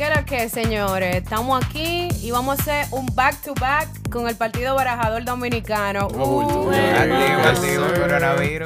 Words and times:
¿qué 0.00 0.06
era 0.06 0.24
que, 0.24 0.48
señores? 0.48 1.14
Estamos 1.14 1.62
aquí 1.62 2.08
y 2.22 2.30
vamos 2.30 2.58
a 2.58 2.62
hacer 2.62 2.86
un 2.90 3.04
back 3.14 3.42
to 3.42 3.52
back 3.60 3.86
con 4.08 4.30
el 4.30 4.34
Partido 4.34 4.74
Barajador 4.74 5.26
Dominicano. 5.26 6.08
Uh, 6.08 6.72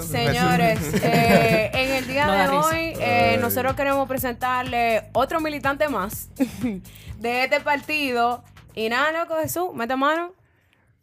Señores, 0.01 0.79
eh, 1.03 1.71
en 1.75 1.91
el 1.91 2.07
día 2.07 2.31
de 2.31 2.49
hoy 2.51 2.93
eh, 3.01 3.37
nosotros 3.41 3.75
queremos 3.75 4.07
presentarle 4.07 5.09
otro 5.13 5.41
militante 5.41 5.89
más 5.89 6.31
de 7.19 7.43
este 7.43 7.59
partido. 7.59 8.45
Y 8.77 8.89
nada, 8.89 9.11
loco, 9.11 9.35
Jesús, 9.43 9.75
mete 9.75 9.97
mano. 9.97 10.35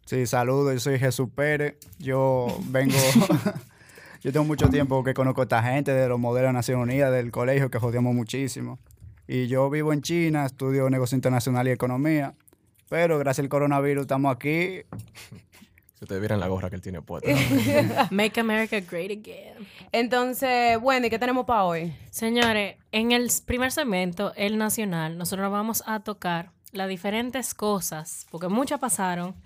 Sí, 0.06 0.24
saludos, 0.24 0.72
yo 0.72 0.80
soy 0.80 0.98
Jesús 0.98 1.28
Pérez. 1.34 1.74
Yo 1.98 2.46
vengo, 2.70 2.96
yo 4.22 4.32
tengo 4.32 4.46
mucho 4.46 4.70
tiempo 4.70 5.04
que 5.04 5.12
conozco 5.12 5.42
a 5.42 5.44
esta 5.44 5.62
gente 5.62 5.92
de 5.92 6.08
los 6.08 6.18
modelos 6.18 6.48
de 6.48 6.52
Naciones 6.54 6.84
Unidas, 6.84 7.12
del 7.12 7.30
colegio, 7.30 7.70
que 7.70 7.78
jodíamos 7.78 8.14
muchísimo. 8.14 8.78
Y 9.34 9.46
yo 9.46 9.70
vivo 9.70 9.94
en 9.94 10.02
China, 10.02 10.44
estudio 10.44 10.90
negocio 10.90 11.16
internacional 11.16 11.66
y 11.66 11.70
economía. 11.70 12.34
Pero 12.90 13.18
gracias 13.18 13.42
al 13.42 13.48
coronavirus 13.48 14.02
estamos 14.02 14.34
aquí. 14.34 14.82
Si 15.94 16.04
ustedes 16.04 16.20
vieran 16.20 16.40
la 16.40 16.48
gorra 16.48 16.68
que 16.68 16.74
él 16.74 16.82
tiene 16.82 17.00
puesta. 17.00 17.30
Make 18.10 18.40
America 18.40 18.80
Great 18.80 19.12
Again. 19.12 19.68
Entonces, 19.92 20.76
Wendy, 20.82 21.08
¿qué 21.08 21.18
tenemos 21.20 21.46
para 21.46 21.62
hoy? 21.62 21.94
Señores, 22.10 22.74
en 22.90 23.12
el 23.12 23.30
primer 23.46 23.70
segmento, 23.70 24.32
el 24.34 24.58
nacional, 24.58 25.16
nosotros 25.16 25.52
vamos 25.52 25.84
a 25.86 26.00
tocar 26.00 26.50
las 26.72 26.88
diferentes 26.88 27.54
cosas, 27.54 28.26
porque 28.32 28.48
muchas 28.48 28.80
pasaron. 28.80 29.36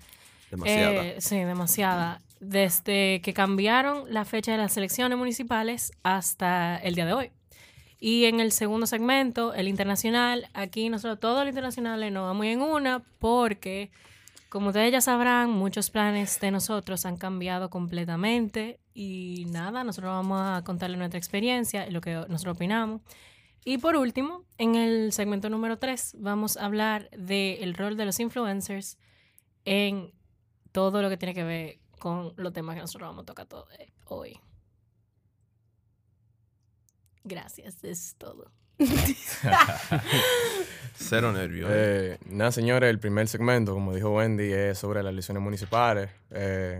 Demasiada. 0.49 1.05
Eh, 1.05 1.15
sí, 1.19 1.37
demasiada. 1.37 2.21
Desde 2.39 3.21
que 3.21 3.33
cambiaron 3.35 4.11
la 4.11 4.25
fecha 4.25 4.51
de 4.51 4.57
las 4.57 4.75
elecciones 4.77 5.15
municipales 5.15 5.91
hasta 6.01 6.77
el 6.77 6.95
día 6.95 7.05
de 7.05 7.13
hoy. 7.13 7.31
Y 7.99 8.25
en 8.25 8.39
el 8.39 8.51
segundo 8.51 8.85
segmento, 8.85 9.53
el 9.53 9.67
internacional, 9.67 10.47
aquí 10.53 10.89
nosotros 10.89 11.19
todos 11.19 11.39
los 11.39 11.49
internacionales 11.49 12.11
nos 12.11 12.23
vamos 12.25 12.45
en 12.45 12.61
una 12.61 13.03
porque, 13.19 13.89
como 14.49 14.67
ustedes 14.67 14.91
ya 14.91 15.01
sabrán, 15.01 15.49
muchos 15.49 15.89
planes 15.89 16.39
de 16.39 16.51
nosotros 16.51 17.05
han 17.05 17.17
cambiado 17.17 17.69
completamente 17.71 18.79
y 18.93 19.45
nada, 19.49 19.83
nosotros 19.83 20.11
vamos 20.11 20.39
a 20.41 20.63
contarles 20.63 20.99
nuestra 20.99 21.17
experiencia 21.17 21.87
y 21.87 21.91
lo 21.91 22.01
que 22.01 22.13
nosotros 22.29 22.55
opinamos. 22.55 23.01
Y 23.65 23.79
por 23.79 23.95
último, 23.97 24.43
en 24.57 24.75
el 24.75 25.11
segmento 25.11 25.49
número 25.49 25.77
3, 25.77 26.15
vamos 26.19 26.55
a 26.55 26.65
hablar 26.65 27.09
del 27.11 27.73
rol 27.73 27.97
de 27.97 28.05
los 28.05 28.19
influencers 28.19 28.97
en 29.65 30.13
todo 30.71 31.01
lo 31.01 31.09
que 31.09 31.17
tiene 31.17 31.33
que 31.33 31.43
ver 31.43 31.79
con 31.99 32.31
los 32.37 32.53
temas 32.53 32.75
que 32.75 32.81
nosotros 32.81 33.09
vamos 33.09 33.23
a 33.23 33.25
tocar 33.25 33.47
todo- 33.47 33.67
eh, 33.79 33.91
hoy. 34.05 34.39
Gracias, 37.27 37.83
es 37.83 38.15
todo. 38.17 38.49
Cero 40.95 41.33
nervios. 41.33 41.69
Eh, 41.73 42.17
nada, 42.25 42.53
señores, 42.53 42.89
el 42.89 42.99
primer 42.99 43.27
segmento, 43.27 43.73
como 43.73 43.93
dijo 43.93 44.11
Wendy, 44.11 44.53
es 44.53 44.77
sobre 44.77 45.03
las 45.03 45.11
elecciones 45.11 45.43
municipales. 45.43 46.09
Eh, 46.31 46.77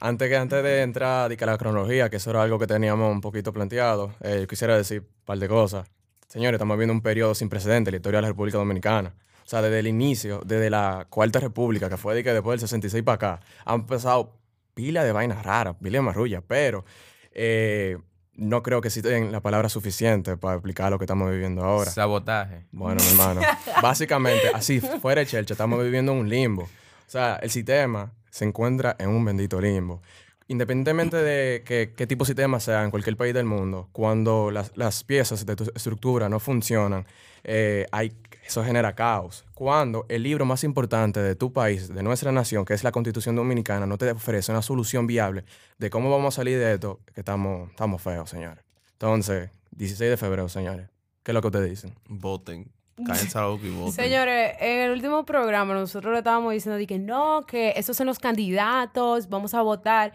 antes, 0.00 0.28
que, 0.28 0.36
antes 0.36 0.62
de 0.62 0.82
entrar 0.82 1.32
a 1.32 1.46
la 1.46 1.58
cronología, 1.58 2.10
que 2.10 2.16
eso 2.16 2.28
era 2.30 2.42
algo 2.42 2.58
que 2.58 2.66
teníamos 2.66 3.10
un 3.10 3.22
poquito 3.22 3.50
planteado, 3.52 4.14
eh, 4.20 4.40
yo 4.40 4.46
quisiera 4.46 4.76
decir 4.76 5.00
un 5.00 5.24
par 5.24 5.38
de 5.38 5.48
cosas. 5.48 5.88
Señores, 6.28 6.58
estamos 6.58 6.76
viendo 6.76 6.92
un 6.92 7.00
periodo 7.00 7.34
sin 7.34 7.48
precedentes 7.48 7.88
en 7.88 7.92
la 7.94 7.96
historia 7.96 8.18
de 8.18 8.22
la 8.22 8.28
República 8.28 8.58
Dominicana. 8.58 9.14
O 9.42 9.48
sea, 9.48 9.62
desde 9.62 9.78
el 9.78 9.86
inicio, 9.86 10.42
desde 10.44 10.68
la 10.68 11.06
Cuarta 11.08 11.40
República, 11.40 11.88
que 11.88 11.96
fue 11.96 12.14
de 12.14 12.22
que 12.22 12.34
después 12.34 12.60
del 12.60 12.68
66 12.68 13.02
para 13.04 13.14
acá, 13.14 13.40
han 13.64 13.86
pasado 13.86 14.36
pila 14.74 15.02
de 15.02 15.12
vainas 15.12 15.42
raras, 15.42 15.76
pila 15.80 15.98
de 15.98 16.02
marrullas, 16.02 16.42
pero 16.46 16.84
eh, 17.32 17.96
no 18.36 18.62
creo 18.62 18.80
que 18.80 18.88
existen 18.88 19.32
las 19.32 19.40
palabras 19.40 19.72
suficientes 19.72 20.36
para 20.38 20.54
explicar 20.54 20.90
lo 20.90 20.98
que 20.98 21.04
estamos 21.04 21.30
viviendo 21.30 21.64
ahora. 21.64 21.90
Sabotaje. 21.90 22.66
Bueno, 22.72 23.02
mi 23.02 23.10
hermano. 23.10 23.40
Básicamente, 23.82 24.48
así 24.54 24.80
fuera 24.80 25.20
de 25.20 25.26
Chelcha, 25.26 25.54
estamos 25.54 25.82
viviendo 25.82 26.12
en 26.12 26.18
un 26.18 26.28
limbo. 26.28 26.62
O 26.62 27.10
sea, 27.10 27.36
el 27.36 27.50
sistema 27.50 28.12
se 28.30 28.44
encuentra 28.44 28.94
en 28.98 29.08
un 29.10 29.24
bendito 29.24 29.60
limbo. 29.60 30.02
Independientemente 30.48 31.16
de 31.16 31.62
que- 31.64 31.92
qué 31.96 32.06
tipo 32.06 32.24
de 32.24 32.28
sistema 32.28 32.60
sea 32.60 32.84
en 32.84 32.90
cualquier 32.90 33.16
país 33.16 33.34
del 33.34 33.46
mundo, 33.46 33.88
cuando 33.92 34.50
las, 34.50 34.70
las 34.76 35.02
piezas 35.02 35.44
de 35.44 35.56
tu 35.56 35.64
estructura 35.74 36.28
no 36.28 36.38
funcionan, 36.38 37.04
eh, 37.42 37.86
hay, 37.90 38.12
eso 38.46 38.64
genera 38.64 38.94
caos. 38.94 39.44
Cuando 39.54 40.06
el 40.08 40.22
libro 40.22 40.44
más 40.44 40.62
importante 40.64 41.20
de 41.20 41.34
tu 41.34 41.52
país, 41.52 41.92
de 41.92 42.02
nuestra 42.02 42.30
nación, 42.30 42.64
que 42.64 42.74
es 42.74 42.84
la 42.84 42.92
Constitución 42.92 43.34
Dominicana, 43.34 43.86
no 43.86 43.98
te 43.98 44.10
ofrece 44.10 44.52
una 44.52 44.62
solución 44.62 45.06
viable 45.06 45.44
de 45.78 45.90
cómo 45.90 46.10
vamos 46.10 46.34
a 46.34 46.36
salir 46.36 46.58
de 46.58 46.74
esto, 46.74 47.00
que 47.12 47.20
estamos, 47.20 47.70
estamos 47.70 48.00
feos, 48.00 48.30
señores. 48.30 48.64
Entonces, 48.92 49.50
16 49.72 50.10
de 50.10 50.16
febrero, 50.16 50.48
señores. 50.48 50.88
¿Qué 51.22 51.32
es 51.32 51.34
lo 51.34 51.40
que 51.40 51.48
ustedes 51.48 51.70
dicen? 51.70 51.94
Voten. 52.08 52.70
Cállense 53.04 53.36
a 53.36 53.42
la 53.42 53.48
boca 53.48 53.66
y 53.66 53.70
voten. 53.70 53.92
Señores, 53.92 54.54
en 54.60 54.80
el 54.80 54.92
último 54.92 55.24
programa 55.24 55.74
nosotros 55.74 56.12
le 56.12 56.18
estábamos 56.18 56.52
diciendo 56.52 56.78
de 56.78 56.86
que 56.86 56.98
no, 56.98 57.44
que 57.46 57.74
esos 57.76 57.96
son 57.96 58.06
los 58.06 58.18
candidatos, 58.18 59.28
vamos 59.28 59.54
a 59.54 59.62
votar. 59.62 60.12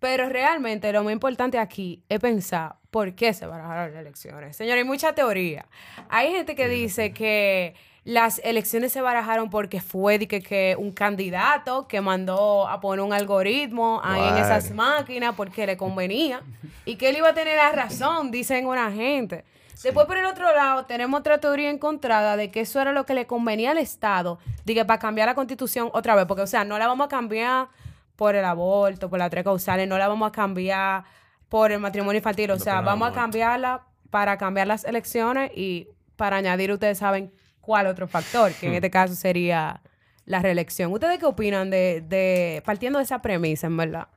Pero 0.00 0.28
realmente 0.28 0.92
lo 0.92 1.04
más 1.04 1.12
importante 1.12 1.58
aquí 1.58 2.02
es 2.08 2.20
pensar 2.20 2.76
por 2.96 3.14
qué 3.14 3.34
se 3.34 3.46
barajaron 3.46 3.92
las 3.92 4.00
elecciones. 4.00 4.56
Señores, 4.56 4.82
hay 4.82 4.88
mucha 4.88 5.14
teoría. 5.14 5.66
Hay 6.08 6.32
gente 6.32 6.54
que 6.54 6.66
dice 6.66 7.12
que 7.12 7.74
las 8.04 8.40
elecciones 8.42 8.90
se 8.90 9.02
barajaron 9.02 9.50
porque 9.50 9.82
fue 9.82 10.18
de 10.18 10.26
que, 10.26 10.40
que 10.40 10.76
un 10.78 10.92
candidato 10.92 11.86
que 11.88 12.00
mandó 12.00 12.66
a 12.66 12.80
poner 12.80 13.04
un 13.04 13.12
algoritmo 13.12 14.00
ahí 14.02 14.26
en 14.26 14.38
esas 14.38 14.70
máquinas 14.70 15.34
porque 15.34 15.66
le 15.66 15.76
convenía 15.76 16.40
y 16.86 16.96
que 16.96 17.10
él 17.10 17.18
iba 17.18 17.28
a 17.28 17.34
tener 17.34 17.58
la 17.58 17.70
razón, 17.70 18.30
dicen 18.30 18.64
una 18.64 18.90
gente. 18.90 19.44
Después, 19.82 20.06
por 20.06 20.16
el 20.16 20.24
otro 20.24 20.50
lado, 20.56 20.86
tenemos 20.86 21.20
otra 21.20 21.36
teoría 21.36 21.68
encontrada 21.68 22.38
de 22.38 22.50
que 22.50 22.62
eso 22.62 22.80
era 22.80 22.92
lo 22.92 23.04
que 23.04 23.12
le 23.12 23.26
convenía 23.26 23.72
al 23.72 23.78
Estado, 23.78 24.38
de 24.64 24.72
que 24.72 24.86
para 24.86 24.98
cambiar 24.98 25.28
la 25.28 25.34
constitución 25.34 25.90
otra 25.92 26.14
vez, 26.14 26.24
porque, 26.24 26.44
o 26.44 26.46
sea, 26.46 26.64
no 26.64 26.78
la 26.78 26.86
vamos 26.86 27.04
a 27.04 27.08
cambiar 27.08 27.68
por 28.16 28.34
el 28.34 28.44
aborto, 28.46 29.10
por 29.10 29.18
las 29.18 29.28
tres 29.28 29.44
causales, 29.44 29.86
no 29.86 29.98
la 29.98 30.08
vamos 30.08 30.26
a 30.26 30.32
cambiar 30.32 31.04
por 31.48 31.72
el 31.72 31.78
matrimonio 31.80 32.18
infantil, 32.18 32.50
o 32.50 32.54
No, 32.56 32.60
sea, 32.60 32.80
vamos 32.80 33.08
a 33.08 33.12
cambiarla 33.12 33.86
para 34.10 34.36
cambiar 34.38 34.66
las 34.66 34.84
elecciones 34.84 35.50
y 35.54 35.88
para 36.16 36.36
añadir, 36.36 36.72
ustedes 36.72 36.98
saben 36.98 37.32
cuál 37.60 37.86
otro 37.86 38.08
factor, 38.08 38.52
que 38.52 38.68
en 38.68 38.74
este 38.74 38.90
caso 38.90 39.14
sería 39.14 39.82
la 40.24 40.40
reelección. 40.40 40.92
¿Ustedes 40.92 41.18
qué 41.18 41.26
opinan 41.26 41.70
de, 41.70 42.02
de 42.06 42.62
partiendo 42.64 42.98
de 42.98 43.04
esa 43.04 43.20
premisa, 43.22 43.66
en 43.66 43.76
verdad? 43.76 44.08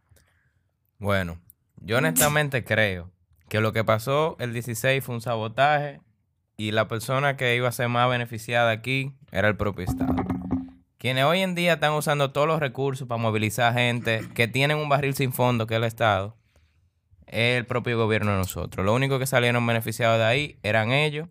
Bueno, 0.97 1.40
yo 1.78 1.97
honestamente 1.97 2.63
creo 2.66 3.12
que 3.47 3.61
lo 3.61 3.73
que 3.73 3.84
pasó 3.84 4.35
el 4.40 4.53
16 4.53 5.03
fue 5.03 5.16
un 5.16 5.22
sabotaje 5.22 6.01
y 6.57 6.72
la 6.72 6.88
persona 6.88 7.38
que 7.38 7.56
iba 7.56 7.67
a 7.69 7.72
ser 7.72 7.90
más 7.90 8.09
beneficiada 8.09 8.72
aquí 8.72 9.13
era 9.31 9.47
el 9.47 9.57
propio 9.57 9.85
Estado. 9.85 10.16
Quienes 10.97 11.23
hoy 11.23 11.40
en 11.40 11.56
día 11.56 11.73
están 11.73 11.94
usando 11.94 12.31
todos 12.31 12.47
los 12.47 12.59
recursos 12.59 13.07
para 13.07 13.22
movilizar 13.22 13.73
gente 13.73 14.22
que 14.35 14.47
tienen 14.50 14.78
un 14.78 14.90
barril 14.90 15.16
sin 15.16 15.31
fondo, 15.31 15.66
que 15.66 15.75
es 15.75 15.78
el 15.78 15.85
Estado, 15.85 16.35
es 16.35 16.38
el 17.29 17.66
propio 17.66 17.97
gobierno 17.97 18.31
de 18.31 18.38
nosotros. 18.38 18.85
Lo 18.85 18.94
único 18.94 19.19
que 19.19 19.25
salieron 19.28 19.66
beneficiados 19.66 20.17
de 20.19 20.25
ahí 20.25 20.59
eran 20.63 20.91
ellos 20.91 21.28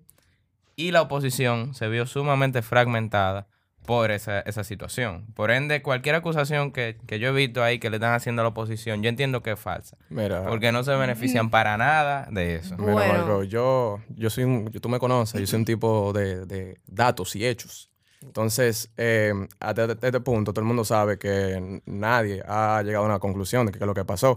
y 0.77 0.93
la 0.93 1.03
oposición 1.03 1.75
se 1.75 1.89
vio 1.89 2.07
sumamente 2.07 2.63
fragmentada 2.63 3.47
por 3.85 4.11
esa, 4.11 4.41
esa 4.41 4.65
situación. 4.65 5.27
Por 5.35 5.51
ende, 5.51 5.81
cualquier 5.81 6.15
acusación 6.15 6.73
que, 6.73 6.99
que 7.07 7.19
yo 7.19 7.29
he 7.29 7.33
visto 7.33 7.65
ahí 7.65 7.79
que 7.79 7.89
le 7.89 7.97
están 7.97 8.13
haciendo 8.13 8.43
a 8.43 8.45
la 8.45 8.51
oposición, 8.51 9.03
yo 9.03 9.09
entiendo 9.09 9.43
que 9.43 9.53
es 9.53 9.59
falsa. 9.59 9.97
Mira, 10.11 10.45
Porque 10.45 10.73
no 10.73 10.85
se 10.85 10.95
benefician 10.95 11.49
para 11.49 11.77
nada 11.79 12.29
de 12.31 12.57
eso. 12.57 12.77
Mira, 12.77 12.93
Bueno. 12.93 13.13
Marco, 13.15 13.43
yo, 13.45 14.01
yo 14.11 14.29
soy 14.29 14.45
un, 14.45 14.71
yo- 14.71 14.81
tú 14.81 14.91
me 14.91 14.99
conoces, 14.99 15.41
yo 15.41 15.47
soy 15.47 15.61
un 15.61 15.65
tipo 15.65 16.13
de, 16.13 16.45
de 16.45 16.79
datos 16.87 17.35
y 17.35 17.47
hechos. 17.47 17.91
Entonces, 18.21 18.93
eh, 18.99 19.33
hasta 19.59 19.85
este, 19.87 20.07
este 20.07 20.21
punto, 20.21 20.53
todo 20.53 20.61
el 20.61 20.67
mundo 20.67 20.85
sabe 20.85 21.19
que 21.19 21.81
nadie 21.87 22.43
ha 22.47 22.83
llegado 22.85 23.05
a 23.05 23.09
una 23.09 23.19
conclusión 23.21 23.65
de 23.65 23.73
qué 23.73 23.79
es 23.79 23.87
lo 23.87 23.95
que 23.95 24.05
pasó. 24.05 24.37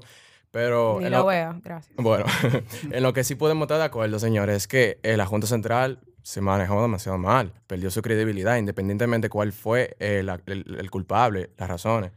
Pero 0.51 0.99
Ni 1.01 1.09
lo 1.09 1.25
gracias. 1.25 1.89
bueno, 1.95 2.25
en 2.91 3.03
lo 3.03 3.13
que 3.13 3.23
sí 3.23 3.35
podemos 3.35 3.65
estar 3.65 3.77
de 3.77 3.85
acuerdo, 3.85 4.19
señores, 4.19 4.57
es 4.57 4.67
que 4.67 4.99
eh, 5.03 5.15
la 5.15 5.25
Junta 5.25 5.47
Central 5.47 5.99
se 6.23 6.41
manejó 6.41 6.81
demasiado 6.81 7.17
mal, 7.17 7.53
perdió 7.67 7.89
su 7.89 8.01
credibilidad, 8.01 8.57
independientemente 8.57 9.25
de 9.25 9.29
cuál 9.29 9.53
fue 9.53 9.95
eh, 9.99 10.25
el, 10.45 10.65
el 10.77 10.91
culpable, 10.91 11.51
las 11.57 11.69
razones. 11.69 12.11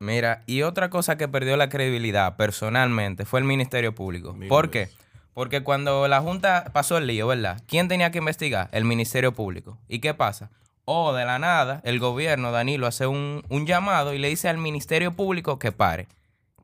Mira, 0.00 0.42
y 0.46 0.62
otra 0.62 0.90
cosa 0.90 1.16
que 1.16 1.26
perdió 1.26 1.56
la 1.56 1.68
credibilidad 1.68 2.36
personalmente 2.36 3.24
fue 3.24 3.40
el 3.40 3.46
Ministerio 3.46 3.94
Público. 3.94 4.32
Mil 4.32 4.48
¿Por 4.48 4.70
qué? 4.70 4.88
Porque 5.34 5.62
cuando 5.62 6.06
la 6.08 6.20
Junta 6.20 6.70
pasó 6.72 6.98
el 6.98 7.06
lío, 7.06 7.26
¿verdad? 7.26 7.62
¿Quién 7.66 7.88
tenía 7.88 8.10
que 8.10 8.18
investigar? 8.18 8.68
El 8.72 8.84
Ministerio 8.84 9.32
Público. 9.32 9.78
¿Y 9.88 10.00
qué 10.00 10.14
pasa? 10.14 10.50
O 10.84 11.12
de 11.12 11.24
la 11.24 11.38
nada, 11.38 11.80
el 11.84 11.98
gobierno, 11.98 12.50
Danilo, 12.50 12.86
hace 12.86 13.06
un, 13.06 13.42
un 13.48 13.66
llamado 13.66 14.14
y 14.14 14.18
le 14.18 14.28
dice 14.28 14.48
al 14.48 14.58
Ministerio 14.58 15.14
Público 15.14 15.58
que 15.58 15.70
pare. 15.70 16.08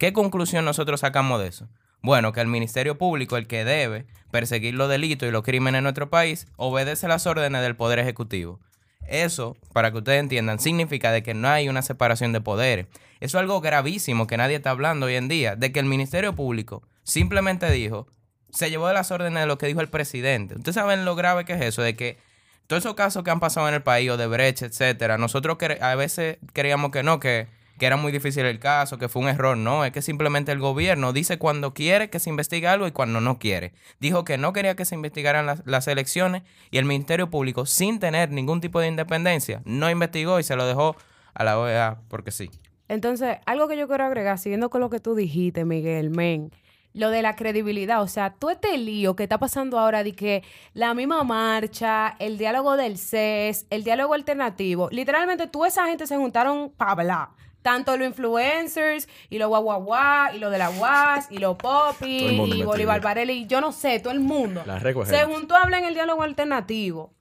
¿Qué 0.04 0.12
conclusión 0.12 0.66
nosotros 0.66 1.00
sacamos 1.00 1.40
de 1.40 1.46
eso? 1.46 1.66
Bueno, 2.02 2.34
que 2.34 2.42
el 2.42 2.46
Ministerio 2.46 2.98
Público, 2.98 3.38
el 3.38 3.46
que 3.46 3.64
debe 3.64 4.04
perseguir 4.30 4.74
los 4.74 4.90
delitos 4.90 5.26
y 5.26 5.32
los 5.32 5.42
crímenes 5.42 5.78
en 5.78 5.84
nuestro 5.84 6.10
país, 6.10 6.46
obedece 6.56 7.08
las 7.08 7.26
órdenes 7.26 7.62
del 7.62 7.74
Poder 7.74 7.98
Ejecutivo. 7.98 8.60
Eso, 9.08 9.56
para 9.72 9.90
que 9.90 9.96
ustedes 9.96 10.20
entiendan, 10.20 10.58
significa 10.58 11.10
de 11.10 11.22
que 11.22 11.32
no 11.32 11.48
hay 11.48 11.70
una 11.70 11.80
separación 11.80 12.34
de 12.34 12.42
poderes. 12.42 12.86
Eso 13.20 13.38
es 13.38 13.40
algo 13.40 13.62
gravísimo 13.62 14.26
que 14.26 14.36
nadie 14.36 14.56
está 14.56 14.68
hablando 14.68 15.06
hoy 15.06 15.14
en 15.14 15.26
día, 15.26 15.56
de 15.56 15.72
que 15.72 15.80
el 15.80 15.86
Ministerio 15.86 16.34
Público 16.34 16.82
simplemente 17.02 17.70
dijo, 17.70 18.06
se 18.50 18.68
llevó 18.68 18.88
de 18.88 18.92
las 18.92 19.10
órdenes 19.10 19.40
de 19.40 19.46
lo 19.46 19.56
que 19.56 19.68
dijo 19.68 19.80
el 19.80 19.88
presidente. 19.88 20.54
Ustedes 20.54 20.74
saben 20.74 21.06
lo 21.06 21.16
grave 21.16 21.46
que 21.46 21.54
es 21.54 21.62
eso, 21.62 21.80
de 21.80 21.96
que 21.96 22.18
todos 22.66 22.82
esos 22.82 22.94
casos 22.94 23.24
que 23.24 23.30
han 23.30 23.40
pasado 23.40 23.68
en 23.68 23.74
el 23.74 23.82
país, 23.82 24.10
o 24.10 24.18
de 24.18 24.26
brecha, 24.26 24.66
etcétera, 24.66 25.16
nosotros 25.16 25.56
a 25.80 25.94
veces 25.94 26.36
creíamos 26.52 26.90
que 26.90 27.02
no, 27.02 27.20
que, 27.20 27.48
que 27.78 27.86
era 27.86 27.96
muy 27.96 28.12
difícil 28.12 28.44
el 28.44 28.58
caso, 28.58 28.98
que 28.98 29.08
fue 29.08 29.22
un 29.22 29.28
error. 29.28 29.56
No, 29.56 29.84
es 29.84 29.92
que 29.92 30.02
simplemente 30.02 30.52
el 30.52 30.58
gobierno 30.58 31.12
dice 31.12 31.38
cuando 31.38 31.74
quiere 31.74 32.10
que 32.10 32.20
se 32.20 32.30
investigue 32.30 32.66
algo 32.66 32.86
y 32.86 32.92
cuando 32.92 33.20
no 33.20 33.38
quiere. 33.38 33.72
Dijo 34.00 34.24
que 34.24 34.38
no 34.38 34.52
quería 34.52 34.76
que 34.76 34.84
se 34.84 34.94
investigaran 34.94 35.46
las, 35.46 35.62
las 35.66 35.88
elecciones 35.88 36.42
y 36.70 36.78
el 36.78 36.84
Ministerio 36.84 37.30
Público, 37.30 37.66
sin 37.66 37.98
tener 37.98 38.30
ningún 38.30 38.60
tipo 38.60 38.80
de 38.80 38.88
independencia, 38.88 39.62
no 39.64 39.90
investigó 39.90 40.38
y 40.38 40.42
se 40.42 40.56
lo 40.56 40.66
dejó 40.66 40.96
a 41.34 41.44
la 41.44 41.58
OEA 41.58 42.00
porque 42.08 42.30
sí. 42.30 42.50
Entonces, 42.88 43.38
algo 43.46 43.66
que 43.68 43.76
yo 43.76 43.88
quiero 43.88 44.04
agregar, 44.04 44.38
siguiendo 44.38 44.70
con 44.70 44.80
lo 44.80 44.90
que 44.90 45.00
tú 45.00 45.14
dijiste, 45.14 45.64
Miguel, 45.64 46.10
men, 46.10 46.50
lo 46.92 47.10
de 47.10 47.22
la 47.22 47.34
credibilidad, 47.34 48.02
o 48.02 48.06
sea, 48.06 48.34
tú 48.38 48.50
este 48.50 48.78
lío 48.78 49.16
que 49.16 49.24
está 49.24 49.38
pasando 49.38 49.78
ahora 49.78 50.04
de 50.04 50.12
que 50.12 50.44
la 50.74 50.94
misma 50.94 51.24
marcha, 51.24 52.14
el 52.20 52.38
diálogo 52.38 52.76
del 52.76 52.98
CES, 52.98 53.66
el 53.70 53.82
diálogo 53.82 54.14
alternativo, 54.14 54.88
literalmente 54.92 55.48
toda 55.48 55.68
esa 55.68 55.86
gente 55.86 56.06
se 56.06 56.16
juntaron 56.16 56.70
para 56.70 56.92
hablar. 56.92 57.28
Tanto 57.64 57.96
los 57.96 58.08
influencers 58.08 59.08
y 59.30 59.38
los 59.38 59.48
guaguaguá 59.48 60.32
y 60.34 60.38
los 60.38 60.52
de 60.52 60.58
la 60.58 60.68
UAS 60.68 61.28
y 61.30 61.38
los 61.38 61.56
Popi 61.56 62.18
Todo 62.18 62.28
el 62.28 62.36
mundo 62.36 62.56
y. 62.56 62.62
Bolívar 62.62 63.00
Varela 63.00 63.32
y 63.32 63.46
yo 63.46 63.62
no 63.62 63.72
sé, 63.72 64.00
todo 64.00 64.12
el 64.12 64.20
mundo. 64.20 64.62
La. 64.66 64.78
Se 65.06 65.24
juntó 65.24 65.56
a 65.56 65.62
hablar 65.62 65.80
en 65.80 65.86
el 65.86 65.94
diálogo 65.94 66.22
alternativo. 66.22 67.14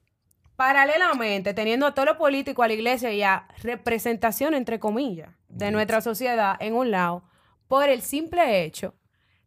Paralelamente, 0.57 1.53
teniendo 1.53 1.87
a 1.87 1.93
todo 1.93 2.03
lo 2.03 2.17
político, 2.17 2.61
a 2.61 2.67
la 2.67 2.73
iglesia 2.73 3.13
y 3.13 3.23
a 3.23 3.47
representación, 3.61 4.53
entre 4.53 4.81
comillas, 4.81 5.29
de 5.47 5.71
nuestra 5.71 6.01
sociedad 6.01 6.57
en 6.59 6.73
un 6.73 6.91
lado, 6.91 7.23
por 7.69 7.87
el 7.87 8.01
simple 8.01 8.65
hecho 8.65 8.95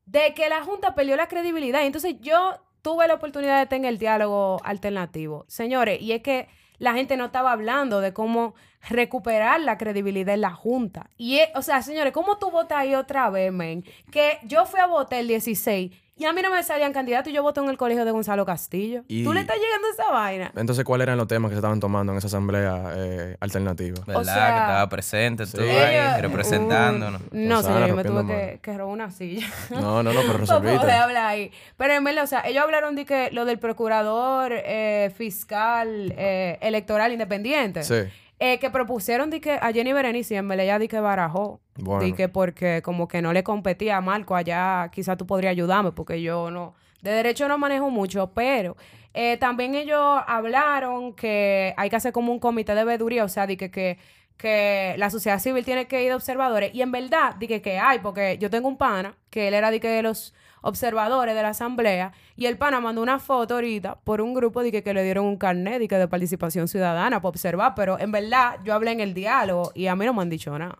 de 0.06 0.32
que 0.32 0.48
la 0.48 0.62
Junta 0.62 0.94
perdió 0.94 1.14
la 1.16 1.28
credibilidad. 1.28 1.82
Y 1.82 1.86
entonces 1.88 2.16
yo 2.20 2.58
tuve 2.80 3.06
la 3.06 3.14
oportunidad 3.16 3.58
de 3.58 3.66
tener 3.66 3.90
el 3.90 3.98
diálogo 3.98 4.62
alternativo. 4.64 5.44
Señores, 5.46 6.00
y 6.00 6.12
es 6.12 6.22
que 6.22 6.48
la 6.78 6.94
gente 6.94 7.18
no 7.18 7.26
estaba 7.26 7.52
hablando 7.52 8.00
de 8.00 8.14
cómo 8.14 8.54
recuperar 8.88 9.60
la 9.60 9.78
credibilidad 9.78 10.34
en 10.34 10.40
la 10.42 10.50
Junta. 10.52 11.10
Y, 11.16 11.38
es- 11.38 11.48
o 11.54 11.62
sea, 11.62 11.82
señores, 11.82 12.12
¿cómo 12.12 12.38
tú 12.38 12.50
votas 12.50 12.78
ahí 12.78 12.94
otra 12.94 13.30
vez, 13.30 13.52
men? 13.52 13.84
Que 14.10 14.38
yo 14.44 14.64
fui 14.66 14.80
a 14.80 14.86
votar 14.86 15.18
el 15.20 15.28
16 15.28 15.92
y 16.18 16.24
a 16.24 16.32
mí 16.32 16.40
no 16.40 16.50
me 16.50 16.62
salían 16.62 16.94
candidatos 16.94 17.30
y 17.30 17.34
yo 17.34 17.42
voté 17.42 17.60
en 17.60 17.68
el 17.68 17.76
colegio 17.76 18.06
de 18.06 18.10
Gonzalo 18.10 18.46
Castillo. 18.46 19.02
Y- 19.06 19.22
¿Tú 19.24 19.34
le 19.34 19.40
estás 19.40 19.56
llegando 19.58 19.88
a 19.88 19.90
esa 19.90 20.10
vaina? 20.12 20.52
Entonces, 20.56 20.82
¿cuáles 20.84 21.02
eran 21.06 21.18
los 21.18 21.28
temas 21.28 21.50
que 21.50 21.54
se 21.56 21.58
estaban 21.58 21.78
tomando 21.78 22.12
en 22.12 22.18
esa 22.18 22.28
asamblea 22.28 22.84
eh, 22.94 23.36
alternativa? 23.40 23.98
¿Verdad? 24.06 24.22
sea, 24.24 24.34
que 24.54 24.60
estaba 24.60 24.88
presente, 24.88 25.44
tú 25.46 25.58
Sí. 25.58 25.68
ahí, 25.68 26.22
representándonos. 26.22 27.20
Uh, 27.22 27.26
no, 27.32 27.62
señor, 27.62 27.88
yo 27.88 27.96
me 27.96 28.04
tuve 28.04 28.58
que, 28.62 28.72
robar 28.78 28.94
una 28.94 29.10
silla. 29.10 29.46
No, 29.70 30.02
no, 30.02 30.12
no, 30.12 30.20
pero 30.26 30.38
resolviste. 30.38 30.90
hablar 30.90 31.26
ahí. 31.26 31.50
Pero 31.76 31.92
en 31.92 32.04
verdad, 32.04 32.24
o 32.24 32.26
sea, 32.26 32.42
ellos 32.46 32.62
hablaron 32.64 32.94
de 32.96 33.04
que 33.04 33.30
lo 33.32 33.44
del 33.44 33.58
procurador 33.58 34.52
eh, 34.54 35.12
fiscal 35.14 36.14
eh, 36.16 36.56
electoral 36.62 37.12
independiente. 37.12 37.82
Sí. 37.82 37.94
Eh, 38.38 38.58
que 38.58 38.70
propusieron 38.70 39.30
de 39.30 39.40
que 39.40 39.52
a 39.52 39.72
Jenny 39.72 39.92
Berenice 39.92 40.34
y 40.34 40.36
en 40.36 40.48
verdad 40.48 40.64
ella 40.64 40.78
di 40.78 40.88
que 40.88 41.00
barajó. 41.00 41.60
Bueno. 41.76 42.04
Di 42.04 42.12
que 42.12 42.28
porque 42.28 42.82
como 42.82 43.08
que 43.08 43.22
no 43.22 43.32
le 43.32 43.42
competía 43.42 43.96
a 43.96 44.00
Marco 44.00 44.36
allá, 44.36 44.90
quizá 44.92 45.16
tú 45.16 45.26
podrías 45.26 45.52
ayudarme 45.52 45.92
porque 45.92 46.20
yo 46.20 46.50
no, 46.50 46.74
de 47.02 47.12
derecho 47.12 47.48
no 47.48 47.56
manejo 47.56 47.90
mucho, 47.90 48.32
pero 48.34 48.76
eh, 49.14 49.38
también 49.38 49.74
ellos 49.74 50.20
hablaron 50.26 51.14
que 51.14 51.72
hay 51.76 51.88
que 51.88 51.96
hacer 51.96 52.12
como 52.12 52.32
un 52.32 52.38
comité 52.38 52.74
de 52.74 52.84
veeduría, 52.84 53.24
o 53.24 53.28
sea, 53.28 53.46
de 53.46 53.56
que, 53.56 53.70
que, 53.70 53.98
que 54.36 54.94
la 54.98 55.08
sociedad 55.08 55.38
civil 55.38 55.64
tiene 55.64 55.86
que 55.86 56.02
ir 56.02 56.08
de 56.10 56.14
observadores 56.14 56.74
y 56.74 56.82
en 56.82 56.92
verdad 56.92 57.36
di 57.36 57.48
que, 57.48 57.62
que 57.62 57.78
hay, 57.78 58.00
porque 58.00 58.36
yo 58.38 58.50
tengo 58.50 58.68
un 58.68 58.76
pana 58.76 59.16
que 59.30 59.48
él 59.48 59.54
era 59.54 59.70
de 59.70 59.80
que 59.80 59.88
de 59.88 60.02
los 60.02 60.34
observadores 60.68 61.34
de 61.34 61.42
la 61.42 61.48
asamblea 61.50 62.12
y 62.36 62.46
el 62.46 62.58
pana 62.58 62.80
mandó 62.80 63.02
una 63.02 63.18
foto 63.18 63.54
ahorita 63.54 63.96
por 64.04 64.20
un 64.20 64.34
grupo 64.34 64.62
de 64.62 64.70
que, 64.72 64.82
que 64.82 64.92
le 64.94 65.02
dieron 65.04 65.24
un 65.26 65.36
carnet 65.36 65.78
de, 65.78 65.88
que 65.88 65.96
de 65.96 66.08
participación 66.08 66.68
ciudadana 66.68 67.20
para 67.20 67.28
observar, 67.30 67.74
pero 67.74 67.98
en 67.98 68.12
verdad 68.12 68.58
yo 68.64 68.74
hablé 68.74 68.92
en 68.92 69.00
el 69.00 69.14
diálogo 69.14 69.72
y 69.74 69.86
a 69.86 69.96
mí 69.96 70.04
no 70.04 70.12
me 70.14 70.22
han 70.22 70.30
dicho 70.30 70.56
nada. 70.58 70.78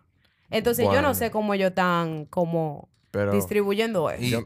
Entonces 0.49 0.85
yo 0.91 1.01
no 1.01 1.13
sé 1.13 1.31
cómo 1.31 1.53
ellos 1.53 1.69
están 1.69 2.25
como 2.25 2.87
Pero- 3.11 3.31
distribuyendo 3.33 4.09
eso. 4.09 4.23
Y- 4.23 4.29
Yo- 4.31 4.43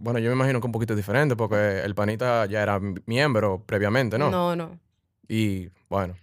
bueno, 0.00 0.18
yo 0.18 0.28
me 0.30 0.34
imagino 0.34 0.60
que 0.60 0.66
un 0.66 0.72
poquito 0.72 0.96
diferente 0.96 1.36
porque 1.36 1.80
el 1.84 1.94
panita 1.94 2.46
ya 2.46 2.62
era 2.62 2.80
miembro 3.06 3.62
previamente, 3.64 4.18
¿no? 4.18 4.30
no, 4.30 4.56
no. 4.56 4.78
Y 5.28 5.68
bueno, 5.88 6.14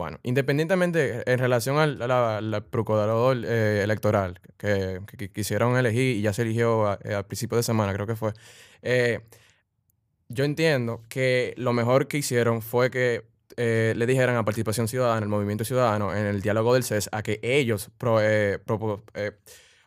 bueno, 0.00 0.18
independientemente 0.22 1.22
en 1.30 1.38
relación 1.38 1.76
al, 1.78 2.00
al 2.10 2.64
procurador 2.64 3.36
eh, 3.44 3.82
electoral 3.84 4.40
que, 4.56 5.00
que- 5.18 5.30
quisieron 5.30 5.76
elegir 5.76 6.16
y 6.16 6.22
ya 6.22 6.32
se 6.32 6.42
eligió 6.42 6.86
a, 6.88 6.98
eh, 7.04 7.14
a 7.14 7.22
principio 7.22 7.56
de 7.58 7.62
semana, 7.62 7.92
creo 7.92 8.06
que 8.06 8.16
fue, 8.16 8.32
eh, 8.82 9.20
yo 10.28 10.44
entiendo 10.44 11.02
que 11.10 11.52
lo 11.58 11.72
mejor 11.74 12.08
que 12.08 12.16
hicieron 12.16 12.62
fue 12.62 12.90
que 12.90 13.24
eh, 13.58 13.92
le 13.96 14.06
dijeran 14.06 14.36
a 14.36 14.44
Participación 14.44 14.88
Ciudadana, 14.88 15.20
el 15.22 15.28
Movimiento 15.28 15.64
Ciudadano, 15.64 16.14
en 16.16 16.24
el 16.24 16.40
diálogo 16.40 16.72
del 16.74 16.82
CES, 16.84 17.10
a 17.12 17.22
que 17.22 17.38
ellos 17.42 17.90
pro- 17.98 18.20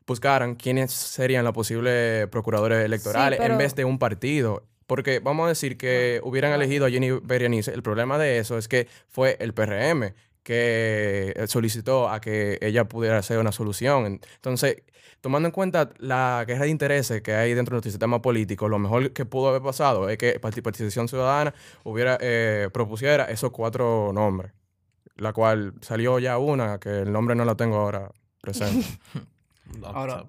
buscaran 0.06 0.56
quiénes 0.56 0.92
serían 0.92 1.44
los 1.46 1.54
posibles 1.54 2.28
procuradores 2.28 2.86
electorales 2.86 3.40
pero- 3.40 3.54
en 3.54 3.58
vez 3.58 3.74
de 3.76 3.86
un 3.86 3.98
partido. 3.98 4.64
Porque 4.88 5.20
vamos 5.20 5.46
a 5.46 5.50
decir 5.50 5.78
que 5.78 6.20
hubieran 6.24 6.52
elegido 6.54 6.86
a 6.86 6.90
Jenny 6.90 7.12
Berenice. 7.12 7.72
El 7.74 7.84
problema 7.84 8.18
de 8.18 8.38
eso 8.40 8.58
es 8.58 8.68
que 8.68 8.88
fue 9.10 9.38
el 9.40 9.54
PRM 9.54 10.14
que 10.44 11.34
eh, 11.36 11.48
solicitó 11.48 12.10
a 12.10 12.20
que 12.20 12.58
ella 12.62 12.84
pudiera 12.86 13.18
hacer 13.18 13.40
una 13.40 13.52
solución. 13.54 14.20
Entonces, 14.36 14.84
tomando 15.22 15.48
en 15.48 15.54
cuenta 15.54 15.90
la 16.00 16.44
guerra 16.46 16.66
de 16.66 16.70
intereses 16.70 17.22
que 17.22 17.34
hay 17.34 17.54
dentro 17.54 17.72
de 17.72 17.76
nuestro 17.78 17.92
sistema 17.92 18.22
político, 18.22 18.68
lo 18.68 18.78
mejor 18.78 19.12
que 19.14 19.26
pudo 19.26 19.50
haber 19.50 19.62
pasado 19.62 20.10
es 20.10 20.18
que 20.18 20.40
Parti- 20.42 20.62
Participación 20.62 21.08
Ciudadana 21.08 21.54
hubiera 21.86 22.18
eh, 22.20 22.68
propusiera 22.74 23.24
esos 23.26 23.52
cuatro 23.52 24.12
nombres, 24.14 24.52
la 25.16 25.32
cual 25.32 25.76
salió 25.80 26.20
ya 26.20 26.38
una, 26.38 26.78
que 26.78 26.90
el 27.04 27.12
nombre 27.14 27.36
no 27.36 27.46
lo 27.46 27.56
tengo 27.56 27.78
ahora 27.78 28.12
presente. 28.42 28.86
Ahora-. 29.84 30.26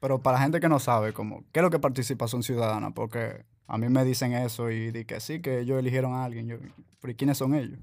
Pero 0.00 0.20
para 0.20 0.38
la 0.38 0.42
gente 0.42 0.58
que 0.60 0.68
no 0.68 0.78
sabe, 0.80 1.12
como, 1.12 1.44
¿qué 1.52 1.60
es 1.60 1.62
lo 1.62 1.70
que 1.70 1.76
es 1.76 1.80
participación 1.82 2.42
ciudadana? 2.42 2.90
Porque 2.92 3.44
a 3.68 3.76
mí 3.76 3.88
me 3.88 4.02
dicen 4.02 4.32
eso 4.32 4.70
y 4.70 4.90
di 4.90 5.04
que 5.04 5.20
sí, 5.20 5.40
que 5.40 5.60
ellos 5.60 5.78
eligieron 5.78 6.14
a 6.14 6.24
alguien. 6.24 6.48
Yo, 6.48 6.56
¿Pero 7.00 7.12
y 7.12 7.14
quiénes 7.14 7.36
son 7.36 7.54
ellos? 7.54 7.78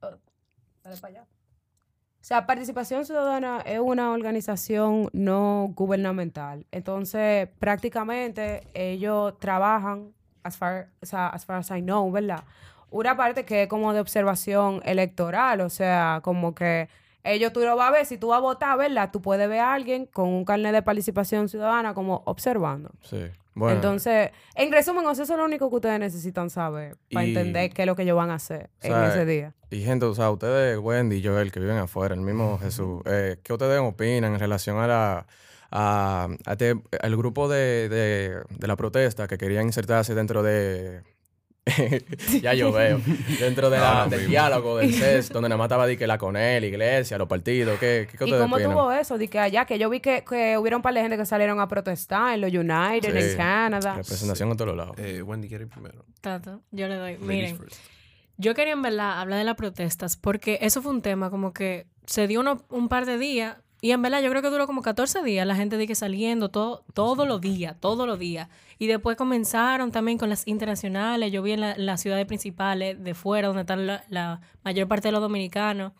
Dale 0.00 0.96
para 1.00 1.08
allá. 1.08 1.22
O 1.22 2.24
sea, 2.26 2.46
Participación 2.46 3.04
Ciudadana 3.04 3.60
es 3.66 3.80
una 3.80 4.12
organización 4.12 5.10
no 5.12 5.72
gubernamental. 5.74 6.66
Entonces, 6.70 7.48
prácticamente 7.58 8.68
ellos 8.74 9.38
trabajan, 9.40 10.12
as 10.44 10.56
far, 10.56 10.88
o 11.02 11.06
sea, 11.06 11.28
as 11.28 11.44
far 11.44 11.56
as 11.56 11.70
I 11.70 11.82
know, 11.82 12.10
¿verdad? 12.10 12.44
Una 12.90 13.16
parte 13.16 13.44
que 13.44 13.64
es 13.64 13.68
como 13.68 13.92
de 13.92 14.00
observación 14.00 14.80
electoral, 14.84 15.60
o 15.60 15.68
sea, 15.68 16.20
como 16.22 16.54
que 16.54 16.88
ellos 17.24 17.52
tú 17.52 17.60
lo 17.60 17.74
vas 17.74 17.88
a 17.88 17.92
ver, 17.92 18.06
si 18.06 18.18
tú 18.18 18.28
vas 18.28 18.38
a 18.38 18.40
votar, 18.40 18.78
¿verdad? 18.78 19.10
Tú 19.12 19.20
puedes 19.20 19.48
ver 19.48 19.60
a 19.60 19.74
alguien 19.74 20.06
con 20.06 20.28
un 20.28 20.44
carnet 20.44 20.72
de 20.72 20.82
participación 20.82 21.48
ciudadana 21.48 21.92
como 21.92 22.22
observando. 22.26 22.90
Sí. 23.02 23.24
Bueno, 23.56 23.74
Entonces, 23.76 24.30
en 24.54 24.70
resumen, 24.70 25.04
eso 25.10 25.22
es 25.22 25.28
lo 25.30 25.44
único 25.44 25.70
que 25.70 25.76
ustedes 25.76 25.98
necesitan 25.98 26.50
saber 26.50 26.98
para 27.10 27.24
Y- 27.24 27.30
entender 27.30 27.70
qué 27.72 27.82
es 27.82 27.86
lo 27.86 27.96
que 27.96 28.02
ellos 28.02 28.14
van 28.16 28.28
a 28.30 28.34
hacer 28.34 28.68
o 28.78 28.86
sea, 28.86 29.04
en 29.06 29.10
ese 29.10 29.24
día. 29.24 29.54
Y 29.70 29.80
gente, 29.82 30.04
o 30.04 30.14
sea, 30.14 30.30
ustedes, 30.30 30.78
Wendy 30.78 31.16
y 31.16 31.24
Joel, 31.26 31.50
que 31.50 31.58
viven 31.58 31.78
afuera, 31.78 32.14
el 32.14 32.20
mismo 32.20 32.58
Jesús, 32.58 33.00
eh, 33.06 33.38
¿qué 33.42 33.52
ustedes 33.54 33.80
opinan 33.80 34.34
en 34.34 34.38
relación 34.40 34.76
a 34.78 34.86
la 34.86 35.26
a, 35.70 36.28
a 36.46 36.52
este- 36.52 36.80
al 37.00 37.16
grupo 37.16 37.48
de, 37.48 37.88
de, 37.88 38.40
de 38.56 38.66
la 38.68 38.76
protesta 38.76 39.26
que 39.26 39.36
querían 39.36 39.64
insertarse 39.66 40.14
dentro 40.14 40.42
de 40.44 41.02
ya 42.42 42.54
yo 42.54 42.70
veo, 42.72 43.00
dentro 43.40 43.70
de 43.70 43.78
la- 43.78 43.92
No, 43.94 44.04
no 44.04 44.10
del 44.10 44.18
mismo. 44.20 44.30
diálogo 44.30 44.78
del 44.78 44.92
CES, 44.94 45.30
donde 45.30 45.48
nada 45.48 45.56
más 45.58 45.66
estaba 45.66 45.86
di 45.86 45.96
que 45.96 46.06
la 46.06 46.16
CONEL, 46.16 46.60
la 46.62 46.66
iglesia, 46.68 47.18
los 47.18 47.26
partidos, 47.28 47.78
¿qué, 47.80 48.06
qué, 48.10 48.16
qué 48.18 48.24
¿Y 48.24 48.28
ustedes 48.32 48.42
cómo 48.42 48.58
tuvo 48.58 48.92
eso? 48.92 49.18
De 49.18 49.28
que 49.28 49.38
allá, 49.40 49.64
que 49.64 49.78
yo 49.78 49.90
vi 49.90 50.00
que, 50.00 50.24
que 50.28 50.56
hubieron 50.58 50.78
un 50.78 50.82
par 50.82 50.94
de 50.94 51.00
gente 51.00 51.16
que 51.16 51.26
salieron 51.26 51.58
a 51.60 51.66
protestar 51.68 52.34
en 52.34 52.40
los 52.42 52.52
United, 52.52 53.12
Sí. 53.20 53.30
en 53.32 53.36
Canadá. 53.36 53.96
Representación 53.96 54.50
en 54.52 54.56
todos 54.56 54.76
lados. 54.76 54.96
Eh, 54.98 55.22
Wendy, 55.22 55.48
¿quiere 55.48 55.64
ir 55.64 55.70
primero? 55.70 56.04
Tato, 56.20 56.62
yo 56.70 56.86
le 56.88 56.94
doy. 56.94 57.12
Ladies 57.14 57.26
Miren, 57.26 57.58
first. 57.58 57.76
yo 58.36 58.54
quería 58.54 58.72
en 58.74 58.82
verdad 58.82 59.20
hablar 59.20 59.38
de 59.38 59.44
las 59.44 59.56
protestas 59.56 60.16
porque 60.16 60.58
eso 60.62 60.82
fue 60.82 60.92
un 60.92 61.02
tema 61.02 61.30
como 61.30 61.52
que 61.52 61.86
se 62.06 62.28
dio 62.28 62.40
uno- 62.40 62.64
un 62.70 62.88
par 62.88 63.06
de 63.06 63.18
días 63.18 63.56
y 63.80 63.90
en 63.92 64.00
verdad 64.02 64.22
yo 64.22 64.30
creo 64.30 64.42
que 64.42 64.48
duró 64.50 64.66
como 64.66 64.82
14 64.82 65.22
días 65.22 65.46
la 65.46 65.54
gente 65.54 65.76
de 65.76 65.86
que 65.86 65.94
saliendo 65.94 66.48
todo, 66.48 66.84
todos 66.94 67.28
los 67.28 67.40
días, 67.40 67.76
todos 67.78 68.06
los 68.06 68.18
días. 68.18 68.48
Y 68.78 68.86
después 68.86 69.16
comenzaron 69.16 69.92
también 69.92 70.18
con 70.18 70.28
las 70.30 70.46
internacionales. 70.46 71.30
Yo 71.32 71.42
vi 71.42 71.52
en, 71.52 71.60
la- 71.60 71.76
las 71.76 72.00
ciudades 72.00 72.26
principales 72.26 73.02
de 73.02 73.14
fuera 73.14 73.48
donde 73.48 73.62
están 73.62 73.86
la, 73.86 74.04
la 74.08 74.40
mayor 74.64 74.88
parte 74.88 75.08
de 75.08 75.12
los 75.12 75.20
dominicanos. 75.20 75.92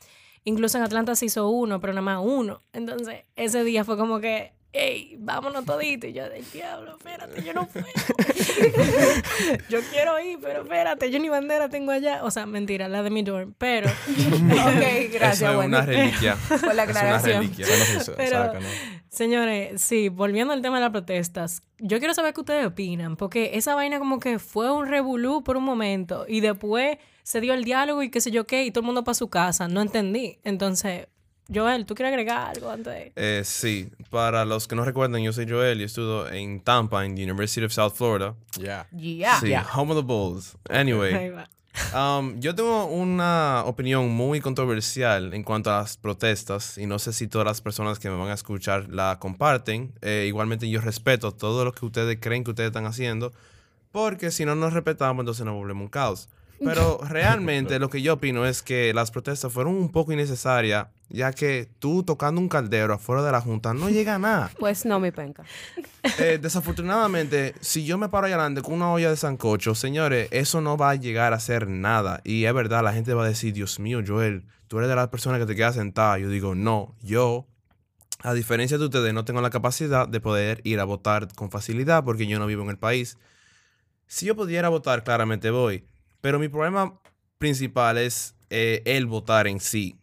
Incluso 0.44 0.78
en 0.78 0.84
Atlanta 0.84 1.14
se 1.16 1.26
hizo 1.26 1.48
uno, 1.48 1.80
pero 1.80 1.92
nada 1.92 2.02
más 2.02 2.20
uno. 2.24 2.62
Entonces 2.72 3.24
ese 3.34 3.62
día 3.64 3.84
fue 3.84 3.96
como 3.96 4.20
que, 4.20 4.52
hey, 4.78 5.16
vámonos 5.18 5.64
toditos. 5.64 6.10
Y 6.10 6.12
yo, 6.12 6.28
del 6.28 6.44
diablo, 6.50 6.96
espérate, 6.96 7.42
yo 7.42 7.52
no 7.54 7.66
puedo. 7.72 7.86
yo 9.68 9.80
quiero 9.92 10.20
ir, 10.20 10.38
pero 10.40 10.62
espérate, 10.62 11.10
yo 11.10 11.18
ni 11.18 11.28
bandera 11.28 11.68
tengo 11.68 11.92
allá. 11.92 12.24
O 12.24 12.30
sea, 12.30 12.46
mentira, 12.46 12.88
la 12.88 13.02
de 13.02 13.10
mi 13.10 13.22
dorm. 13.22 13.54
Pero, 13.58 13.88
ok, 14.08 15.12
gracias, 15.12 15.42
Eso 15.42 15.50
es 15.50 15.56
Wendy, 15.56 15.76
una 15.76 15.82
reliquia. 15.86 16.36
por 16.48 16.60
la 16.60 16.66
Es 16.66 16.72
una 16.74 16.82
aclaración. 16.82 17.42
reliquia. 17.42 17.66
Eso 17.66 17.94
no 17.94 18.00
se 18.00 18.12
Pero- 18.12 18.30
saca, 18.38 18.60
¿no? 18.60 18.66
Señores, 19.08 19.80
sí, 19.80 20.10
volviendo 20.10 20.52
al 20.52 20.60
tema 20.60 20.76
de 20.76 20.82
las 20.82 20.90
protestas, 20.90 21.62
yo 21.78 21.98
quiero 22.00 22.12
saber 22.12 22.34
qué 22.34 22.40
ustedes 22.40 22.66
opinan, 22.66 23.16
porque 23.16 23.52
esa 23.54 23.74
vaina 23.74 23.98
como 23.98 24.20
que 24.20 24.38
fue 24.38 24.70
un 24.70 24.86
revolú 24.88 25.42
por 25.42 25.56
un 25.56 25.64
momento 25.64 26.26
y 26.28 26.40
después 26.40 26.98
se 27.22 27.40
dio 27.40 27.54
el 27.54 27.64
diálogo 27.64 28.02
y 28.02 28.10
qué 28.10 28.20
sé 28.20 28.30
yo 28.30 28.46
qué, 28.46 28.64
y 28.64 28.70
todo 28.70 28.80
el 28.82 28.86
mundo 28.86 29.04
para 29.04 29.14
su 29.14 29.28
casa. 29.30 29.68
No 29.68 29.80
entendí. 29.80 30.38
Entonces, 30.44 31.06
Joel, 31.52 31.86
¿tú 31.86 31.94
quieres 31.94 32.12
agregar 32.12 32.50
algo 32.54 32.70
antes 32.70 32.92
de...? 32.92 33.12
Eh, 33.16 33.42
sí, 33.44 33.90
para 34.10 34.44
los 34.44 34.66
que 34.66 34.74
no 34.74 34.84
recuerdan, 34.84 35.22
yo 35.22 35.32
soy 35.32 35.48
Joel 35.48 35.80
y 35.80 35.84
estudio 35.84 36.28
en 36.30 36.60
Tampa, 36.60 37.04
en 37.04 37.14
the 37.14 37.22
University 37.22 37.64
of 37.64 37.72
South 37.72 37.94
Florida. 37.94 38.34
Ya. 38.58 38.88
Yeah. 38.90 39.40
Sí, 39.40 39.52
home 39.74 39.92
of 39.92 39.98
the 39.98 40.04
Bulls. 40.04 40.56
Anyway, 40.68 41.14
Ahí 41.14 41.30
va. 41.30 41.48
Um, 41.94 42.40
yo 42.40 42.54
tengo 42.54 42.86
una 42.86 43.62
opinión 43.66 44.08
muy 44.08 44.40
controversial 44.40 45.34
en 45.34 45.42
cuanto 45.42 45.70
a 45.70 45.80
las 45.80 45.96
protestas 45.96 46.78
y 46.78 46.86
no 46.86 46.98
sé 46.98 47.12
si 47.12 47.28
todas 47.28 47.46
las 47.46 47.60
personas 47.60 47.98
que 47.98 48.08
me 48.08 48.16
van 48.16 48.30
a 48.30 48.34
escuchar 48.34 48.88
la 48.88 49.18
comparten. 49.18 49.92
Eh, 50.00 50.24
igualmente 50.26 50.68
yo 50.68 50.80
respeto 50.80 51.32
todo 51.32 51.64
lo 51.64 51.72
que 51.72 51.84
ustedes 51.84 52.18
creen 52.20 52.44
que 52.44 52.50
ustedes 52.50 52.68
están 52.68 52.86
haciendo 52.86 53.32
porque 53.92 54.30
si 54.30 54.44
no 54.44 54.54
nos 54.54 54.72
respetamos 54.72 55.22
entonces 55.22 55.44
nos 55.44 55.54
volvemos 55.54 55.82
un 55.82 55.88
caos. 55.88 56.28
Pero 56.64 56.98
realmente 57.08 57.78
lo 57.78 57.90
que 57.90 58.02
yo 58.02 58.14
opino 58.14 58.46
es 58.46 58.62
que 58.62 58.94
las 58.94 59.10
protestas 59.10 59.52
fueron 59.52 59.74
un 59.74 59.90
poco 59.90 60.12
innecesarias 60.12 60.88
ya 61.08 61.32
que 61.32 61.68
tú 61.78 62.02
tocando 62.02 62.40
un 62.40 62.48
caldero 62.48 62.94
afuera 62.94 63.22
de 63.22 63.32
la 63.32 63.40
junta 63.40 63.72
no 63.74 63.88
llega 63.88 64.16
a 64.16 64.18
nada. 64.18 64.50
Pues 64.58 64.84
no, 64.84 65.00
mi 65.00 65.10
penca. 65.10 65.44
Eh, 66.18 66.38
desafortunadamente, 66.40 67.54
si 67.60 67.84
yo 67.84 67.98
me 67.98 68.08
paro 68.08 68.26
allá 68.26 68.36
adelante 68.36 68.62
con 68.62 68.74
una 68.74 68.92
olla 68.92 69.10
de 69.10 69.16
sancocho, 69.16 69.74
señores, 69.74 70.28
eso 70.30 70.60
no 70.60 70.76
va 70.76 70.90
a 70.90 70.94
llegar 70.94 71.32
a 71.32 71.40
ser 71.40 71.68
nada. 71.68 72.20
Y 72.22 72.44
es 72.44 72.54
verdad, 72.54 72.84
la 72.84 72.92
gente 72.92 73.12
va 73.12 73.24
a 73.24 73.28
decir, 73.28 73.52
Dios 73.52 73.80
mío, 73.80 74.00
Joel, 74.06 74.46
tú 74.68 74.78
eres 74.78 74.88
de 74.88 74.94
las 74.94 75.08
personas 75.08 75.40
que 75.40 75.46
te 75.46 75.56
quedas 75.56 75.74
sentada. 75.74 76.16
Yo 76.18 76.28
digo, 76.28 76.54
no, 76.54 76.94
yo, 77.02 77.48
a 78.20 78.34
diferencia 78.34 78.78
de 78.78 78.84
ustedes, 78.84 79.12
no 79.12 79.24
tengo 79.24 79.40
la 79.40 79.50
capacidad 79.50 80.06
de 80.06 80.20
poder 80.20 80.60
ir 80.62 80.78
a 80.78 80.84
votar 80.84 81.26
con 81.34 81.50
facilidad 81.50 82.04
porque 82.04 82.28
yo 82.28 82.38
no 82.38 82.46
vivo 82.46 82.62
en 82.62 82.70
el 82.70 82.78
país. 82.78 83.18
Si 84.06 84.26
yo 84.26 84.36
pudiera 84.36 84.68
votar, 84.68 85.02
claramente 85.02 85.50
voy. 85.50 85.84
Pero 86.20 86.38
mi 86.38 86.48
problema 86.48 87.00
principal 87.38 87.98
es 87.98 88.36
eh, 88.50 88.82
el 88.84 89.06
votar 89.06 89.48
en 89.48 89.58
sí. 89.60 89.98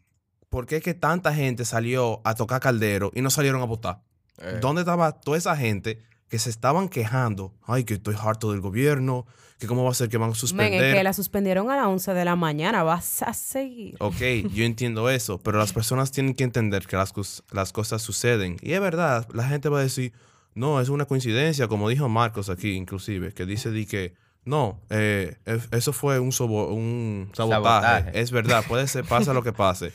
¿Por 0.54 0.68
qué 0.68 0.76
es 0.78 0.84
que 0.84 0.94
tanta 0.94 1.34
gente 1.34 1.66
salió 1.66 2.22
a 2.24 2.36
tocar 2.36 2.62
caldero 2.62 3.10
y 3.16 3.22
no 3.22 3.32
salieron 3.32 3.60
a 3.64 3.66
votar? 3.66 4.02
Eh, 4.38 4.60
¿Dónde 4.62 4.82
estaba 4.84 5.12
toda 5.12 5.36
esa 5.36 5.58
gente 5.58 5.98
que 6.30 6.38
se 6.38 6.52
estaban 6.52 6.90
quejando? 6.90 7.52
Ay, 7.66 7.86
que 7.86 7.96
estoy 7.96 8.16
harto 8.22 8.52
del 8.52 8.62
gobierno, 8.62 9.26
que 9.58 9.66
cómo 9.66 9.84
va 9.84 9.90
a 9.90 9.94
ser 9.96 10.10
que 10.10 10.18
van 10.18 10.26
a 10.28 10.34
Men, 10.34 10.36
suspender. 10.36 10.84
es 10.84 10.94
que 10.96 11.04
la 11.04 11.14
suspendieron 11.14 11.72
a 11.72 11.76
las 11.76 11.88
11 11.88 12.14
de 12.14 12.24
la 12.26 12.36
mañana. 12.36 12.84
Vas 12.84 13.24
a 13.24 13.34
seguir. 13.34 13.96
Ok, 14.00 14.22
yo 14.54 14.64
entiendo 14.64 15.10
eso, 15.10 15.40
pero 15.40 15.58
las 15.58 15.74
personas 15.74 16.12
tienen 16.12 16.36
que 16.36 16.44
entender 16.44 16.86
que 16.86 16.98
las, 16.98 17.12
cos- 17.16 17.42
las 17.52 17.74
cosas 17.74 18.04
suceden. 18.04 18.58
Y 18.62 18.74
es 18.74 18.80
verdad, 18.80 19.28
la 19.34 19.48
gente 19.48 19.70
va 19.70 19.80
a 19.80 19.82
decir, 19.84 20.14
no, 20.54 20.80
es 20.82 20.90
una 20.90 21.06
coincidencia, 21.06 21.68
como 21.68 21.90
dijo 21.90 22.08
Marcos 22.10 22.50
aquí 22.52 22.74
inclusive, 22.74 23.34
que 23.34 23.48
dice 23.48 23.72
di 23.72 23.88
que, 23.88 24.14
no, 24.46 24.80
eh, 24.92 25.36
es- 25.46 25.68
eso 25.72 25.94
fue 25.94 26.20
un, 26.20 26.32
sobo- 26.32 26.68
un 26.72 27.32
sabotaje. 27.34 27.64
Sabotaje. 27.88 28.20
Es 28.22 28.30
verdad, 28.32 28.64
puede 28.68 28.88
ser, 28.88 29.04
pasa 29.04 29.34
lo 29.34 29.42
que 29.42 29.52
pase. 29.52 29.92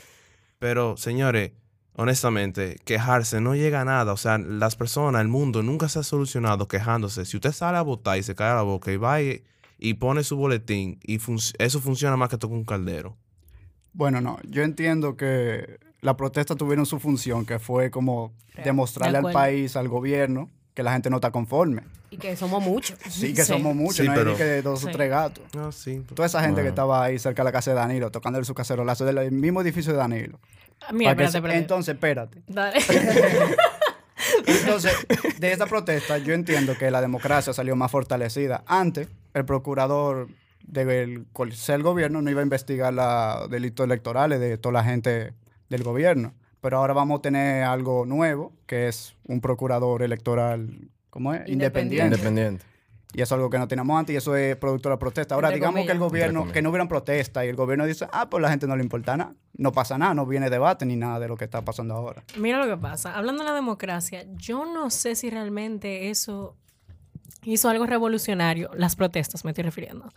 Pero, 0.59 0.97
señores, 0.97 1.53
honestamente, 1.95 2.77
quejarse 2.85 3.41
no 3.41 3.55
llega 3.55 3.81
a 3.81 3.85
nada. 3.85 4.13
O 4.13 4.17
sea, 4.17 4.39
las 4.39 4.77
personas, 4.77 5.23
el 5.23 5.29
mundo 5.29 5.63
nunca 5.63 5.89
se 5.89 5.99
ha 5.99 6.03
solucionado 6.03 6.69
quejándose. 6.69 7.25
Si 7.25 7.37
usted 7.37 7.53
sale 7.53 7.79
a 7.79 7.83
votar 7.83 8.19
y 8.19 8.23
se 8.23 8.35
cae 8.35 8.55
la 8.55 8.63
boca 8.63 8.93
y 8.93 8.97
va 8.97 9.21
y, 9.23 9.43
y 9.79 9.95
pone 9.95 10.25
su 10.25 10.37
boletín, 10.37 10.99
y 11.03 11.19
eso 11.59 11.81
funciona 11.81 12.17
más 12.17 12.29
que 12.29 12.39
tocar 12.39 12.57
un 12.57 12.65
caldero. 12.65 13.17
Bueno, 13.93 14.21
no, 14.21 14.39
yo 14.45 14.63
entiendo 14.63 15.17
que 15.17 15.79
las 16.01 16.15
protestas 16.15 16.57
tuvieron 16.57 16.87
su 16.87 17.01
función, 17.01 17.45
que 17.45 17.59
fue 17.59 17.91
como 17.91 18.33
demostrarle 18.65 19.21
De 19.21 19.27
al 19.27 19.33
país, 19.33 19.77
al 19.77 19.89
gobierno, 19.89 20.51
que 20.79 20.85
la 20.85 20.93
gente 20.93 21.11
no 21.11 21.17
está 21.17 21.33
conforme. 21.33 21.83
Y 22.09 22.19
que 22.19 22.37
somos 22.37 22.63
muchos. 22.63 22.97
Sí, 23.11 23.35
que 23.35 23.43
Sí. 23.43 23.49
somos 23.53 23.75
muchos, 23.75 23.97
Sí, 23.97 24.05
no 24.05 24.13
hay 24.13 24.19
pero- 24.19 24.31
ni 24.31 24.37
que 24.37 24.63
dos 24.63 24.85
o 24.85 24.87
Sí. 24.87 24.93
tres 24.93 25.11
gatos. 25.11 25.43
Ah, 25.57 25.71
sí. 25.73 26.05
Toda 26.15 26.27
esa 26.27 26.41
gente 26.41 26.63
que 26.63 26.69
estaba 26.69 27.03
ahí 27.03 27.19
cerca 27.19 27.43
de 27.43 27.47
la 27.47 27.51
casa 27.53 27.73
de 27.73 27.77
Danilo, 27.79 28.13
tocándole 28.13 28.45
su 28.45 28.55
cacerolazo 28.55 29.05
del 29.05 29.33
mismo 29.33 29.61
edificio 29.61 29.91
de 29.91 29.99
Danilo. 29.99 30.39
Ah, 30.81 30.93
Mira, 30.93 31.11
espérate, 31.11 31.33
se- 31.33 31.39
espérate. 31.39 31.59
Entonces, 31.59 31.95
espérate. 31.97 32.43
Dale. 32.47 32.79
Entonces, 34.47 34.93
de 35.41 35.53
esta 35.53 35.67
protesta, 35.67 36.19
yo 36.19 36.33
entiendo 36.33 36.79
que 36.79 36.93
la 36.93 37.01
democracia 37.01 37.53
salió 37.53 37.75
más 37.75 37.91
fortalecida. 37.91 38.63
Antes, 38.69 39.09
el 39.35 39.45
procurador 39.45 40.29
del 40.63 41.27
ser 41.55 41.83
gobierno 41.83 42.23
no 42.23 42.31
iba 42.31 42.41
a 42.41 42.45
investigar 42.45 42.95
los 42.95 43.51
delitos 43.51 43.85
electorales 43.85 44.39
de 44.39 44.59
toda 44.59 44.75
la 44.75 44.85
gente 44.85 45.35
del 45.71 45.83
gobierno. 45.83 46.35
Pero 46.61 46.79
ahora 46.79 46.93
vamos 46.93 47.19
a 47.19 47.23
tener 47.23 47.65
algo 47.65 48.05
nuevo, 48.05 48.53
que 48.67 48.89
es 48.89 49.15
un 49.27 49.41
procurador 49.41 50.03
electoral, 50.03 50.89
¿cómo 51.11 51.35
es? 51.35 51.49
Independiente. 51.49 52.17
Independiente. 52.17 52.65
Y 53.15 53.23
eso 53.23 53.35
es 53.35 53.39
algo 53.39 53.49
que 53.49 53.59
no 53.59 53.67
teníamos 53.67 53.99
antes 53.99 54.13
y 54.13 54.17
eso 54.17 54.37
es 54.37 54.57
producto 54.57 54.91
de 54.91 54.95
la 54.95 54.99
protesta. 54.99 55.35
Ahora, 55.35 55.49
Entre 55.49 55.61
digamos 55.61 55.87
que 55.87 55.93
el 55.93 55.99
gobierno, 55.99 56.53
que 56.53 56.61
no 56.61 56.69
hubieran 56.69 56.89
protesta 56.89 57.45
y 57.45 57.49
el 57.49 57.57
gobierno 57.57 57.87
dice, 57.87 58.07
ah, 58.13 58.29
pues 58.29 58.43
la 58.43 58.51
gente 58.51 58.67
no 58.67 58.77
le 58.77 58.83
importa 58.83 59.17
nada, 59.17 59.35
no 59.55 59.73
pasa 59.73 59.97
nada, 59.97 60.13
no 60.13 60.27
viene 60.27 60.51
debate 60.51 60.85
ni 60.85 60.97
nada 60.97 61.19
de 61.19 61.27
lo 61.27 61.37
que 61.37 61.45
está 61.45 61.65
pasando 61.65 61.95
ahora. 61.95 62.23
Mira 62.37 62.59
lo 62.59 62.67
que 62.67 62.81
pasa. 62.81 63.17
Hablando 63.17 63.45
de 63.45 63.49
la 63.49 63.55
democracia, 63.55 64.27
yo 64.37 64.67
no 64.67 64.91
sé 64.91 65.15
si 65.15 65.31
realmente 65.31 66.11
eso 66.11 66.55
hizo 67.45 67.71
algo 67.71 67.87
revolucionario. 67.87 68.71
Las 68.75 68.95
protestas, 68.95 69.45
me 69.45 69.53
estoy 69.53 69.65
refiriendo. 69.65 70.13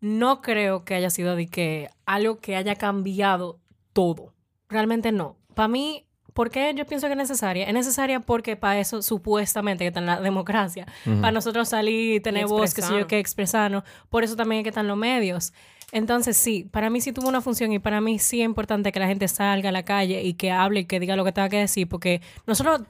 No 0.00 0.42
creo 0.42 0.84
que 0.84 0.94
haya 0.94 1.10
sido 1.10 1.34
de 1.34 1.46
que 1.46 1.88
algo 2.04 2.38
que 2.38 2.56
haya 2.56 2.76
cambiado 2.76 3.58
todo. 3.94 4.34
Realmente 4.68 5.12
no. 5.12 5.38
Para 5.58 5.66
mí, 5.66 6.06
¿por 6.34 6.50
qué 6.50 6.72
yo 6.72 6.86
pienso 6.86 7.08
que 7.08 7.14
es 7.14 7.18
necesaria? 7.18 7.66
Es 7.66 7.74
necesaria 7.74 8.20
porque 8.20 8.54
para 8.54 8.78
eso 8.78 9.02
supuestamente 9.02 9.82
que 9.82 9.88
está 9.88 9.98
en 9.98 10.06
la 10.06 10.20
democracia. 10.20 10.86
Para 11.04 11.32
nosotros 11.32 11.68
salir, 11.68 12.22
tener 12.22 12.46
voz, 12.46 12.74
que 12.74 12.80
sé 12.80 12.90
yo, 12.90 12.98
expresarnos. 12.98 13.06
que 13.08 13.18
expresarnos. 13.18 13.82
Por 14.08 14.22
eso 14.22 14.36
también 14.36 14.60
es 14.60 14.62
que 14.62 14.68
están 14.68 14.86
los 14.86 14.96
medios. 14.96 15.52
Entonces, 15.90 16.36
sí, 16.36 16.68
para 16.70 16.90
mí 16.90 17.00
sí 17.00 17.10
tuvo 17.10 17.28
una 17.28 17.40
función 17.40 17.72
y 17.72 17.80
para 17.80 18.00
mí 18.00 18.20
sí 18.20 18.40
es 18.40 18.44
importante 18.44 18.92
que 18.92 19.00
la 19.00 19.08
gente 19.08 19.26
salga 19.26 19.70
a 19.70 19.72
la 19.72 19.82
calle 19.82 20.22
y 20.22 20.34
que 20.34 20.52
hable 20.52 20.78
y 20.78 20.84
que 20.84 21.00
diga 21.00 21.16
lo 21.16 21.24
que 21.24 21.32
tenga 21.32 21.48
que 21.48 21.58
decir, 21.58 21.88
porque 21.88 22.22
nosotros, 22.46 22.82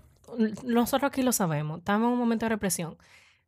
nosotros 0.63 1.11
aquí 1.11 1.23
lo 1.23 1.33
sabemos, 1.33 1.79
estamos 1.79 2.09
en 2.09 2.13
un 2.13 2.19
momento 2.19 2.45
de 2.45 2.51
represión. 2.51 2.99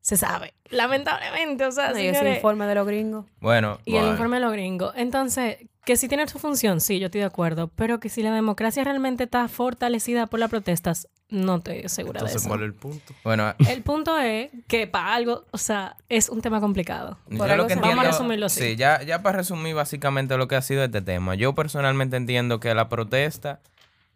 Se 0.00 0.16
sabe, 0.16 0.54
lamentablemente, 0.70 1.66
o 1.66 1.72
sea, 1.72 1.90
No, 1.90 1.98
y 1.98 2.06
ese 2.06 2.20
señores, 2.20 2.36
informe 2.38 2.64
de 2.64 2.74
los 2.74 2.86
gringos. 2.86 3.26
Bueno, 3.38 3.80
y 3.84 3.96
el 3.96 4.06
informe 4.08 4.36
de 4.36 4.46
los 4.46 4.52
gringos. 4.52 4.94
Entonces, 4.96 5.58
que 5.84 5.96
si 5.96 6.08
tiene 6.08 6.28
su 6.28 6.38
función, 6.38 6.80
sí, 6.80 6.98
yo 6.98 7.06
estoy 7.06 7.20
de 7.20 7.26
acuerdo, 7.26 7.68
pero 7.68 8.00
que 8.00 8.08
si 8.08 8.22
la 8.22 8.32
democracia 8.32 8.84
realmente 8.84 9.24
está 9.24 9.48
fortalecida 9.48 10.26
por 10.26 10.38
las 10.38 10.50
protestas, 10.50 11.08
no 11.30 11.56
estoy 11.56 11.88
segura 11.88 12.22
de 12.22 12.26
eso. 12.26 12.48
¿cuál 12.48 12.60
es 12.60 12.66
el 12.66 12.74
punto? 12.74 13.14
bueno, 13.24 13.54
El 13.68 13.82
punto 13.82 14.18
es 14.18 14.50
que 14.68 14.86
para 14.86 15.14
algo, 15.14 15.46
o 15.52 15.58
sea, 15.58 15.96
es 16.08 16.28
un 16.28 16.42
tema 16.42 16.60
complicado. 16.60 17.18
yo 17.28 17.38
Por 17.38 17.46
lo 17.46 17.52
algo 17.54 17.66
que 17.66 17.76
Vamos 17.76 18.04
a 18.04 18.08
resumirlo 18.08 18.46
así. 18.46 18.60
sí, 18.60 18.76
ya, 18.76 19.02
ya 19.02 19.22
para 19.22 19.38
resumir 19.38 19.74
básicamente 19.74 20.36
lo 20.36 20.48
que 20.48 20.56
ha 20.56 20.62
sido 20.62 20.84
este 20.84 21.00
tema. 21.00 21.34
Yo 21.34 21.54
personalmente 21.54 22.16
entiendo 22.16 22.60
que 22.60 22.74
la 22.74 22.88
protesta 22.88 23.60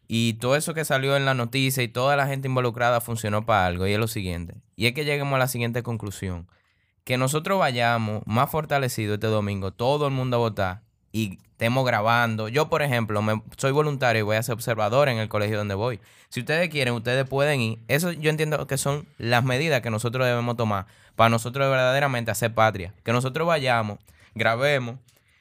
y 0.06 0.34
todo 0.34 0.56
eso 0.56 0.74
que 0.74 0.84
salió 0.84 1.16
en 1.16 1.24
la 1.24 1.34
noticia 1.34 1.82
y 1.82 1.88
toda 1.88 2.16
la 2.16 2.26
gente 2.26 2.48
involucrada 2.48 3.00
funcionó 3.00 3.46
para 3.46 3.66
algo. 3.66 3.86
Y 3.86 3.92
es 3.92 3.98
lo 3.98 4.08
siguiente. 4.08 4.54
Y 4.76 4.86
es 4.86 4.92
que 4.92 5.04
lleguemos 5.04 5.34
a 5.36 5.38
la 5.38 5.48
siguiente 5.48 5.82
conclusión. 5.82 6.48
Que 7.04 7.16
nosotros 7.16 7.58
vayamos 7.58 8.22
más 8.26 8.50
fortalecidos 8.50 9.14
este 9.14 9.26
domingo, 9.28 9.72
todo 9.72 10.06
el 10.06 10.12
mundo 10.12 10.36
a 10.36 10.40
votar 10.40 10.82
y 11.14 11.38
estemos 11.52 11.86
grabando. 11.86 12.48
Yo, 12.48 12.68
por 12.68 12.82
ejemplo, 12.82 13.22
me, 13.22 13.40
soy 13.56 13.70
voluntario 13.70 14.18
y 14.18 14.22
voy 14.24 14.34
a 14.36 14.42
ser 14.42 14.52
observador 14.54 15.08
en 15.08 15.18
el 15.18 15.28
colegio 15.28 15.56
donde 15.56 15.74
voy. 15.76 16.00
Si 16.28 16.40
ustedes 16.40 16.68
quieren, 16.70 16.92
ustedes 16.94 17.24
pueden 17.28 17.60
ir. 17.60 17.78
Eso 17.86 18.10
yo 18.10 18.30
entiendo 18.30 18.66
que 18.66 18.76
son 18.76 19.06
las 19.16 19.44
medidas 19.44 19.80
que 19.80 19.90
nosotros 19.90 20.26
debemos 20.26 20.56
tomar 20.56 20.86
para 21.14 21.30
nosotros 21.30 21.70
verdaderamente 21.70 22.32
hacer 22.32 22.52
patria. 22.52 22.92
Que 23.04 23.12
nosotros 23.12 23.46
vayamos, 23.46 24.00
grabemos 24.34 24.96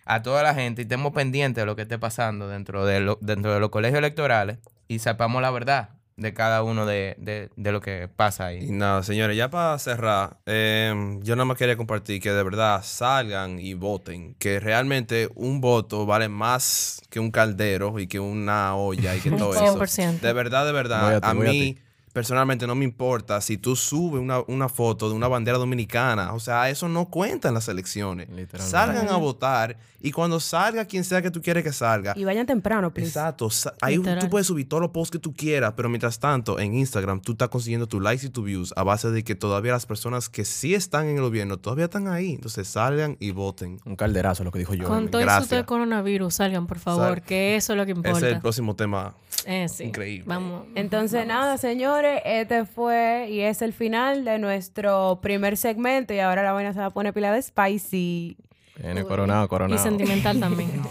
a 0.06 0.22
toda 0.22 0.44
la 0.44 0.53
gente 0.53 0.82
y 0.82 0.84
estemos 0.84 1.12
pendientes 1.12 1.63
de 1.63 1.65
lo 1.65 1.75
que 1.75 1.82
esté 1.82 1.98
pasando 1.98 2.48
dentro 2.48 2.86
de, 2.86 3.00
lo- 3.00 3.18
dentro 3.20 3.51
de 3.51 3.60
los 3.60 3.72
colegios 3.72 3.98
electorales 3.98 4.60
y 4.88 5.00
sepamos 5.00 5.42
la 5.42 5.50
verdad 5.50 5.89
de 6.15 6.34
cada 6.34 6.63
uno 6.63 6.86
de, 6.86 7.15
de- 7.17 7.50
de 7.55 7.72
lo 7.72 7.82
que 7.82 8.08
pasa 8.08 8.51
Y 8.60 8.67
ahí. 8.67 8.72
nada, 8.72 9.03
señores, 9.03 9.36
ya 9.36 9.50
para 9.50 9.77
cerrar, 9.79 10.38
eh, 10.46 10.93
yo 11.22 11.36
nada 11.36 11.46
más 11.46 11.58
quería 11.58 11.75
compartir 11.75 12.22
que 12.22 12.32
de 12.32 12.43
verdad 12.43 12.82
salgan 12.84 13.60
y 13.60 13.74
voten, 13.74 14.36
que 14.36 14.60
realmente 14.60 15.29
un 15.36 15.60
voto 15.62 16.05
vale 16.05 16.29
más 16.29 17.01
que 17.10 17.20
un 17.20 17.32
caldero 17.32 18.00
y 18.00 18.08
que 18.08 18.20
una 18.20 18.75
olla 18.75 19.15
y 19.15 19.22
que 19.22 19.32
todo 19.32 19.53
eso. 19.55 19.79
100%. 19.79 20.20
De 20.27 20.34
verdad, 20.34 20.65
de 20.65 20.72
Voy 20.72 20.77
verdad, 20.77 21.15
a 21.15 21.22
ti, 21.22 21.27
a 21.29 21.34
voy 21.34 21.48
a 21.48 21.51
mí 21.51 21.74
ti. 21.74 21.83
Personalmente 22.13 22.67
no 22.67 22.75
me 22.75 22.86
importa 22.86 23.41
si 23.41 23.58
tú 23.58 23.75
subes 23.75 24.22
una, 24.22 24.39
una 24.48 24.70
foto 24.70 25.10
de 25.10 25.15
una 25.15 25.27
bandera 25.27 25.58
dominicana, 25.58 26.34
o 26.34 26.39
sea, 26.39 26.70
eso 26.70 26.88
no 26.88 27.05
cuenta 27.10 27.48
en 27.48 27.55
las 27.55 27.67
elecciones. 27.67 28.29
Literalmente. 28.29 28.60
Salgan 28.72 29.10
a 29.10 29.17
votar 29.17 29.77
y 30.00 30.12
cuando 30.12 30.39
salga 30.39 30.86
quien 30.86 31.03
sea 31.03 31.22
que 31.22 31.32
tú 31.32 31.41
quieres 31.41 31.63
que 31.63 31.74
salga, 31.74 32.13
Y 32.15 32.24
vayan 32.24 32.46
temprano, 32.46 32.93
please. 32.93 33.10
Exacto. 33.10 33.50
Ahí 33.82 33.98
tú 33.98 34.29
puedes 34.29 34.48
subir 34.48 34.70
todos 34.70 34.82
los 34.82 34.91
posts 34.91 35.12
que 35.12 35.20
tú 35.20 35.34
quieras, 35.34 35.74
pero 35.75 35.89
mientras 35.89 36.20
tanto, 36.20 36.60
en 36.60 36.75
Instagram 36.75 37.20
tú 37.22 37.32
estás 37.34 37.50
consiguiendo 37.50 37.88
tus 37.88 38.01
likes 38.01 38.25
y 38.27 38.29
tus 38.29 38.43
views 38.46 38.74
a 38.75 38.84
base 38.84 39.10
de 39.10 39.24
que 39.24 39.34
todavía 39.34 39.72
las 39.72 39.86
personas 39.86 40.29
que 40.29 40.46
sí 40.46 40.75
están 40.75 41.08
en 41.08 41.15
el 41.15 41.22
gobierno 41.24 41.58
todavía 41.58 41.86
están 41.86 42.08
ahí. 42.08 42.34
Entonces 42.34 42.67
salgan 42.67 43.17
y 43.20 43.32
voten. 43.32 43.79
Un 43.86 43.96
calderazo, 43.96 44.43
lo 44.43 44.51
que 44.51 44.60
dijo 44.60 44.74
yo. 44.75 44.88
Con 44.88 45.10
todo 45.10 45.22
gracias. 45.22 45.43
esto 45.46 45.55
de 45.55 45.65
coronavirus, 45.65 46.36
salgan, 46.36 46.67
por 46.67 46.79
favor, 46.79 47.15
Sal- 47.20 47.22
que 47.24 47.55
eso 47.55 47.74
es 47.74 47.77
lo 47.77 47.86
que 47.86 47.93
Ese 47.93 48.00
importa. 48.00 48.27
es 48.27 48.34
el 48.36 48.41
próximo 48.41 48.75
tema. 48.75 49.15
Eh, 49.46 49.67
sí. 49.67 49.86
Increíble. 49.86 50.25
Vamos. 50.27 50.65
Entonces, 50.75 51.25
nada, 51.25 51.58
señores. 51.58 52.02
Señores, 52.03 52.22
este 52.25 52.65
fue 52.65 53.27
y 53.29 53.41
es 53.41 53.62
el 53.62 53.72
final 53.74 54.25
de 54.25 54.38
nuestro 54.39 55.19
primer 55.22 55.55
segmento 55.57 56.13
y 56.13 56.19
ahora 56.19 56.43
la 56.43 56.51
vaina 56.51 56.74
se 56.74 56.79
va 56.79 56.88
a 56.88 56.89
poner 56.89 57.13
pila 57.13 57.31
de 57.31 57.41
spicy. 57.41 58.36
Viene 58.77 59.03
coronado, 59.03 59.45
Y 59.45 59.48
coronado. 59.48 59.81
sentimental 59.81 60.39
también. 60.39 60.69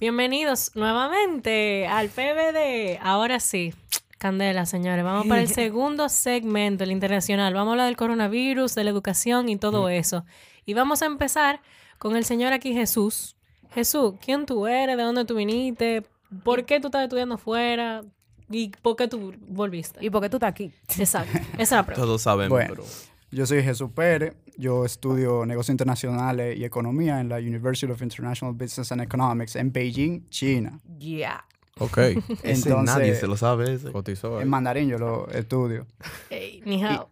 Bienvenidos 0.00 0.72
nuevamente 0.74 1.86
al 1.86 2.08
PBD. 2.08 2.98
Ahora 3.00 3.40
sí, 3.40 3.74
Candela, 4.18 4.66
señores. 4.66 5.04
Vamos 5.04 5.26
para 5.26 5.40
el 5.40 5.48
segundo 5.48 6.08
segmento, 6.08 6.84
el 6.84 6.92
internacional. 6.92 7.54
Vamos 7.54 7.68
a 7.68 7.72
hablar 7.72 7.86
del 7.86 7.96
coronavirus, 7.96 8.74
de 8.74 8.84
la 8.84 8.90
educación 8.90 9.48
y 9.48 9.56
todo 9.56 9.88
eso. 9.88 10.24
Y 10.66 10.74
vamos 10.74 11.02
a 11.02 11.06
empezar 11.06 11.60
con 11.98 12.16
el 12.16 12.24
señor 12.24 12.52
aquí, 12.52 12.74
Jesús. 12.74 13.33
Jesús, 13.74 14.14
¿quién 14.24 14.46
tú 14.46 14.66
eres? 14.66 14.96
¿De 14.96 15.02
dónde 15.02 15.24
tú 15.24 15.34
viniste? 15.34 16.04
¿Por 16.44 16.64
qué 16.64 16.80
tú 16.80 16.88
estás 16.88 17.02
estudiando 17.02 17.38
fuera? 17.38 18.02
¿Y 18.50 18.68
por 18.68 18.96
qué 18.96 19.08
tú 19.08 19.34
volviste? 19.48 20.04
¿Y 20.04 20.10
por 20.10 20.22
qué 20.22 20.28
tú 20.28 20.36
estás 20.36 20.50
aquí? 20.50 20.72
Exacto. 20.98 21.38
Esa 21.54 21.62
es 21.62 21.70
la 21.72 21.86
pregunta. 21.86 22.06
Todos 22.06 22.22
sabemos, 22.22 22.50
Bueno, 22.50 22.74
pero... 22.74 22.84
yo 23.30 23.46
soy 23.46 23.62
Jesús 23.62 23.90
Pérez. 23.94 24.34
Yo 24.56 24.84
estudio 24.84 25.44
negocios 25.44 25.72
internacionales 25.72 26.56
y 26.56 26.64
economía 26.64 27.20
en 27.20 27.28
la 27.28 27.38
University 27.38 27.90
of 27.90 28.00
International 28.00 28.54
Business 28.54 28.92
and 28.92 29.02
Economics 29.02 29.56
en 29.56 29.72
Beijing, 29.72 30.28
China. 30.28 30.80
Yeah. 30.98 31.44
Ok. 31.78 31.98
Ese 31.98 32.20
Entonces, 32.68 32.84
nadie 32.84 33.14
se 33.16 33.26
lo 33.26 33.36
sabe. 33.36 33.74
Ese. 33.74 33.90
Cotizó. 33.90 34.40
En 34.40 34.48
mandarín 34.48 34.88
yo 34.88 34.98
lo 34.98 35.28
estudio. 35.30 35.86
Ey, 36.30 36.62
ni 36.64 36.84
hao. 36.84 37.08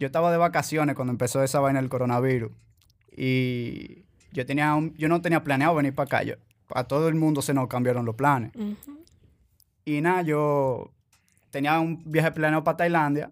Yo 0.00 0.06
estaba 0.06 0.32
de 0.32 0.38
vacaciones 0.38 0.96
cuando 0.96 1.12
empezó 1.12 1.44
esa 1.44 1.60
vaina 1.60 1.80
del 1.80 1.88
coronavirus. 1.88 2.50
Y 3.16 4.02
yo, 4.32 4.44
tenía 4.46 4.74
un- 4.74 4.94
yo 4.96 5.08
no 5.08 5.20
tenía 5.20 5.42
planeado 5.44 5.74
venir 5.74 5.94
para 5.94 6.06
acá. 6.06 6.22
Yo- 6.22 6.34
a 6.74 6.84
todo 6.84 7.08
el 7.08 7.14
mundo 7.14 7.42
se 7.42 7.52
nos 7.54 7.68
cambiaron 7.68 8.04
los 8.04 8.14
planes. 8.14 8.52
Y 9.84 10.00
nada, 10.00 10.22
yo 10.22 10.90
tenía 11.50 11.78
un 11.80 12.02
viaje 12.10 12.30
planeado 12.32 12.64
para 12.64 12.76
Tailandia 12.76 13.30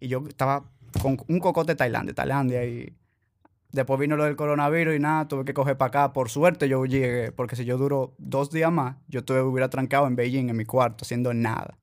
y 0.00 0.08
yo 0.08 0.24
estaba 0.28 0.64
con 1.02 1.18
un 1.28 1.38
cocote 1.40 1.72
de 1.72 1.76
Tailandia, 1.76 2.14
Tailandia 2.14 2.64
y 2.64 2.92
después 3.70 4.00
vino 4.00 4.16
lo 4.16 4.24
del 4.24 4.34
coronavirus 4.34 4.96
y 4.96 4.98
nada, 4.98 5.28
tuve 5.28 5.44
que 5.44 5.54
coger 5.54 5.76
para 5.76 5.88
acá. 5.88 6.12
Por 6.12 6.30
suerte 6.30 6.68
yo 6.68 6.84
llegué, 6.86 7.30
porque 7.32 7.54
si 7.54 7.64
yo 7.64 7.76
duro 7.78 8.14
dos 8.18 8.50
días 8.50 8.72
más, 8.72 8.96
yo 9.08 9.20
estuve, 9.20 9.42
hubiera 9.42 9.68
trancado 9.70 10.06
en 10.06 10.16
Beijing, 10.16 10.48
en 10.48 10.56
mi 10.56 10.64
cuarto, 10.64 11.04
haciendo 11.04 11.32
nada. 11.34 11.78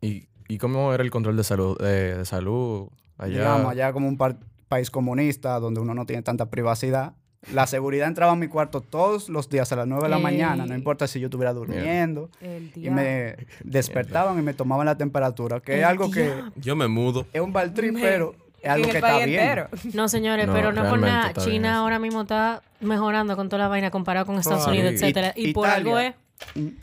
¿Y, 0.00 0.26
¿Y 0.48 0.58
cómo 0.58 0.92
era 0.92 1.02
el 1.04 1.10
control 1.10 1.36
de 1.36 1.44
salud? 1.44 1.76
eh, 1.80 2.14
de 2.18 2.24
salud 2.24 2.88
allá? 3.18 3.38
Digamos, 3.38 3.70
allá 3.72 3.92
como 3.92 4.08
un 4.08 4.16
par- 4.16 4.38
país 4.68 4.90
comunista 4.90 5.60
donde 5.60 5.80
uno 5.80 5.94
no 5.94 6.06
tiene 6.06 6.22
tanta 6.22 6.50
privacidad. 6.50 7.14
La 7.52 7.66
seguridad 7.66 8.08
entraba 8.08 8.32
a 8.32 8.36
mi 8.36 8.48
cuarto 8.48 8.80
todos 8.80 9.28
los 9.28 9.48
días 9.48 9.70
a 9.72 9.76
las 9.76 9.86
9 9.86 10.04
de 10.04 10.08
la 10.08 10.18
mañana, 10.18 10.64
no 10.66 10.74
importa 10.74 11.06
si 11.06 11.20
yo 11.20 11.26
estuviera 11.26 11.52
durmiendo. 11.52 12.30
El 12.40 12.72
Y 12.74 12.90
me 12.90 13.36
despertaban 13.62 14.38
y 14.38 14.42
me 14.42 14.54
tomaban 14.54 14.86
la 14.86 14.96
temperatura, 14.96 15.60
que 15.60 15.80
es 15.80 15.84
algo 15.84 16.10
que 16.10 16.32
Yo 16.56 16.74
me 16.76 16.88
mudo. 16.88 17.26
es 17.32 17.40
un 17.40 17.52
baltrip, 17.52 17.94
pero 18.00 18.34
es 18.62 18.70
algo 18.70 18.88
que 18.88 18.96
está 18.96 19.18
bien. 19.18 19.40
entero. 19.40 19.68
No, 19.92 20.08
señores, 20.08 20.46
No, 20.46 20.52
pero 20.54 20.72
no 20.72 20.82
por 20.82 21.00
realmente 21.00 21.10
nada. 21.10 21.28
está 21.28 21.40
bien 21.44 21.52
China 21.56 21.68
eso. 21.72 21.78
ahora 21.80 21.98
mismo 21.98 22.22
está 22.22 22.62
mejorando 22.80 23.36
con 23.36 23.48
toda 23.48 23.62
la 23.64 23.68
vaina 23.68 23.90
comparado 23.90 24.26
con 24.26 24.36
Estados 24.38 24.66
Ah, 24.66 24.70
Unidos, 24.70 24.90
sí. 24.90 24.94
etcétera. 24.96 25.32
Y, 25.36 25.52
por 25.52 25.68
algo 25.68 25.98
es, 25.98 26.14
Italia- 26.54 26.74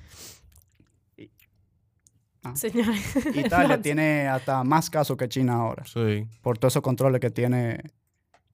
Ah. 2.43 2.55
señores. 2.55 3.15
Italia 3.35 3.79
tiene 3.81 4.27
hasta 4.27 4.63
más 4.63 4.89
casos 4.89 5.15
que 5.17 5.27
China 5.29 5.53
ahora, 5.55 5.83
Sí. 5.85 6.25
por 6.41 6.57
todos 6.57 6.73
esos 6.73 6.81
controles 6.81 7.21
que 7.21 7.29
tiene 7.29 7.79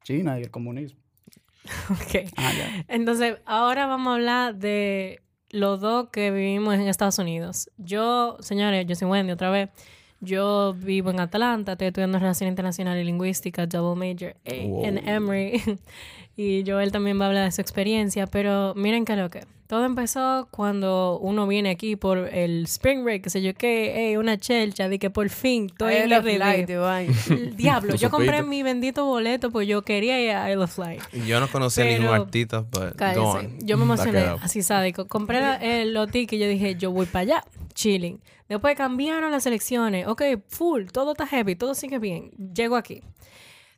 China 0.03 0.39
y 0.39 0.43
el 0.43 0.51
comunismo. 0.51 0.99
Ok. 1.91 2.31
Ah. 2.37 2.51
Entonces, 2.87 3.37
ahora 3.45 3.87
vamos 3.87 4.11
a 4.11 4.15
hablar 4.15 4.55
de 4.55 5.21
los 5.49 5.79
dos 5.79 6.09
que 6.09 6.31
vivimos 6.31 6.75
en 6.75 6.87
Estados 6.87 7.19
Unidos. 7.19 7.69
Yo, 7.77 8.37
señores, 8.39 8.85
yo 8.87 8.95
soy 8.95 9.07
Wendy 9.07 9.31
otra 9.31 9.49
vez. 9.49 9.69
Yo 10.19 10.73
vivo 10.73 11.11
en 11.11 11.19
Atlanta, 11.19 11.73
estoy 11.73 11.87
estudiando 11.87 12.17
Relación 12.19 12.49
Internacional 12.49 12.97
y 12.97 13.03
Lingüística, 13.03 13.67
double 13.67 13.95
major 14.13 14.35
eh, 14.45 14.65
Wow. 14.67 14.85
en 14.85 15.07
Emory. 15.07 15.61
y 16.37 16.63
Joel 16.65 16.91
también 16.91 17.19
va 17.19 17.25
a 17.25 17.27
hablar 17.27 17.45
de 17.45 17.51
su 17.51 17.61
experiencia, 17.61 18.25
pero 18.27 18.73
miren 18.75 19.05
que 19.05 19.15
lo 19.15 19.29
que. 19.29 19.45
Todo 19.67 19.83
empezó 19.83 20.47
cuando 20.49 21.19
uno 21.19 21.45
viene 21.45 21.69
aquí 21.71 21.97
por 21.97 22.19
el 22.33 22.63
Spring 22.63 23.03
Break, 23.03 23.23
que 23.23 23.29
sé 23.29 23.41
yo 23.41 23.53
qué, 23.53 23.91
hey, 23.97 24.15
una 24.15 24.37
chelcha, 24.37 24.87
de 24.87 24.97
que 24.97 25.09
por 25.09 25.27
fin 25.27 25.65
estoy 25.65 25.93
en 25.95 26.09
la 26.09 26.21
Diablo, 27.57 27.95
yo 27.95 28.09
compré 28.09 28.43
mi 28.43 28.63
bendito 28.63 29.05
boleto 29.05 29.51
porque 29.51 29.67
yo 29.67 29.81
quería 29.81 30.21
ir 30.23 30.31
a 30.31 30.49
Isle 30.49 30.63
of 30.63 30.77
Light. 30.77 31.01
Yo 31.25 31.41
no 31.41 31.49
conocía 31.49 31.83
Pero- 31.83 31.99
ningún 31.99 32.15
artista, 32.15 32.63
pero. 32.71 32.93
Yo 33.59 33.75
me 33.75 33.83
emocioné, 33.83 34.19
así 34.41 34.63
sádico. 34.63 35.05
Compré 35.05 35.81
el 35.81 35.93
los 35.93 36.09
tickets 36.09 36.39
y 36.39 36.39
yo 36.39 36.47
dije, 36.47 36.75
yo 36.75 36.91
voy 36.91 37.05
para 37.05 37.23
allá, 37.23 37.43
chilling. 37.77 38.19
Después 38.49 38.75
cambiaron 38.75 39.31
las 39.31 39.45
elecciones. 39.45 40.07
Ok, 40.07 40.23
full, 40.49 40.87
todo 40.91 41.11
está 41.11 41.27
heavy, 41.27 41.55
todo 41.55 41.75
sigue 41.75 41.99
bien. 41.99 42.31
Llego 42.53 42.75
aquí. 42.75 43.01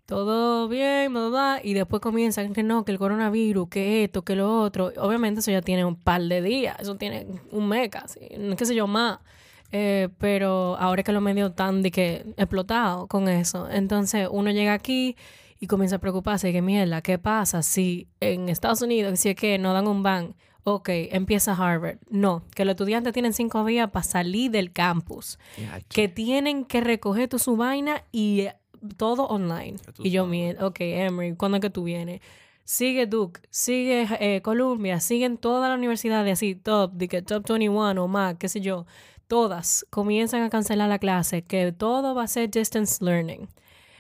Todo 0.06 0.68
bien, 0.68 1.14
bla, 1.14 1.28
bla, 1.28 1.62
y 1.64 1.76
después 1.76 2.02
comienzan 2.02 2.52
que 2.54 2.64
no, 2.64 2.84
que 2.84 2.92
el 2.92 2.98
coronavirus, 2.98 3.70
que 3.70 4.04
esto, 4.04 4.24
que 4.24 4.36
lo 4.36 4.60
otro. 4.62 4.92
Obviamente 4.98 5.42
eso 5.42 5.52
ya 5.52 5.62
tiene 5.62 5.86
un 5.86 5.98
par 5.98 6.24
de 6.24 6.42
días, 6.42 6.76
eso 6.80 6.96
tiene 6.96 7.28
un 7.52 7.68
mes 7.68 7.90
casi, 7.90 8.20
qué 8.58 8.66
sé 8.66 8.74
yo, 8.74 8.88
más. 8.88 9.20
Eh, 9.72 10.10
pero 10.18 10.76
ahora 10.80 11.04
que 11.04 11.12
los 11.12 11.22
medios 11.22 11.52
están 11.52 11.84
que 11.84 12.26
explotados 12.38 13.08
con 13.08 13.28
eso. 13.28 13.70
Entonces 13.70 14.28
uno 14.32 14.50
llega 14.50 14.74
aquí 14.74 15.16
y 15.60 15.68
comienza 15.68 15.98
a 15.98 16.00
preocuparse 16.00 16.52
que 16.52 16.64
mierda, 16.64 17.04
¿qué 17.04 17.20
pasa 17.20 17.62
si 17.62 18.08
en 18.20 18.50
Estados 18.50 18.82
Unidos, 18.82 19.20
si 19.20 19.30
es 19.30 19.36
que 19.36 19.60
nos 19.60 19.74
dan 19.74 19.88
un 19.88 20.02
ban? 20.02 20.36
Ok, 20.64 20.90
empieza 20.90 21.54
Harvard. 21.54 21.98
No, 22.10 22.44
que 22.56 22.66
los 22.66 22.74
estudiantes 22.74 23.14
tienen 23.14 23.34
cinco 23.34 23.64
días 23.66 23.90
para 23.92 24.04
salir 24.04 24.52
del 24.52 24.72
campus. 24.72 25.40
Que 25.88 26.08
tienen 26.08 26.66
que 26.66 26.82
recoger 26.82 27.30
tu 27.30 27.40
su 27.40 27.56
vaina 27.56 28.04
y 28.12 28.42
eh, 28.42 28.56
todo 28.98 29.26
online. 29.28 29.78
Y 30.00 30.12
yo, 30.12 30.26
mierda, 30.26 30.68
ok, 30.68 30.78
Emory, 30.80 31.36
¿cuándo 31.36 31.58
es 31.58 31.62
que 31.62 31.70
tú 31.70 31.84
vienes? 31.84 32.22
Sigue 32.66 33.08
Duke, 33.08 33.42
sigue 33.50 34.08
eh, 34.20 34.42
Columbia, 34.42 35.00
siguen 35.00 35.38
todas 35.38 35.70
las 35.70 35.78
universidades 35.78 36.34
así, 36.34 36.54
top, 36.54 36.92
de 36.94 37.08
que 37.08 37.22
top 37.24 37.48
21 37.48 38.04
o 38.04 38.08
más, 38.08 38.36
qué 38.36 38.48
sé 38.48 38.62
yo. 38.62 38.86
Todas 39.28 39.86
comienzan 39.90 40.44
a 40.44 40.50
cancelar 40.50 40.90
la 40.90 41.00
clase, 41.00 41.42
que 41.42 41.72
todo 41.72 42.14
va 42.14 42.24
a 42.24 42.28
ser 42.28 42.50
distance 42.50 43.04
learning. 43.04 43.48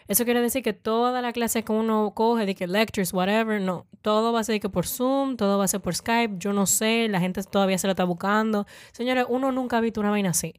Eso 0.09 0.25
quiere 0.25 0.41
decir 0.41 0.63
que 0.63 0.73
toda 0.73 1.21
la 1.21 1.31
clase 1.31 1.63
que 1.63 1.71
uno 1.71 2.13
coge, 2.15 2.47
de 2.47 2.55
que 2.55 2.65
lectures, 2.65 3.13
whatever, 3.13 3.61
no. 3.61 3.85
Todo 4.01 4.33
va 4.33 4.39
a 4.39 4.43
ser 4.43 4.53
de 4.53 4.59
que 4.59 4.67
por 4.67 4.87
Zoom, 4.87 5.37
todo 5.37 5.59
va 5.59 5.65
a 5.65 5.67
ser 5.67 5.81
por 5.81 5.93
Skype, 5.93 6.33
yo 6.39 6.51
no 6.51 6.65
sé, 6.65 7.07
la 7.09 7.19
gente 7.19 7.43
todavía 7.43 7.77
se 7.77 7.85
lo 7.85 7.91
está 7.91 8.05
buscando. 8.05 8.65
Señores, 8.91 9.27
uno 9.29 9.51
nunca 9.51 9.77
ha 9.77 9.81
visto 9.81 10.01
una 10.01 10.09
vaina 10.09 10.31
así. 10.31 10.55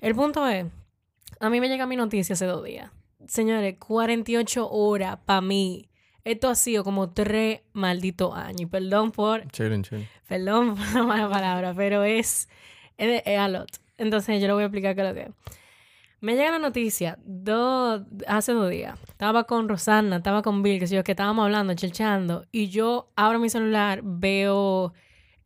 El 0.00 0.14
punto 0.14 0.48
es, 0.48 0.64
a 1.40 1.50
mí 1.50 1.60
me 1.60 1.68
llega 1.68 1.84
mi 1.86 1.96
noticia 1.96 2.32
hace 2.32 2.46
dos 2.46 2.64
días. 2.64 2.90
Señores, 3.26 3.76
48 3.78 4.70
horas 4.70 5.18
para 5.26 5.42
mí. 5.42 5.90
Esto 6.24 6.48
ha 6.48 6.54
sido 6.54 6.82
como 6.82 7.10
tres 7.10 7.60
malditos 7.74 8.34
años. 8.34 8.62
Y 8.62 8.66
perdón 8.66 9.12
por 9.12 9.46
Chilling, 9.48 9.82
chilling. 9.82 10.08
Perdón 10.26 10.74
por 10.74 10.94
la 10.94 11.02
mala 11.02 11.28
palabra, 11.28 11.74
pero 11.76 12.02
es, 12.02 12.48
es, 12.96 13.22
es 13.26 13.38
a 13.38 13.48
lot. 13.48 13.68
Entonces 13.98 14.40
yo 14.40 14.46
le 14.46 14.54
voy 14.54 14.62
a 14.62 14.66
explicar 14.66 14.94
qué 14.94 15.02
es 15.02 15.08
lo 15.08 15.14
que 15.14 15.20
es. 15.20 15.55
Me 16.26 16.34
llega 16.34 16.50
la 16.50 16.58
noticia 16.58 17.20
hace 18.26 18.52
dos 18.52 18.68
días. 18.68 18.98
Estaba 19.06 19.44
con 19.44 19.68
Rosana, 19.68 20.16
estaba 20.16 20.42
con 20.42 20.60
Bill, 20.60 20.80
que 20.80 20.88
yo, 20.88 21.04
que 21.04 21.12
estábamos 21.12 21.44
hablando, 21.44 21.72
chelchando. 21.74 22.44
Y 22.50 22.66
yo 22.66 23.12
abro 23.14 23.38
mi 23.38 23.48
celular, 23.48 24.00
veo 24.02 24.92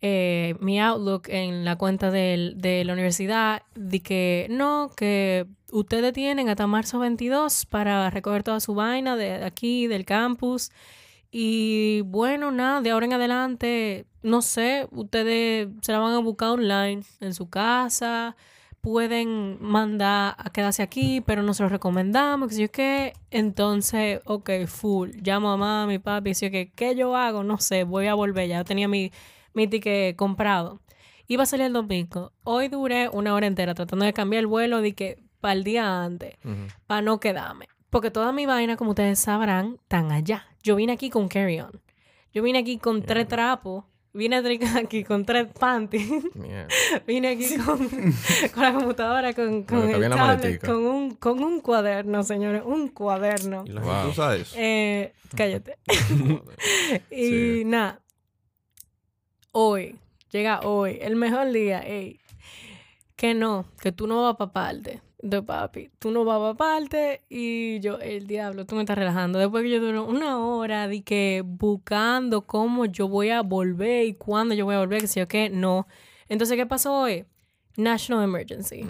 eh, 0.00 0.54
mi 0.58 0.80
Outlook 0.80 1.28
en 1.28 1.66
la 1.66 1.76
cuenta 1.76 2.10
de 2.10 2.82
la 2.86 2.94
universidad, 2.94 3.60
de 3.74 4.00
que 4.00 4.46
no, 4.48 4.90
que 4.96 5.46
ustedes 5.70 6.14
tienen 6.14 6.48
hasta 6.48 6.66
marzo 6.66 6.98
22 6.98 7.66
para 7.66 8.08
recoger 8.08 8.42
toda 8.42 8.58
su 8.58 8.74
vaina 8.74 9.18
de 9.18 9.44
aquí, 9.44 9.86
del 9.86 10.06
campus. 10.06 10.70
Y 11.30 12.00
bueno, 12.06 12.52
nada, 12.52 12.80
de 12.80 12.88
ahora 12.88 13.04
en 13.04 13.12
adelante, 13.12 14.06
no 14.22 14.40
sé, 14.40 14.88
ustedes 14.92 15.68
se 15.82 15.92
la 15.92 15.98
van 15.98 16.14
a 16.14 16.20
buscar 16.20 16.48
online 16.48 17.02
en 17.20 17.34
su 17.34 17.50
casa, 17.50 18.34
pueden 18.80 19.58
mandar 19.60 20.34
a 20.38 20.50
quedarse 20.50 20.82
aquí, 20.82 21.20
pero 21.20 21.42
no 21.42 21.54
se 21.54 21.62
lo 21.62 21.68
recomendamos, 21.68 22.48
que 22.48 22.54
sé 22.54 22.62
yo 22.62 22.70
qué. 22.70 23.12
Entonces, 23.30 24.20
ok, 24.24 24.50
full, 24.66 25.10
llamo 25.22 25.50
a 25.50 25.56
mamá, 25.56 25.82
a 25.84 25.86
mi 25.86 25.98
papi, 25.98 26.30
y 26.30 26.50
que, 26.50 26.72
¿qué 26.74 26.94
yo 26.94 27.16
hago? 27.16 27.44
No 27.44 27.58
sé, 27.58 27.84
voy 27.84 28.06
a 28.06 28.14
volver, 28.14 28.48
ya 28.48 28.64
tenía 28.64 28.88
mi, 28.88 29.12
mi 29.54 29.66
ticket 29.66 30.16
comprado. 30.16 30.80
Iba 31.26 31.44
a 31.44 31.46
salir 31.46 31.66
el 31.66 31.72
domingo. 31.72 32.32
Hoy 32.42 32.68
duré 32.68 33.08
una 33.08 33.34
hora 33.34 33.46
entera 33.46 33.74
tratando 33.74 34.04
de 34.04 34.12
cambiar 34.12 34.40
el 34.40 34.46
vuelo 34.46 34.80
de 34.80 34.94
que 34.94 35.22
para 35.40 35.54
el 35.54 35.64
día 35.64 36.02
antes 36.02 36.34
para 36.86 37.02
no 37.02 37.20
quedarme. 37.20 37.68
Porque 37.88 38.10
toda 38.10 38.32
mi 38.32 38.46
vaina, 38.46 38.76
como 38.76 38.90
ustedes 38.90 39.18
sabrán, 39.18 39.78
están 39.82 40.12
allá. 40.12 40.46
Yo 40.62 40.76
vine 40.76 40.92
aquí 40.92 41.10
con 41.10 41.28
carry-on. 41.28 41.80
Yo 42.32 42.42
vine 42.42 42.58
aquí 42.58 42.78
con 42.78 43.02
tres 43.02 43.26
trapos. 43.28 43.84
Vine 44.14 44.36
aquí 44.76 45.04
con 45.04 45.24
tres 45.24 45.46
panties. 45.58 46.34
Mierda. 46.34 46.68
vine 47.06 47.28
aquí 47.28 47.56
con, 47.58 47.88
con 48.52 48.62
la 48.62 48.72
computadora, 48.72 49.32
con, 49.34 49.62
con 49.62 49.88
el 49.88 50.10
un, 50.68 51.14
con 51.14 51.44
un 51.44 51.60
cuaderno, 51.60 52.22
señores. 52.24 52.62
Un 52.64 52.88
cuaderno. 52.88 53.64
Y 53.66 53.72
Wow. 53.72 54.08
usa 54.10 54.34
eso. 54.36 54.54
Eh, 54.58 55.12
cállate. 55.36 55.78
y 57.10 57.26
Sí. 57.26 57.62
nada. 57.64 58.00
hoy, 59.52 59.96
llega 60.30 60.60
hoy, 60.60 60.98
el 61.00 61.16
mejor 61.16 61.50
día, 61.52 61.80
ey, 61.80 62.18
que 63.16 63.34
no, 63.34 63.64
que 63.80 63.92
tú 63.92 64.06
no 64.06 64.22
vas 64.24 64.36
para 64.36 64.52
parte 64.52 65.00
de 65.22 65.42
papi, 65.42 65.90
tú 65.98 66.10
no 66.10 66.24
vas 66.24 66.38
para 66.38 66.54
parte 66.54 67.20
y 67.28 67.78
yo, 67.80 67.98
el 67.98 68.26
diablo, 68.26 68.64
tú 68.66 68.74
me 68.74 68.82
estás 68.82 68.96
relajando. 68.96 69.38
Después 69.38 69.62
que 69.62 69.70
yo 69.70 69.80
duré 69.80 69.98
una 70.00 70.38
hora 70.38 70.88
de 70.88 71.02
que 71.02 71.42
buscando 71.44 72.42
cómo 72.42 72.86
yo 72.86 73.06
voy 73.08 73.30
a 73.30 73.42
volver 73.42 74.06
y 74.06 74.14
cuándo 74.14 74.54
yo 74.54 74.64
voy 74.64 74.76
a 74.76 74.78
volver, 74.78 75.00
que 75.02 75.06
si 75.08 75.20
yo 75.20 75.28
qué, 75.28 75.50
no. 75.50 75.86
Entonces, 76.28 76.56
¿qué 76.56 76.64
pasó 76.66 76.92
hoy? 77.00 77.24
National 77.76 78.24
Emergency. 78.24 78.86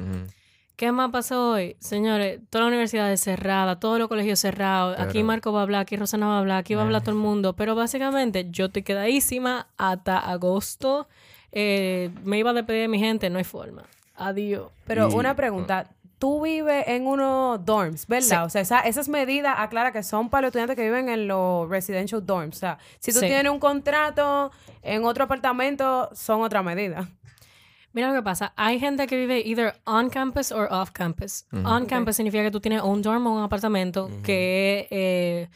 ¿Qué 0.77 0.93
más 0.93 1.11
pasó 1.11 1.51
hoy? 1.53 1.77
Señores, 1.79 2.41
toda 2.49 2.63
la 2.65 2.69
universidad 2.69 3.13
es 3.13 3.21
cerrada, 3.21 3.79
todos 3.79 3.99
los 3.99 4.09
colegios 4.09 4.39
cerrados. 4.39 4.99
Aquí 4.99 5.23
Marco 5.23 5.53
va 5.53 5.61
a 5.61 5.63
hablar, 5.65 5.83
aquí 5.83 5.97
Rosana 5.97 6.27
va 6.27 6.37
a 6.37 6.39
hablar, 6.39 6.59
aquí 6.59 6.75
va 6.75 6.81
a 6.83 6.85
hablar 6.87 7.03
todo 7.03 7.11
el 7.15 7.21
mundo. 7.21 7.55
Pero 7.55 7.75
básicamente 7.75 8.47
yo 8.51 8.67
estoy 8.67 8.83
quedadísima 8.83 9.67
hasta 9.77 10.19
agosto. 10.19 11.07
Eh, 11.53 12.11
me 12.25 12.39
iba 12.39 12.51
a 12.51 12.55
despedir 12.55 12.83
de 12.83 12.89
mi 12.89 12.99
gente, 12.99 13.29
no 13.29 13.37
hay 13.39 13.45
forma. 13.45 13.83
Adiós. 14.15 14.71
Pero 14.87 15.11
Y- 15.11 15.15
una 15.15 15.35
pregunta. 15.37 15.91
Tú 16.21 16.43
vives 16.43 16.85
en 16.87 17.07
unos 17.09 17.65
dorms, 17.65 18.07
¿verdad? 18.07 18.29
Sí. 18.29 18.47
O 18.47 18.49
sea, 18.51 18.61
esa- 18.61 18.81
esas 18.81 19.09
medidas, 19.09 19.55
aclara 19.59 19.91
que 19.91 20.03
son 20.05 20.29
para 20.31 20.43
los 20.43 20.49
estudiantes 20.51 20.77
que 20.77 20.83
viven 20.85 21.09
en 21.09 21.27
los 21.27 21.69
residential 21.69 22.25
dorms. 22.25 22.57
O 22.57 22.61
sea, 22.61 22.79
si 23.01 23.13
tú 23.13 23.19
Sí. 23.21 23.27
tienes 23.27 23.51
un 23.51 23.59
contrato 23.59 24.53
en 24.83 25.05
otro 25.05 25.25
apartamento, 25.25 26.11
son 26.15 26.43
otra 26.43 26.63
medida. 26.63 27.09
Mira 27.93 28.09
lo 28.09 28.15
que 28.15 28.23
pasa. 28.23 28.53
Hay 28.57 28.79
gente 28.79 29.07
que 29.09 29.17
vive 29.17 29.41
either 29.41 29.75
on 29.85 30.11
campus 30.11 30.53
or 30.53 30.69
off 30.71 30.91
campus. 30.93 31.47
On 31.65 31.87
campus 31.87 32.15
significa 32.17 32.45
que 32.45 32.51
tú 32.53 32.61
tienes 32.61 32.83
un 32.83 33.03
dorm 33.03 33.27
o 33.27 33.33
un 33.39 33.43
apartamento 33.43 34.09
que 34.23 34.81
es 34.83 34.87
eh, 34.91 35.49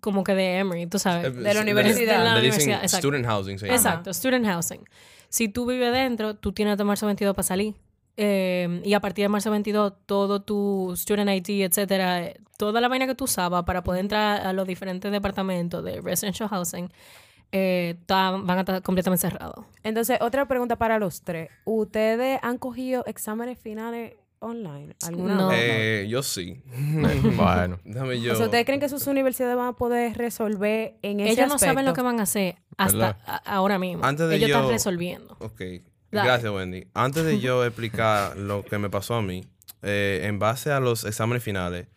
como 0.00 0.22
que 0.22 0.34
de 0.34 0.58
Emory, 0.58 0.86
tú 0.86 0.98
sabes. 0.98 1.34
De 1.34 1.54
la 1.54 1.62
universidad. 1.62 2.18
De 2.18 2.24
la 2.24 2.38
universidad, 2.38 2.82
exacto. 2.82 3.08
student 3.08 3.26
housing. 3.26 3.58
se 3.58 3.66
llama. 3.66 3.76
Exacto, 3.76 4.12
student 4.12 4.44
housing. 4.46 4.84
Si 5.30 5.48
tú 5.48 5.64
vives 5.66 5.92
dentro, 5.92 6.36
tú 6.36 6.52
tienes 6.52 6.72
hasta 6.72 6.84
marzo 6.84 7.06
22 7.06 7.34
para 7.34 7.42
salir. 7.42 7.74
Eh, 8.16 8.80
y 8.84 8.94
a 8.94 9.00
partir 9.00 9.24
de 9.24 9.28
marzo 9.28 9.50
22, 9.50 9.92
todo 10.06 10.40
tu 10.42 10.92
student 10.96 11.28
ID, 11.30 11.62
etcétera, 11.64 12.32
toda 12.56 12.80
la 12.80 12.88
vaina 12.88 13.06
que 13.06 13.14
tú 13.14 13.24
usabas 13.24 13.64
para 13.64 13.82
poder 13.82 14.00
entrar 14.00 14.46
a 14.46 14.52
los 14.52 14.66
diferentes 14.66 15.10
departamentos 15.10 15.82
de 15.84 16.00
residential 16.00 16.48
housing, 16.48 16.88
eh, 17.52 17.96
van 18.08 18.50
a 18.50 18.60
estar 18.60 18.82
completamente 18.82 19.20
cerrados. 19.28 19.64
Entonces, 19.82 20.18
otra 20.20 20.46
pregunta 20.46 20.76
para 20.76 20.98
los 20.98 21.22
tres. 21.22 21.50
¿Ustedes 21.64 22.38
han 22.42 22.58
cogido 22.58 23.04
exámenes 23.06 23.58
finales 23.58 24.14
online? 24.40 24.94
¿Alguna 25.06 25.34
No. 25.34 25.50
Eh, 25.52 26.06
yo 26.08 26.22
sí. 26.22 26.62
bueno. 27.36 27.78
Déjame 27.84 28.20
yo. 28.20 28.32
O 28.32 28.36
sea, 28.36 28.46
¿ustedes 28.46 28.64
creen 28.64 28.80
que 28.80 28.88
sus 28.88 29.06
universidades 29.06 29.56
van 29.56 29.68
a 29.68 29.72
poder 29.72 30.16
resolver 30.16 30.94
en 31.02 31.20
ese 31.20 31.32
Ellos 31.32 31.48
no 31.48 31.58
saben 31.58 31.78
aspecto? 31.78 31.90
lo 31.90 31.94
que 31.94 32.02
van 32.02 32.20
a 32.20 32.24
hacer 32.24 32.56
hasta 32.76 33.10
ahora 33.44 33.78
mismo. 33.78 34.04
Antes 34.04 34.28
de 34.28 34.36
Ellos 34.36 34.48
yo- 34.50 34.56
están 34.56 34.70
resolviendo. 34.70 35.36
Ok. 35.40 35.60
Dale. 36.14 36.28
Gracias, 36.28 36.52
Wendy. 36.52 36.86
Antes 36.94 37.24
de 37.24 37.40
yo 37.40 37.64
explicar 37.66 38.36
lo 38.36 38.64
que 38.64 38.78
me 38.78 38.88
pasó 38.88 39.14
a 39.14 39.22
mí, 39.22 39.44
eh, 39.82 40.22
en 40.24 40.38
base 40.38 40.70
a 40.70 40.80
los 40.80 41.04
exámenes 41.04 41.42
finales, 41.42 41.88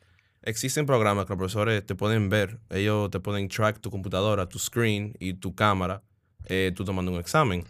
existen 0.42 0.86
programas 0.86 1.26
que 1.26 1.34
los 1.34 1.38
profesores 1.38 1.86
te 1.86 1.96
pueden 1.96 2.30
ver. 2.30 2.60
Ellos 2.70 3.10
te 3.12 3.20
pueden 3.20 3.48
track 3.48 3.80
tu 3.80 3.92
computadora, 3.92 4.48
tu 4.48 4.60
screen 4.60 5.14
y 5.20 5.34
tu 5.36 5.56
cámara, 5.56 6.02
eh, 6.46 6.72
tú 6.76 6.84
tomando 6.84 7.12
un 7.12 7.20
examen. 7.20 7.64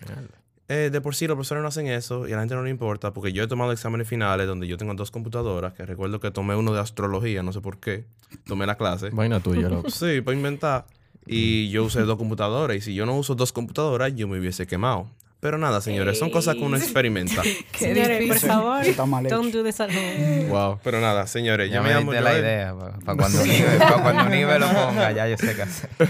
Eh, 0.69 0.89
de 0.91 1.01
por 1.01 1.15
sí, 1.15 1.27
los 1.27 1.35
profesores 1.35 1.61
no 1.61 1.69
hacen 1.69 1.87
eso 1.87 2.27
y 2.27 2.33
a 2.33 2.35
la 2.35 2.41
gente 2.41 2.55
no 2.55 2.63
le 2.63 2.69
importa 2.69 3.13
porque 3.13 3.31
yo 3.31 3.43
he 3.43 3.47
tomado 3.47 3.71
exámenes 3.71 4.07
finales 4.07 4.47
donde 4.47 4.67
yo 4.67 4.75
tengo 4.75 4.93
dos 4.95 5.11
computadoras, 5.11 5.73
que 5.73 5.85
recuerdo 5.85 6.19
que 6.19 6.29
tomé 6.29 6.55
uno 6.55 6.73
de 6.73 6.81
astrología, 6.81 7.41
no 7.41 7.53
sé 7.53 7.61
por 7.61 7.79
qué. 7.79 8.05
Tomé 8.45 8.65
la 8.65 8.75
clase. 8.75 9.09
Vaina 9.11 9.39
tuya, 9.39 9.69
loco. 9.69 9.89
Sí, 9.89 10.21
para 10.21 10.35
inventar. 10.35 10.85
Y 11.27 11.69
yo 11.69 11.83
usé 11.83 12.01
dos 12.01 12.17
computadoras. 12.17 12.77
Y 12.77 12.81
si 12.81 12.95
yo 12.95 13.05
no 13.05 13.15
uso 13.17 13.35
dos 13.35 13.51
computadoras, 13.51 14.15
yo 14.15 14.27
me 14.27 14.39
hubiese 14.39 14.65
quemado. 14.65 15.09
Pero 15.39 15.57
nada, 15.59 15.81
señores, 15.81 16.17
son 16.17 16.29
cosas 16.31 16.55
que 16.55 16.61
uno 16.61 16.77
experimenta. 16.77 17.41
Qué 17.71 17.93
Señores, 17.93 18.27
por 18.27 18.37
favor, 18.39 18.83
don't 19.29 19.53
do 19.53 19.63
this 19.63 19.79
at 19.79 19.89
home. 19.89 20.47
wow. 20.49 20.79
Pero 20.83 20.99
nada, 20.99 21.27
señores, 21.27 21.69
Ya 21.69 21.81
me 21.81 21.89
llamo 21.93 22.11
la 22.13 22.21
Joel. 22.21 22.39
idea. 22.39 22.75
Para 23.05 23.17
cuando 23.17 23.43
Nive, 23.45 23.77
pa' 23.79 24.01
cuando 24.01 24.25
Nive 24.29 24.57
lo 24.59 24.67
ponga, 24.67 25.11
ya 25.11 25.27
yo 25.27 25.37
sé 25.37 25.55
qué 25.55 25.61
hacer. 25.61 25.89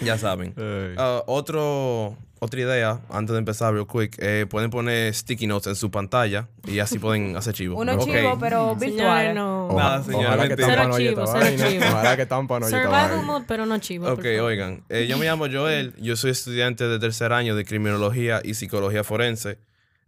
Ya 0.00 0.18
saben. 0.18 0.52
Ah, 0.96 1.22
otro, 1.26 2.16
otra 2.44 2.60
idea, 2.60 3.00
antes 3.08 3.32
de 3.34 3.38
empezar, 3.38 3.72
real 3.72 3.86
quick, 3.86 4.16
eh, 4.18 4.46
pueden 4.50 4.68
poner 4.70 5.14
sticky 5.14 5.46
notes 5.46 5.68
en 5.68 5.76
su 5.76 5.92
pantalla 5.92 6.48
y 6.66 6.80
así 6.80 6.98
pueden 6.98 7.36
hacer 7.36 7.54
chivo. 7.54 7.78
Unos 7.78 7.96
Ok. 7.98 8.04
chivos, 8.12 8.36
pero 8.40 8.74
virtuales. 8.74 9.34
no. 9.34 9.68
Nada, 9.76 10.02
señora, 10.02 10.28
Ojalá 10.34 10.48
que. 10.48 10.56
Tampa 10.56 10.96
chivo, 10.98 11.24
vaina. 11.24 11.68
chivo. 11.68 11.84
Ojalá 11.88 12.16
que 12.16 12.26
Tampa 12.26 12.58
no 12.60 12.66
oye 12.66 12.76
esta 12.76 12.88
Survival 12.88 13.10
vaina. 13.10 13.22
mode, 13.22 13.44
pero 13.46 13.66
no 13.66 13.78
chivo. 13.78 14.08
Ok, 14.10 14.24
oigan, 14.42 14.82
eh, 14.88 15.06
yo 15.08 15.18
me 15.18 15.24
llamo 15.26 15.46
Joel, 15.52 15.94
yo 15.98 16.16
soy 16.16 16.32
estudiante 16.32 16.88
de 16.88 16.98
tercer 16.98 17.32
año 17.32 17.54
de 17.54 17.64
criminología 17.64 18.40
y 18.42 18.54
psicología 18.54 19.04
forense. 19.04 19.58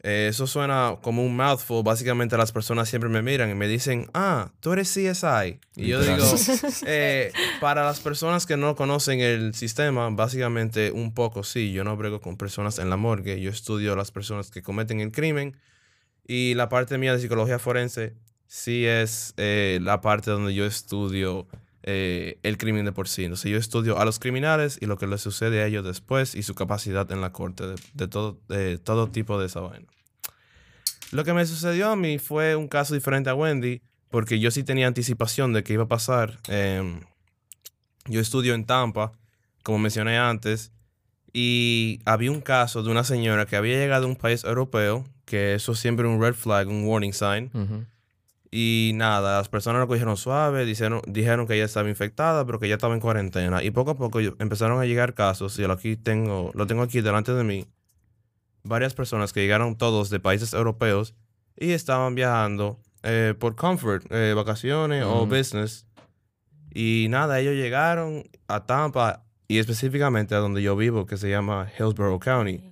Eh, 0.07 0.27
eso 0.29 0.47
suena 0.47 0.99
como 1.01 1.25
un 1.25 1.35
mouthful, 1.35 1.83
básicamente 1.83 2.37
las 2.37 2.53
personas 2.53 2.91
siempre 2.91 3.09
me 3.09 3.23
miran 3.23 3.49
y 3.49 3.55
me 3.55 3.67
dicen, 3.67 4.11
ah, 4.13 4.53
tú 4.61 4.75
eres 4.75 4.93
CSI. 4.93 5.59
Y 5.77 5.87
yo 5.87 6.03
digo, 6.03 6.23
eh, 6.87 7.33
para 7.59 7.85
las 7.85 8.01
personas 8.01 8.45
que 8.45 8.59
no 8.59 8.77
conocen 8.77 9.21
el 9.21 9.55
sistema, 9.55 10.11
básicamente 10.11 10.93
un 10.93 11.15
poco 11.15 11.43
sí, 11.43 11.73
yo 11.73 11.85
no 11.85 11.97
brego 11.97 12.21
con 12.21 12.37
personas 12.37 12.79
en 12.79 12.91
la 12.91 12.99
morgue, 12.99 13.41
yo 13.41 13.49
estudio 13.49 13.95
a 13.95 13.97
las 13.97 14.11
personas 14.11 14.51
que 14.51 14.61
cometen 14.61 15.01
el 15.01 15.11
crimen 15.11 15.57
y 16.27 16.53
la 16.53 16.69
parte 16.69 16.99
mía 16.99 17.15
de 17.15 17.21
psicología 17.21 17.59
forense 17.59 18.13
sí 18.47 18.85
es 18.85 19.33
eh, 19.39 19.79
la 19.81 20.03
parte 20.03 20.31
donde 20.31 20.53
yo 20.53 20.67
estudio 20.67 21.47
eh, 21.83 22.39
el 22.43 22.59
crimen 22.59 22.85
de 22.85 22.93
por 22.93 23.09
sí. 23.09 23.25
Entonces 23.25 23.51
yo 23.51 23.57
estudio 23.57 23.99
a 23.99 24.05
los 24.05 24.19
criminales 24.19 24.77
y 24.83 24.85
lo 24.85 24.99
que 24.99 25.07
les 25.07 25.23
sucede 25.23 25.63
a 25.63 25.67
ellos 25.67 25.83
después 25.83 26.35
y 26.35 26.43
su 26.43 26.55
capacidad 26.55 27.11
en 27.11 27.23
la 27.23 27.33
corte 27.33 27.67
de, 27.67 27.77
de 27.95 28.07
todo, 28.07 28.39
de 28.49 28.77
todo 28.77 29.09
tipo 29.09 29.41
de 29.41 29.47
esa 29.47 29.61
vaina. 29.61 29.94
Lo 31.15 31.23
que 31.23 31.33
me 31.33 31.47
sucedió 31.47 31.91
a 31.91 31.97
mí 31.97 32.19
fue 32.19 32.57
un 32.57 32.67
caso 32.67 32.93
diferente 32.93 33.31
a 33.31 33.37
Wendy 33.37 33.81
porque 34.11 34.41
yo 34.41 34.51
sí 34.51 34.65
tenía 34.65 34.89
anticipación 34.89 35.53
de 35.53 35.63
que 35.63 35.75
iba 35.75 35.85
a 35.85 35.87
pasar. 35.89 36.41
Em, 36.49 37.03
yo 38.07 38.21
estudio 38.21 38.53
en 38.55 38.65
Tampa, 38.65 39.13
como 39.63 39.79
mencioné 39.79 40.19
antes, 40.19 40.73
y 41.33 42.01
había 42.05 42.33
un 42.33 42.41
caso 42.41 42.83
de 42.83 42.91
una 42.91 43.05
señora 43.05 43.47
que 43.47 43.55
había 43.55 43.77
llegado 43.77 44.07
a 44.07 44.09
un 44.09 44.17
país 44.17 44.43
europeo, 44.43 45.05
que 45.25 45.55
eso 45.55 45.77
siempre 45.77 46.05
es 46.05 46.13
un 46.13 46.21
red 46.21 46.35
flag, 46.35 46.67
un 46.67 46.85
warning 46.85 47.13
sign. 47.13 47.87
Y 48.51 48.91
nada, 48.97 49.39
las 49.39 49.49
personas 49.49 49.79
lo 49.79 49.87
cogieron 49.87 50.17
suave, 50.17 50.65
dijeron, 50.65 51.01
dijeron 51.07 51.47
que 51.47 51.55
ella 51.55 51.67
estaba 51.67 51.89
infectada, 51.89 52.45
pero 52.45 52.59
que 52.59 52.67
ella 52.67 52.75
estaba 52.75 52.95
en 52.95 53.01
cuarentena. 53.01 53.63
Y 53.63 53.71
poco 53.71 53.93
a 53.93 53.97
poco 53.97 54.19
empezaron 54.19 54.81
a 54.81 54.85
llegar 54.85 55.15
casos, 55.15 55.57
y 55.61 55.65
aquí 55.65 55.97
tengo, 55.97 56.51
lo 56.55 56.67
tengo 56.67 56.83
aquí 56.83 57.03
delante 57.03 57.33
de 57.33 57.45
mí, 57.45 57.69
varias 58.65 58.95
personas 58.95 59.33
que 59.33 59.41
llegaron 59.41 59.77
todos 59.77 60.11
de 60.11 60.21
países 60.21 60.53
europeos 60.53 61.15
y 61.57 61.71
estaban 61.73 62.15
viajando 62.15 62.81
eh, 63.03 63.35
por 63.39 63.55
comfort, 63.55 64.05
eh, 64.11 64.33
vacaciones 64.35 65.05
o 65.05 65.27
business. 65.27 65.87
Y 66.73 67.07
nada, 67.11 67.39
ellos 67.39 67.55
llegaron 67.55 68.25
a 68.49 68.67
Tampa 68.67 69.25
y 69.47 69.59
específicamente 69.59 70.35
a 70.35 70.39
donde 70.39 70.63
yo 70.63 70.75
vivo, 70.75 71.07
que 71.07 71.17
se 71.17 71.31
llama 71.31 71.71
Hillsborough 71.79 72.19
County. 72.19 72.65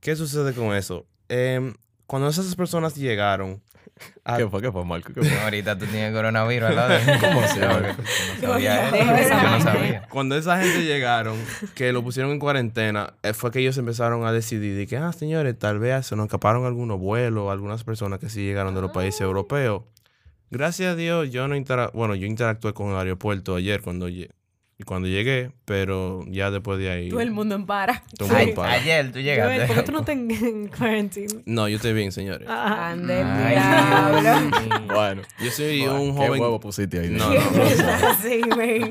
¿Qué 0.00 0.16
sucede 0.16 0.54
con 0.54 0.74
eso? 0.74 1.06
Em, 1.28 1.74
cuando 2.06 2.28
esas 2.28 2.54
personas 2.54 2.94
llegaron... 2.94 3.62
a- 4.24 4.36
¿Qué 4.36 4.46
fue? 4.48 4.60
¿Qué 4.62 4.70
fue, 4.72 4.84
Marco? 4.84 5.12
¿Qué 5.12 5.20
fue? 5.22 5.30
No, 5.30 5.40
ahorita 5.42 5.78
tú 5.78 5.86
tienes 5.86 6.12
coronavirus 6.14 6.68
al 6.70 6.76
lado 6.76 6.88
de 6.90 7.18
¿Cómo 7.20 7.40
así? 7.40 7.58
Yo 7.60 8.48
no 8.48 8.52
sabía 8.54 8.90
Yo 8.90 9.50
no 9.50 9.60
sabía. 9.60 10.02
Cuando 10.08 10.36
esa 10.36 10.60
gente 10.60 10.84
llegaron, 10.84 11.36
que 11.74 11.92
lo 11.92 12.02
pusieron 12.02 12.32
en 12.32 12.38
cuarentena, 12.38 13.14
eh, 13.22 13.32
fue 13.32 13.50
que 13.50 13.60
ellos 13.60 13.76
empezaron 13.78 14.24
a 14.26 14.32
decidir 14.32 14.76
de 14.76 14.86
que, 14.86 14.96
ah, 14.96 15.12
señores, 15.12 15.58
tal 15.58 15.78
vez 15.78 16.06
se 16.06 16.16
nos 16.16 16.26
escaparon 16.26 16.66
algunos 16.66 16.98
vuelos, 16.98 17.50
algunas 17.50 17.84
personas 17.84 18.18
que 18.18 18.28
sí 18.28 18.40
llegaron 18.44 18.74
de 18.74 18.80
los 18.82 18.90
países 18.90 19.20
europeos. 19.22 19.82
Gracias 20.50 20.92
a 20.92 20.96
Dios, 20.96 21.30
yo 21.30 21.46
no 21.46 21.54
intera 21.54 21.90
bueno, 21.94 22.14
yo 22.16 22.26
interactué 22.26 22.74
con 22.74 22.90
el 22.90 22.96
aeropuerto 22.96 23.54
ayer 23.54 23.80
cuando, 23.82 24.08
lle- 24.80 24.84
cuando 24.84 25.08
llegué, 25.08 25.52
pero 25.64 26.24
ya 26.28 26.50
después 26.50 26.78
de 26.78 26.90
ahí... 26.90 27.08
Todo 27.10 27.20
el 27.20 27.30
mundo 27.30 27.54
en 27.54 27.66
para. 27.66 28.02
todo 28.18 28.28
el 28.28 28.34
mundo 28.34 28.48
Ay, 28.50 28.54
para. 28.54 28.72
ayer 28.72 29.06
tú 29.06 29.12
Joel, 29.14 29.24
llegaste. 29.24 29.66
¿por 29.66 29.76
qué 29.76 29.82
tú 29.82 29.92
no 29.92 29.98
estás 30.00 30.14
en- 30.16 30.30
en 30.30 30.68
quarantine? 30.68 31.42
No, 31.46 31.68
yo 31.68 31.76
estoy 31.76 31.92
bien, 31.92 32.12
señores. 32.12 32.46
Ah, 32.50 32.90
Ande. 32.90 33.22
Bueno. 34.92 35.22
Yo 35.42 35.50
soy 35.50 35.80
Bueno, 35.80 36.00
un 36.02 36.14
¿Qué 36.16 36.26
joven... 36.26 36.40
huevo 36.40 36.60
pusiste 36.60 36.98
ahí? 37.00 37.08
No, 37.10 37.30
no. 37.34 37.40
Men. 38.56 38.90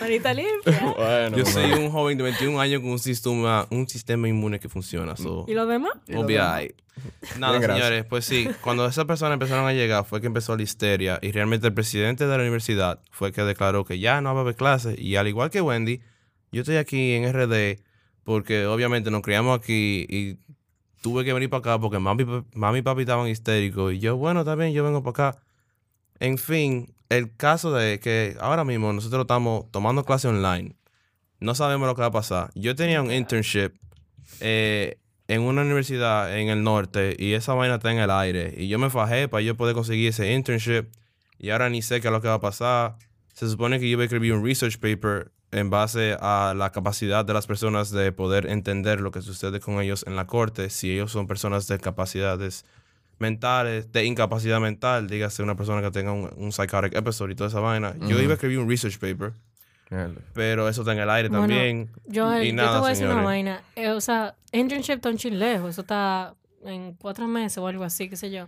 manita 0.00 0.34
limpia. 0.34 0.94
Bueno, 0.96 1.36
Yo 1.36 1.46
soy 1.46 1.72
un 1.72 1.90
joven 1.90 2.18
de 2.18 2.24
21 2.24 2.60
años 2.60 2.80
con 2.80 2.90
un 2.90 2.98
sistema, 2.98 3.66
un 3.70 3.88
sistema 3.88 4.28
inmune 4.28 4.58
que 4.60 4.68
funciona. 4.68 5.16
so- 5.16 5.44
¿Y 5.48 5.54
los 5.54 5.68
demás? 5.68 5.92
Obvio. 6.14 6.42
Nada, 7.38 7.58
Bien, 7.58 7.70
señores, 7.70 8.04
pues 8.04 8.24
sí, 8.24 8.48
cuando 8.60 8.86
esas 8.86 9.04
personas 9.04 9.34
empezaron 9.34 9.66
a 9.66 9.72
llegar 9.72 10.04
fue 10.04 10.20
que 10.20 10.28
empezó 10.28 10.56
la 10.56 10.62
histeria 10.62 11.18
y 11.22 11.32
realmente 11.32 11.66
el 11.66 11.74
presidente 11.74 12.26
de 12.26 12.36
la 12.36 12.42
universidad 12.42 13.00
fue 13.10 13.32
que 13.32 13.42
declaró 13.42 13.84
que 13.84 13.98
ya 13.98 14.20
no 14.20 14.32
va 14.32 14.40
a 14.40 14.42
haber 14.42 14.54
clases 14.54 14.98
y 14.98 15.16
al 15.16 15.26
igual 15.26 15.50
que 15.50 15.60
Wendy, 15.60 16.00
yo 16.52 16.60
estoy 16.60 16.76
aquí 16.76 17.12
en 17.12 17.32
RD 17.32 17.80
porque 18.22 18.66
obviamente 18.66 19.10
nos 19.10 19.22
criamos 19.22 19.58
aquí 19.58 20.06
y 20.08 20.38
tuve 21.00 21.24
que 21.24 21.32
venir 21.32 21.50
para 21.50 21.58
acá 21.60 21.78
porque 21.78 21.98
mami, 21.98 22.24
mami 22.54 22.78
y 22.78 22.82
papi 22.82 23.02
estaban 23.02 23.28
histéricos 23.28 23.92
y 23.92 23.98
yo, 23.98 24.16
bueno, 24.16 24.44
bien, 24.56 24.72
yo 24.72 24.84
vengo 24.84 25.02
para 25.02 25.28
acá. 25.28 25.42
En 26.20 26.38
fin, 26.38 26.94
el 27.08 27.36
caso 27.36 27.72
de 27.72 28.00
que 28.00 28.36
ahora 28.40 28.64
mismo 28.64 28.92
nosotros 28.92 29.22
estamos 29.22 29.70
tomando 29.70 30.04
clase 30.04 30.28
online, 30.28 30.76
no 31.40 31.54
sabemos 31.54 31.86
lo 31.88 31.94
que 31.94 32.00
va 32.00 32.06
a 32.06 32.12
pasar. 32.12 32.50
Yo 32.54 32.74
tenía 32.74 33.02
un 33.02 33.12
internship 33.12 33.72
eh, 34.40 34.98
en 35.28 35.42
una 35.42 35.62
universidad 35.62 36.36
en 36.38 36.48
el 36.48 36.62
norte 36.62 37.16
y 37.18 37.32
esa 37.32 37.54
vaina 37.54 37.76
está 37.76 37.92
en 37.92 37.98
el 37.98 38.10
aire. 38.10 38.54
Y 38.56 38.68
yo 38.68 38.78
me 38.78 38.90
fajé 38.90 39.28
para 39.28 39.42
yo 39.42 39.56
poder 39.56 39.74
conseguir 39.74 40.08
ese 40.08 40.32
internship 40.32 40.86
y 41.38 41.50
ahora 41.50 41.70
ni 41.70 41.82
sé 41.82 42.00
qué 42.00 42.08
es 42.08 42.12
lo 42.12 42.20
que 42.20 42.28
va 42.28 42.34
a 42.34 42.40
pasar. 42.40 42.96
Se 43.32 43.48
supone 43.48 43.80
que 43.80 43.88
yo 43.88 43.96
voy 43.96 44.02
a 44.02 44.06
escribir 44.06 44.32
un 44.34 44.44
research 44.44 44.78
paper 44.78 45.32
en 45.50 45.70
base 45.70 46.16
a 46.20 46.52
la 46.56 46.72
capacidad 46.72 47.24
de 47.24 47.32
las 47.32 47.46
personas 47.46 47.90
de 47.90 48.12
poder 48.12 48.46
entender 48.46 49.00
lo 49.00 49.12
que 49.12 49.22
sucede 49.22 49.60
con 49.60 49.80
ellos 49.80 50.04
en 50.06 50.16
la 50.16 50.26
corte, 50.26 50.68
si 50.68 50.90
ellos 50.90 51.12
son 51.12 51.28
personas 51.28 51.68
de 51.68 51.78
capacidades 51.78 52.64
mentales, 53.18 53.92
de 53.92 54.04
incapacidad 54.04 54.60
mental, 54.60 55.06
dígase 55.06 55.44
una 55.44 55.56
persona 55.56 55.80
que 55.80 55.92
tenga 55.92 56.12
un, 56.12 56.28
un 56.36 56.50
psychotic 56.50 56.94
episode 56.96 57.32
y 57.32 57.34
toda 57.36 57.48
esa 57.48 57.60
vaina. 57.60 57.94
Yo 58.00 58.20
iba 58.20 58.32
a 58.32 58.34
escribir 58.34 58.58
un 58.58 58.68
research 58.68 58.98
paper. 58.98 59.32
Pero 60.32 60.68
eso 60.68 60.82
está 60.82 60.92
en 60.92 60.98
el 60.98 61.10
aire 61.10 61.28
Bueno, 61.28 61.42
también. 61.46 61.90
Yo, 62.06 62.42
y 62.42 62.48
yo 62.48 62.54
nada, 62.54 62.74
te 62.74 62.78
voy 62.78 62.86
a 62.86 62.90
decir 62.90 63.06
una 63.06 63.22
vaina. 63.22 63.62
Eh, 63.76 63.90
o 63.90 64.00
sea, 64.00 64.34
internship 64.52 64.94
está 64.94 65.10
un 65.10 65.16
chin 65.16 65.38
lejos. 65.38 65.70
Eso 65.70 65.82
está 65.82 66.34
en 66.64 66.94
cuatro 66.94 67.26
meses 67.28 67.58
o 67.58 67.66
algo 67.66 67.84
así, 67.84 68.08
qué 68.08 68.16
sé 68.16 68.30
yo. 68.30 68.46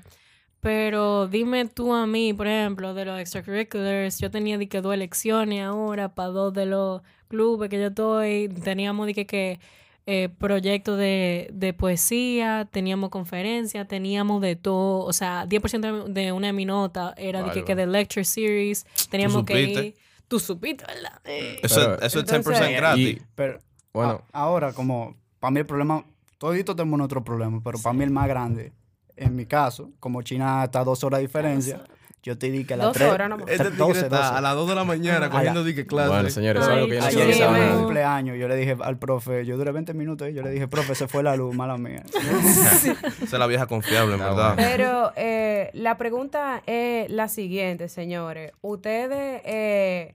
Pero 0.60 1.28
dime 1.28 1.66
tú 1.66 1.94
a 1.94 2.06
mí, 2.06 2.32
por 2.32 2.46
ejemplo, 2.48 2.94
de 2.94 3.04
los 3.04 3.20
extracurriculars, 3.20 4.18
yo 4.18 4.30
tenía 4.30 4.58
de 4.58 4.68
que 4.68 4.80
dos 4.80 4.94
elecciones 4.94 5.62
ahora 5.62 6.14
para 6.14 6.30
dos 6.30 6.52
de 6.54 6.66
los 6.66 7.02
clubes 7.28 7.70
que 7.70 7.78
yo 7.78 7.88
estoy. 7.88 8.48
Teníamos 8.48 9.06
de 9.06 9.14
que, 9.14 9.26
que 9.26 9.60
eh, 10.06 10.28
proyectos 10.28 10.98
de, 10.98 11.50
de 11.52 11.72
poesía, 11.72 12.66
teníamos 12.70 13.10
conferencias, 13.10 13.86
teníamos 13.86 14.40
de 14.40 14.56
todo. 14.56 15.04
O 15.04 15.12
sea, 15.12 15.46
10% 15.46 16.06
de, 16.06 16.12
de 16.12 16.32
una 16.32 16.48
de 16.48 16.52
mi 16.52 16.64
nota 16.64 17.14
era 17.16 17.42
de 17.42 17.50
que, 17.50 17.64
que 17.64 17.74
de 17.74 17.86
lecture 17.86 18.24
series. 18.24 18.86
Teníamos 19.10 19.44
que 19.44 19.62
ir. 19.62 19.94
Tú 20.28 20.38
supiste, 20.40 20.84
¿verdad? 20.86 21.20
Eso, 21.24 21.74
Pero- 21.80 21.94
eso 21.96 22.04
es 22.04 22.14
Entonces- 22.30 22.46
10% 22.46 22.76
gratis. 22.76 23.08
Y- 23.08 23.22
Pero 23.34 23.58
Bueno. 23.92 24.22
a- 24.32 24.40
ahora, 24.42 24.72
como 24.72 25.16
para 25.38 25.50
mí 25.52 25.60
el 25.60 25.66
problema, 25.66 26.04
todito 26.38 26.74
tenemos 26.74 27.00
otro 27.00 27.22
problema, 27.22 27.60
pero 27.62 27.78
para 27.78 27.92
mí 27.92 28.02
el 28.04 28.10
más 28.10 28.26
grande, 28.28 28.72
en 29.16 29.36
mi 29.36 29.46
caso, 29.46 29.90
como 30.00 30.22
China 30.22 30.64
está 30.64 30.80
a 30.80 30.84
dos 30.84 31.02
horas 31.04 31.18
de 31.18 31.26
diferencia, 31.26 31.84
yo 32.26 32.36
te 32.36 32.50
di 32.50 32.64
que 32.64 32.74
a 32.74 32.76
las 32.76 32.86
Dos 32.88 32.94
tres- 32.96 33.12
horas 33.12 33.28
nomás. 33.30 33.46
tre- 33.46 33.52
Este 33.52 33.64
tigre 33.70 33.78
12, 33.78 34.00
está 34.00 34.16
12. 34.18 34.34
a 34.34 34.40
las 34.40 34.54
2 34.56 34.68
de 34.68 34.74
la 34.74 34.84
mañana 34.84 35.30
cogiendo 35.30 35.62
dique 35.64 35.86
clase. 35.86 36.08
Bueno, 36.08 36.28
señores, 36.30 36.60
eso 36.62 36.70
es 36.72 36.76
algo 36.76 36.88
que 36.88 36.94
yo 36.96 37.00
no 37.00 37.06
Ayer 37.06 37.70
en 37.72 37.78
cumpleaños, 37.78 38.36
yo 38.38 38.48
le 38.48 38.56
dije 38.56 38.76
al 38.82 38.98
profe, 38.98 39.46
yo 39.46 39.56
duré 39.56 39.70
20 39.72 39.94
minutos 39.94 40.28
y 40.28 40.34
yo 40.34 40.42
le 40.42 40.50
dije, 40.50 40.66
profe, 40.68 40.94
se 40.96 41.06
fue 41.06 41.22
la 41.22 41.36
luz, 41.36 41.54
mala 41.54 41.78
mía. 41.78 42.02
Esa 42.14 42.96
es 43.22 43.32
la 43.32 43.46
vieja 43.46 43.66
confiable, 43.66 44.14
en 44.16 44.22
Ah, 44.22 44.28
verdad. 44.28 44.54
Pero 44.56 45.12
eh, 45.16 45.70
la 45.74 45.96
pregunta 45.96 46.62
es 46.66 47.08
la 47.10 47.28
siguiente, 47.28 47.88
señores. 47.88 48.52
Ustedes 48.60 49.40
eh, 49.44 50.14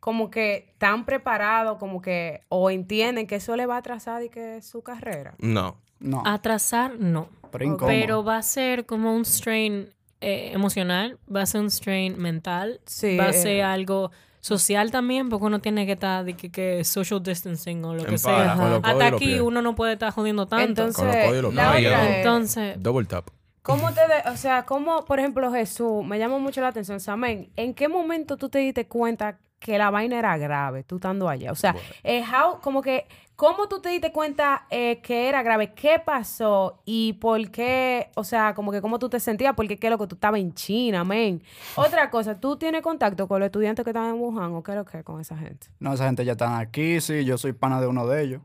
como 0.00 0.30
que 0.30 0.68
están 0.72 1.04
preparados, 1.04 1.78
como 1.78 2.00
que, 2.00 2.42
o 2.48 2.70
entienden 2.70 3.26
que 3.26 3.36
eso 3.36 3.56
le 3.56 3.66
va 3.66 3.74
a 3.74 3.78
atrasar 3.78 4.22
y 4.22 4.28
que 4.28 4.62
su 4.62 4.82
carrera. 4.82 5.34
No. 5.38 5.76
No, 6.00 6.22
Atrasar, 6.24 6.94
no. 7.00 7.28
pero 7.50 7.64
incómodo. 7.64 7.88
Pero 7.88 8.22
va 8.22 8.36
a 8.36 8.42
ser 8.42 8.86
como 8.86 9.12
un 9.16 9.24
strain 9.24 9.88
eh, 10.20 10.50
emocional, 10.52 11.18
va 11.34 11.42
a 11.42 11.46
ser 11.46 11.60
un 11.60 11.70
strain 11.70 12.18
mental, 12.18 12.80
Sí, 12.86 13.16
va 13.16 13.24
a 13.24 13.30
eh. 13.30 13.32
ser 13.34 13.62
algo 13.62 14.10
social 14.40 14.90
también, 14.90 15.28
porque 15.28 15.46
uno 15.46 15.60
tiene 15.60 15.84
que 15.86 15.92
estar 15.92 16.24
de 16.24 16.34
que, 16.34 16.50
que 16.50 16.84
social 16.84 17.22
distancing 17.22 17.84
o 17.84 17.94
lo 17.94 18.04
que 18.04 18.18
sea. 18.18 18.52
Hasta 18.82 19.06
aquí 19.08 19.26
pies. 19.26 19.40
uno 19.40 19.62
no 19.62 19.74
puede 19.74 19.94
estar 19.94 20.12
jodiendo 20.12 20.46
tanto. 20.46 20.64
Entonces, 20.82 20.94
Con 20.96 21.06
la 21.54 21.70
otra 21.70 21.78
es, 21.78 22.16
Entonces, 22.18 22.82
Double 22.82 23.06
tap. 23.06 23.26
¿cómo 23.62 23.92
te, 23.92 24.00
de- 24.00 24.30
o 24.32 24.36
sea, 24.36 24.64
cómo, 24.64 25.04
por 25.04 25.18
ejemplo, 25.18 25.52
Jesús, 25.52 26.04
me 26.04 26.18
llama 26.18 26.38
mucho 26.38 26.60
la 26.60 26.68
atención, 26.68 27.00
Samen, 27.00 27.50
¿en 27.56 27.74
qué 27.74 27.88
momento 27.88 28.36
tú 28.36 28.48
te 28.48 28.58
diste 28.60 28.86
cuenta 28.86 29.38
que 29.58 29.76
la 29.78 29.90
vaina 29.90 30.18
era 30.18 30.36
grave, 30.38 30.84
tú 30.84 30.96
estando 30.96 31.28
allá? 31.28 31.52
O 31.52 31.54
sea, 31.56 31.74
eh, 32.04 32.22
how- 32.22 32.60
como 32.60 32.80
que, 32.82 33.06
¿cómo 33.34 33.68
tú 33.68 33.80
te 33.80 33.88
diste 33.88 34.12
cuenta 34.12 34.66
eh, 34.70 35.00
que 35.02 35.28
era 35.28 35.42
grave? 35.42 35.74
¿Qué 35.74 36.00
pasó? 36.04 36.80
¿Y 36.84 37.14
por 37.14 37.50
qué? 37.50 38.10
O 38.14 38.22
sea, 38.24 38.54
como 38.54 38.70
que 38.72 38.80
cómo 38.80 38.98
tú 38.98 39.08
te 39.08 39.18
sentías, 39.20 39.54
porque 39.54 39.76
qué 39.76 39.90
lo 39.90 39.98
que 39.98 40.06
tú 40.06 40.14
estabas 40.14 40.40
en 40.40 40.54
China, 40.54 41.04
men. 41.04 41.42
Otra 41.76 42.08
cosa, 42.10 42.38
¿tú 42.38 42.56
tienes 42.56 42.82
contacto 42.82 43.26
con 43.26 43.40
los 43.40 43.46
estudiantes 43.46 43.84
que 43.84 43.90
están 43.90 44.06
en 44.14 44.20
Wuhan 44.20 44.54
o 44.54 44.62
qué 44.62 44.72
es 44.72 44.76
lo 44.78 44.84
que 44.84 44.98
es 44.98 45.04
con 45.04 45.20
esa 45.20 45.36
gente? 45.36 45.66
No, 45.80 45.92
esa 45.92 46.06
gente 46.06 46.24
ya 46.24 46.32
está 46.32 46.58
aquí, 46.58 47.00
sí, 47.00 47.24
yo 47.24 47.36
soy 47.38 47.52
pana 47.52 47.80
de 47.80 47.86
uno 47.88 48.06
de 48.06 48.22
ellos. 48.22 48.42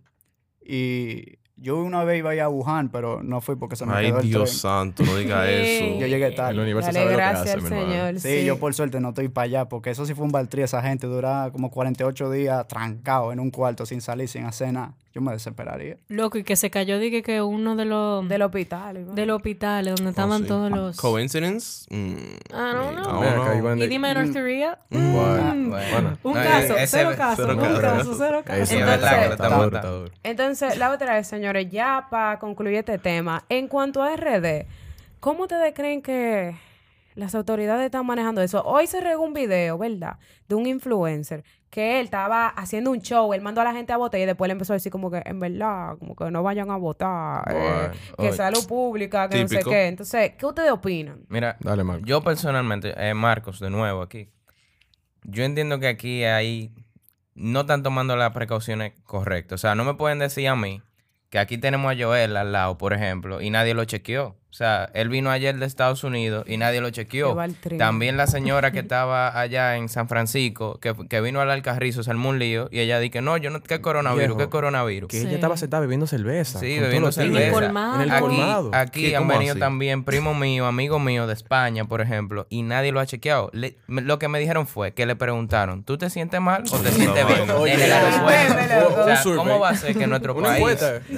Y 0.65 1.37
yo 1.55 1.77
una 1.81 2.03
vez 2.03 2.19
iba 2.19 2.31
a 2.31 2.35
ir 2.35 2.41
a 2.41 2.49
Wuhan, 2.49 2.89
pero 2.89 3.21
no 3.23 3.39
fui 3.41 3.55
porque 3.55 3.75
se 3.75 3.85
me 3.85 3.93
Ay, 3.93 4.07
quedó 4.07 4.19
el 4.19 4.27
Dios 4.27 4.49
tren. 4.49 4.59
santo, 4.59 5.03
no 5.03 5.15
diga 5.15 5.49
eso. 5.49 5.99
Yo 5.99 6.07
llegué 6.07 6.27
El 6.27 6.35
tarde. 6.35 6.59
universo 6.61 6.87
Dale 6.91 6.99
sabe 6.99 7.11
lo 7.11 7.17
que 7.17 7.23
gracias 7.23 7.41
hace, 7.41 7.51
al 7.53 7.61
mi. 7.61 7.69
Señor. 7.69 8.19
Sí, 8.19 8.45
yo 8.45 8.59
por 8.59 8.73
suerte 8.73 8.99
no 8.99 9.09
estoy 9.09 9.27
para 9.29 9.45
allá, 9.45 9.65
porque 9.69 9.91
eso 9.91 10.05
sí 10.05 10.13
fue 10.13 10.25
un 10.25 10.31
baltrí 10.31 10.61
esa 10.63 10.81
gente, 10.81 11.07
dura 11.07 11.49
como 11.51 11.69
48 11.71 12.31
días 12.31 12.67
trancado 12.67 13.31
en 13.31 13.39
un 13.39 13.51
cuarto 13.51 13.85
sin 13.85 14.01
salir, 14.01 14.27
sin 14.27 14.45
hacer 14.45 14.73
nada. 14.73 14.93
Yo 15.13 15.21
me 15.21 15.31
desesperaría. 15.31 15.97
loco, 16.07 16.39
y 16.39 16.43
que 16.43 16.55
se 16.55 16.71
cayó, 16.71 16.97
dije 16.97 17.21
que 17.21 17.39
uno 17.41 17.75
de 17.75 17.85
los 17.85 18.27
Del 18.27 18.41
hospital. 18.41 19.13
Del 19.13 19.29
hospital 19.29 19.85
donde 19.85 20.09
estaban 20.09 20.41
sí. 20.41 20.47
todos 20.47 20.71
los... 20.71 20.97
Coincidence? 20.97 21.85
Mm, 21.91 22.13
I 22.15 22.73
don't 22.73 22.95
know. 22.95 23.23
I 23.23 23.61
don't 23.61 23.81
Y 23.83 23.87
dime 23.87 24.11
North 24.15 24.33
Korea. 24.33 24.79
Bueno, 24.89 25.11
Bueno. 25.13 25.69
bueno. 25.69 26.17
Un 26.23 26.33
No, 26.33 26.43
caso, 26.43 26.75
ese- 26.77 26.87
cero 26.97 27.11
caso, 27.15 27.43
cero 27.47 27.53
un 27.53 27.79
caso. 27.81 28.15
cero 28.17 28.41
caso. 28.43 28.59
Ahí 28.59 28.65
sí, 28.65 28.73
es 28.75 28.81
es 28.81 28.85
verdad 28.87 28.99
verdad, 29.01 29.11
que 29.11 29.15
le 29.27 29.33
está 29.33 29.43
estamos 29.43 29.63
duro, 29.65 29.69
dando. 29.71 29.77
está 29.87 29.89
duro. 29.99 30.11
Entonces, 30.23 30.77
la 30.79 30.91
otra 30.91 31.13
vez, 31.13 31.27
señores, 31.27 31.69
ya 31.69 32.07
para 32.09 32.39
concluir 32.39 32.75
este 32.75 32.97
tema, 32.97 33.45
en 33.49 33.67
cuanto 33.67 34.01
a 34.01 34.15
RD, 34.15 34.65
¿cómo 35.19 35.43
ustedes 35.43 35.73
creen 35.75 36.01
que 36.01 36.55
las 37.13 37.35
autoridades 37.35 37.85
están 37.85 38.03
manejando 38.07 38.41
eso? 38.41 38.63
Hoy 38.65 38.87
se 38.87 38.99
regó 38.99 39.21
un 39.21 39.33
video, 39.35 39.77
¿verdad? 39.77 40.17
De 40.49 40.55
un 40.55 40.65
influencer 40.65 41.43
que 41.73 41.99
él 41.99 42.05
estaba 42.05 42.49
haciendo 42.49 42.91
un 42.91 43.01
show, 43.01 43.33
él 43.33 43.41
mandó 43.41 43.61
a 43.61 43.63
la 43.63 43.73
gente 43.73 43.91
a 43.91 43.97
votar 43.97 44.19
y 44.19 44.27
después 44.27 44.47
le 44.47 44.51
empezó 44.51 44.73
a 44.73 44.75
decir 44.75 44.91
como 44.91 45.09
que, 45.09 45.23
en 45.25 45.39
verdad, 45.39 45.97
como 45.97 46.15
que 46.15 46.29
no 46.29 46.43
vayan 46.43 46.69
a 46.69 46.75
votar, 46.77 47.43
eh, 47.49 47.89
que 48.15 48.31
salud 48.31 48.63
pública, 48.67 49.27
que 49.27 49.41
no 49.41 49.47
sé 49.47 49.61
qué. 49.63 49.87
Entonces, 49.87 50.33
¿qué 50.37 50.45
ustedes 50.45 50.69
opinan? 50.69 51.25
Mira, 51.29 51.57
Dale, 51.61 51.83
Marco. 51.83 52.05
yo 52.05 52.21
personalmente, 52.21 52.93
eh, 52.95 53.15
Marcos, 53.15 53.59
de 53.59 53.71
nuevo 53.71 54.03
aquí, 54.03 54.29
yo 55.23 55.43
entiendo 55.43 55.79
que 55.79 55.87
aquí 55.87 56.23
hay, 56.25 56.75
no 57.33 57.61
están 57.61 57.81
tomando 57.81 58.15
las 58.15 58.33
precauciones 58.33 58.93
correctas. 59.03 59.59
O 59.59 59.61
sea, 59.61 59.73
no 59.73 59.83
me 59.83 59.95
pueden 59.95 60.19
decir 60.19 60.47
a 60.49 60.55
mí 60.55 60.83
que 61.31 61.39
aquí 61.39 61.57
tenemos 61.57 61.91
a 61.91 61.97
Joel 61.99 62.37
al 62.37 62.51
lado, 62.51 62.77
por 62.77 62.93
ejemplo, 62.93 63.41
y 63.41 63.49
nadie 63.49 63.73
lo 63.73 63.83
chequeó. 63.85 64.35
O 64.53 64.55
sea, 64.55 64.87
él 64.93 65.09
vino 65.09 65.31
ayer 65.31 65.57
de 65.57 65.65
Estados 65.65 66.03
Unidos 66.03 66.45
y 66.47 66.57
nadie 66.57 66.79
lo 66.79 66.91
chequeó. 66.91 67.35
También 67.79 68.17
la 68.17 68.27
señora 68.27 68.71
que 68.71 68.77
estaba 68.81 69.39
allá 69.39 69.77
en 69.77 69.89
San 69.89 70.07
Francisco, 70.07 70.77
que, 70.79 70.93
que 71.09 71.21
vino 71.21 71.41
al 71.41 71.49
Alcarrizo, 71.49 72.03
se 72.03 72.11
armó 72.11 72.29
un 72.29 72.37
lío, 72.37 72.69
y 72.71 72.77
ella 72.79 72.99
dijo, 72.99 73.19
no, 73.21 73.35
yo 73.37 73.49
no, 73.49 73.63
¿qué 73.63 73.81
coronavirus? 73.81 74.37
Viejo, 74.37 74.37
¿Qué 74.37 74.49
coronavirus? 74.51 75.09
Que 75.09 75.21
Sí. 75.21 75.25
ella 75.25 75.35
estaba 75.37 75.57
sentada 75.57 75.81
bebiendo 75.81 76.05
cerveza. 76.05 76.59
Sí, 76.59 76.77
bebiendo 76.79 77.09
En 77.09 77.19
el 77.31 77.33
cerveza. 77.33 77.51
colmado. 77.51 77.95
En 77.95 78.01
el 78.01 78.11
Aquí, 78.11 78.21
colmado. 78.21 78.69
aquí 78.73 79.15
han 79.15 79.23
¿Cómo 79.23 79.33
venido 79.33 79.53
así? 79.53 79.59
también 79.59 80.03
primo 80.03 80.35
mío, 80.35 80.67
amigo 80.67 80.99
mío 80.99 81.25
de 81.25 81.33
España, 81.33 81.85
por 81.85 82.01
ejemplo, 82.01 82.45
y 82.51 82.61
nadie 82.61 82.91
lo 82.91 82.99
ha 82.99 83.07
chequeado. 83.07 83.49
Le- 83.53 83.75
me- 83.87 84.03
lo 84.03 84.19
que 84.19 84.27
me 84.27 84.37
dijeron 84.39 84.67
fue 84.67 84.93
que 84.93 85.07
le 85.07 85.15
preguntaron, 85.15 85.83
¿tú 85.83 85.97
te 85.97 86.11
sientes 86.11 86.39
mal 86.39 86.63
o 86.71 86.77
te 86.77 86.91
sientes 86.91 87.25
bien? 87.25 87.49
Oye, 87.49 87.73
en 87.73 87.79
el 87.81 87.91
oye, 87.91 87.93
aeropuerto. 87.93 88.23
oye, 88.27 89.01
O 89.01 89.05
sea, 89.05 89.13
un 89.15 89.17
survey. 89.23 89.37
¿Cómo 89.37 89.59
va 89.59 89.69
a 89.69 89.75
ser 89.77 89.97
que 89.97 90.05
nuestro 90.05 90.35
país... 90.39 90.77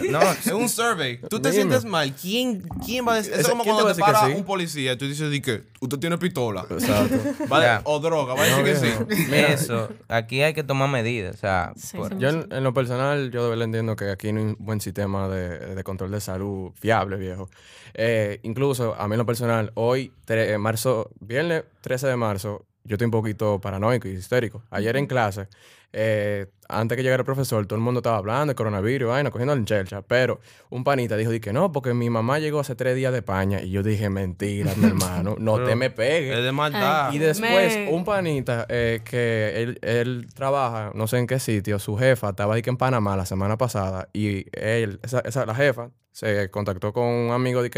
No, 0.10 0.22
Es 0.22 0.48
un 0.54 0.70
survey. 0.70 1.20
Tú 1.30 1.42
te 1.42 1.52
sientes 1.52 1.84
mal. 1.84 2.14
¿Quién, 2.14 2.62
quién 2.86 3.06
va 3.06 3.12
a 3.12 3.16
decir? 3.18 3.25
Eso 3.28 3.40
es 3.42 3.48
como 3.50 3.64
¿quién 3.64 3.76
te 3.76 3.82
cuando 3.82 3.96
te 3.96 4.02
para 4.02 4.26
sí? 4.28 4.34
un 4.34 4.44
policía 4.44 4.94
y 4.94 4.98
tú 4.98 5.08
dices 5.08 5.30
di 5.32 5.42
que 5.42 5.64
usted 5.80 5.98
tiene 6.00 6.18
pistola. 6.18 6.66
Exacto. 6.70 7.16
O 7.86 8.00
droga. 8.00 8.34
Va 8.34 8.44
a 8.44 8.46
decir 8.46 8.64
que 8.64 9.16
sí. 9.16 9.26
eso, 9.34 9.90
aquí 10.08 10.42
hay 10.42 10.54
que 10.54 10.64
tomar 10.64 10.90
medidas. 10.90 11.36
O 11.36 11.40
sea, 11.40 11.74
Sí, 11.76 11.98
por- 11.98 12.10
sí, 12.10 12.16
Yo 12.20 12.30
en, 12.30 12.48
en 12.52 12.64
lo 12.64 12.74
personal, 12.74 13.32
yo 13.32 13.44
de 13.44 13.50
verdad 13.50 13.66
entiendo 13.66 13.96
que 13.96 14.10
aquí 14.12 14.32
no 14.32 14.40
hay 14.40 14.46
un 14.48 14.56
buen 14.60 14.82
sistema 14.82 15.28
de, 15.30 15.76
de 15.76 15.84
control 15.84 16.12
de 16.12 16.22
salud 16.22 16.72
fiable, 16.80 17.18
viejo. 17.18 17.50
Eh, 17.94 18.40
incluso 18.44 18.96
a 18.96 19.08
mí 19.08 19.14
en 19.14 19.20
lo 19.20 19.26
personal, 19.26 19.72
hoy, 19.76 20.12
tre- 20.28 20.50
eh, 20.50 20.58
marzo, 20.58 21.10
viernes 21.20 21.64
13 21.82 22.08
de 22.08 22.16
marzo, 22.18 22.66
yo 22.86 22.96
estoy 22.96 23.06
un 23.06 23.12
poquito 23.12 23.60
paranoico 23.60 24.08
y 24.08 24.12
histérico. 24.12 24.64
Ayer 24.70 24.96
en 24.98 25.06
clase, 25.08 25.48
eh, 25.92 26.48
antes 26.70 26.96
que 26.96 27.04
llegara 27.04 27.22
el 27.22 27.26
profesor, 27.26 27.66
todo 27.66 27.78
el 27.78 27.84
mundo 27.84 28.00
estaba 28.00 28.18
hablando 28.18 28.52
de 28.52 28.56
coronavirus, 28.56 29.10
vaina, 29.10 29.32
cogiendo 29.32 29.54
en 29.54 29.66
chelcha. 29.66 30.02
Pero 30.02 30.40
un 30.70 30.84
panita 30.84 31.16
dijo 31.18 31.32
di 31.32 31.40
que 31.40 31.54
no, 31.54 31.72
porque 31.72 31.94
mi 31.94 32.10
mamá 32.10 32.40
llegó 32.40 32.60
hace 32.60 32.76
tres 32.76 32.96
días 32.96 33.12
de 33.12 33.20
España. 33.20 33.62
Y 33.62 33.72
yo 33.72 33.82
dije, 33.84 34.10
mentira, 34.10 34.74
mi 34.76 34.86
hermano, 34.88 35.36
no 35.40 35.64
te 35.66 35.76
me 35.76 35.90
pegues. 35.90 36.38
Es 36.38 36.44
de 36.44 36.52
maldad. 36.52 37.12
Y 37.14 37.18
después, 37.20 37.78
Me- 37.78 37.90
un 37.92 38.04
panita 38.06 38.66
eh, 38.70 39.02
que 39.06 39.54
él, 39.64 39.80
él 39.82 40.28
trabaja, 40.34 40.92
no 40.96 41.08
sé 41.08 41.18
en 41.18 41.28
qué 41.28 41.40
sitio, 41.40 41.80
su 41.80 41.96
jefa 41.98 42.30
estaba 42.30 42.56
ahí 42.56 42.62
que 42.62 42.70
en 42.70 42.78
Panamá 42.78 43.16
la 43.16 43.26
semana 43.26 43.58
pasada 43.58 44.10
y 44.14 44.46
él, 44.52 45.00
esa, 45.04 45.20
esa- 45.22 45.46
la 45.46 45.56
jefa, 45.56 45.92
se 46.12 46.50
contactó 46.50 46.94
con 46.94 47.04
un 47.06 47.32
amigo 47.32 47.62
de, 47.64 47.70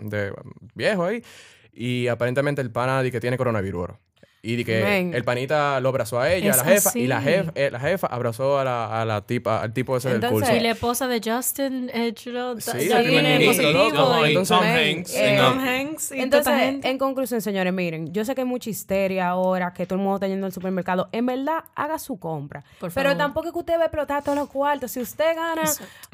de 0.00 0.32
viejo 0.74 1.04
ahí 1.04 1.22
y 1.72 2.08
aparentemente 2.08 2.60
el 2.62 2.70
pana 2.70 3.02
de 3.02 3.10
que 3.12 3.20
tiene 3.20 3.36
coronavirus. 3.36 3.90
Y 4.42 4.56
di 4.56 4.64
que 4.64 5.10
el 5.12 5.22
panita 5.22 5.78
lo 5.80 5.90
abrazó 5.90 6.18
a 6.18 6.32
ella, 6.32 6.54
a 6.54 6.56
la 6.56 6.64
jefa, 6.64 6.88
así. 6.88 7.00
y 7.00 7.06
la 7.06 7.20
jefa, 7.20 7.52
eh, 7.54 7.70
la 7.70 7.78
jefa 7.78 8.06
abrazó 8.06 8.58
a 8.58 8.64
la, 8.64 9.02
a 9.02 9.04
la 9.04 9.20
tipa, 9.20 9.60
al 9.60 9.74
tipo 9.74 9.94
ese 9.98 10.08
del 10.08 10.14
Entonces, 10.14 10.38
curso. 10.48 10.56
Y 10.56 10.60
la 10.60 10.70
esposa 10.70 11.08
de 11.08 11.20
Justin, 11.22 11.90
eh, 11.92 12.14
chulo, 12.14 12.58
Sí, 12.58 12.70
viene 13.06 13.44
positivo. 13.44 14.24
y- 14.24 14.28
entonces- 14.28 14.56
Tom 14.56 14.64
Hanks. 14.66 15.14
eh, 15.14 15.30
en- 15.34 15.36
Tom 15.44 15.58
Hanks 15.58 16.12
y 16.12 16.20
Entonces, 16.20 16.54
en 16.84 16.96
conclusión, 16.98 17.42
señores, 17.42 17.70
miren, 17.74 18.14
yo 18.14 18.24
sé 18.24 18.34
que 18.34 18.40
hay 18.40 18.46
mucha 18.46 18.70
histeria 18.70 19.28
ahora, 19.28 19.74
que 19.74 19.84
todo 19.84 19.96
el 19.96 20.00
mundo 20.02 20.16
está 20.16 20.28
yendo 20.28 20.46
al 20.46 20.52
supermercado. 20.52 21.10
En 21.12 21.26
verdad, 21.26 21.64
haga 21.74 21.98
su 21.98 22.18
compra. 22.18 22.64
Por 22.78 22.90
Pero 22.94 23.10
favor. 23.10 23.18
tampoco 23.18 23.46
es 23.48 23.52
que 23.52 23.58
usted 23.58 23.74
va 23.76 23.82
a 23.82 23.86
explotar 23.86 24.22
todos 24.24 24.38
los 24.38 24.48
cuartos. 24.48 24.90
Si 24.90 25.00
usted 25.00 25.36
gana 25.36 25.64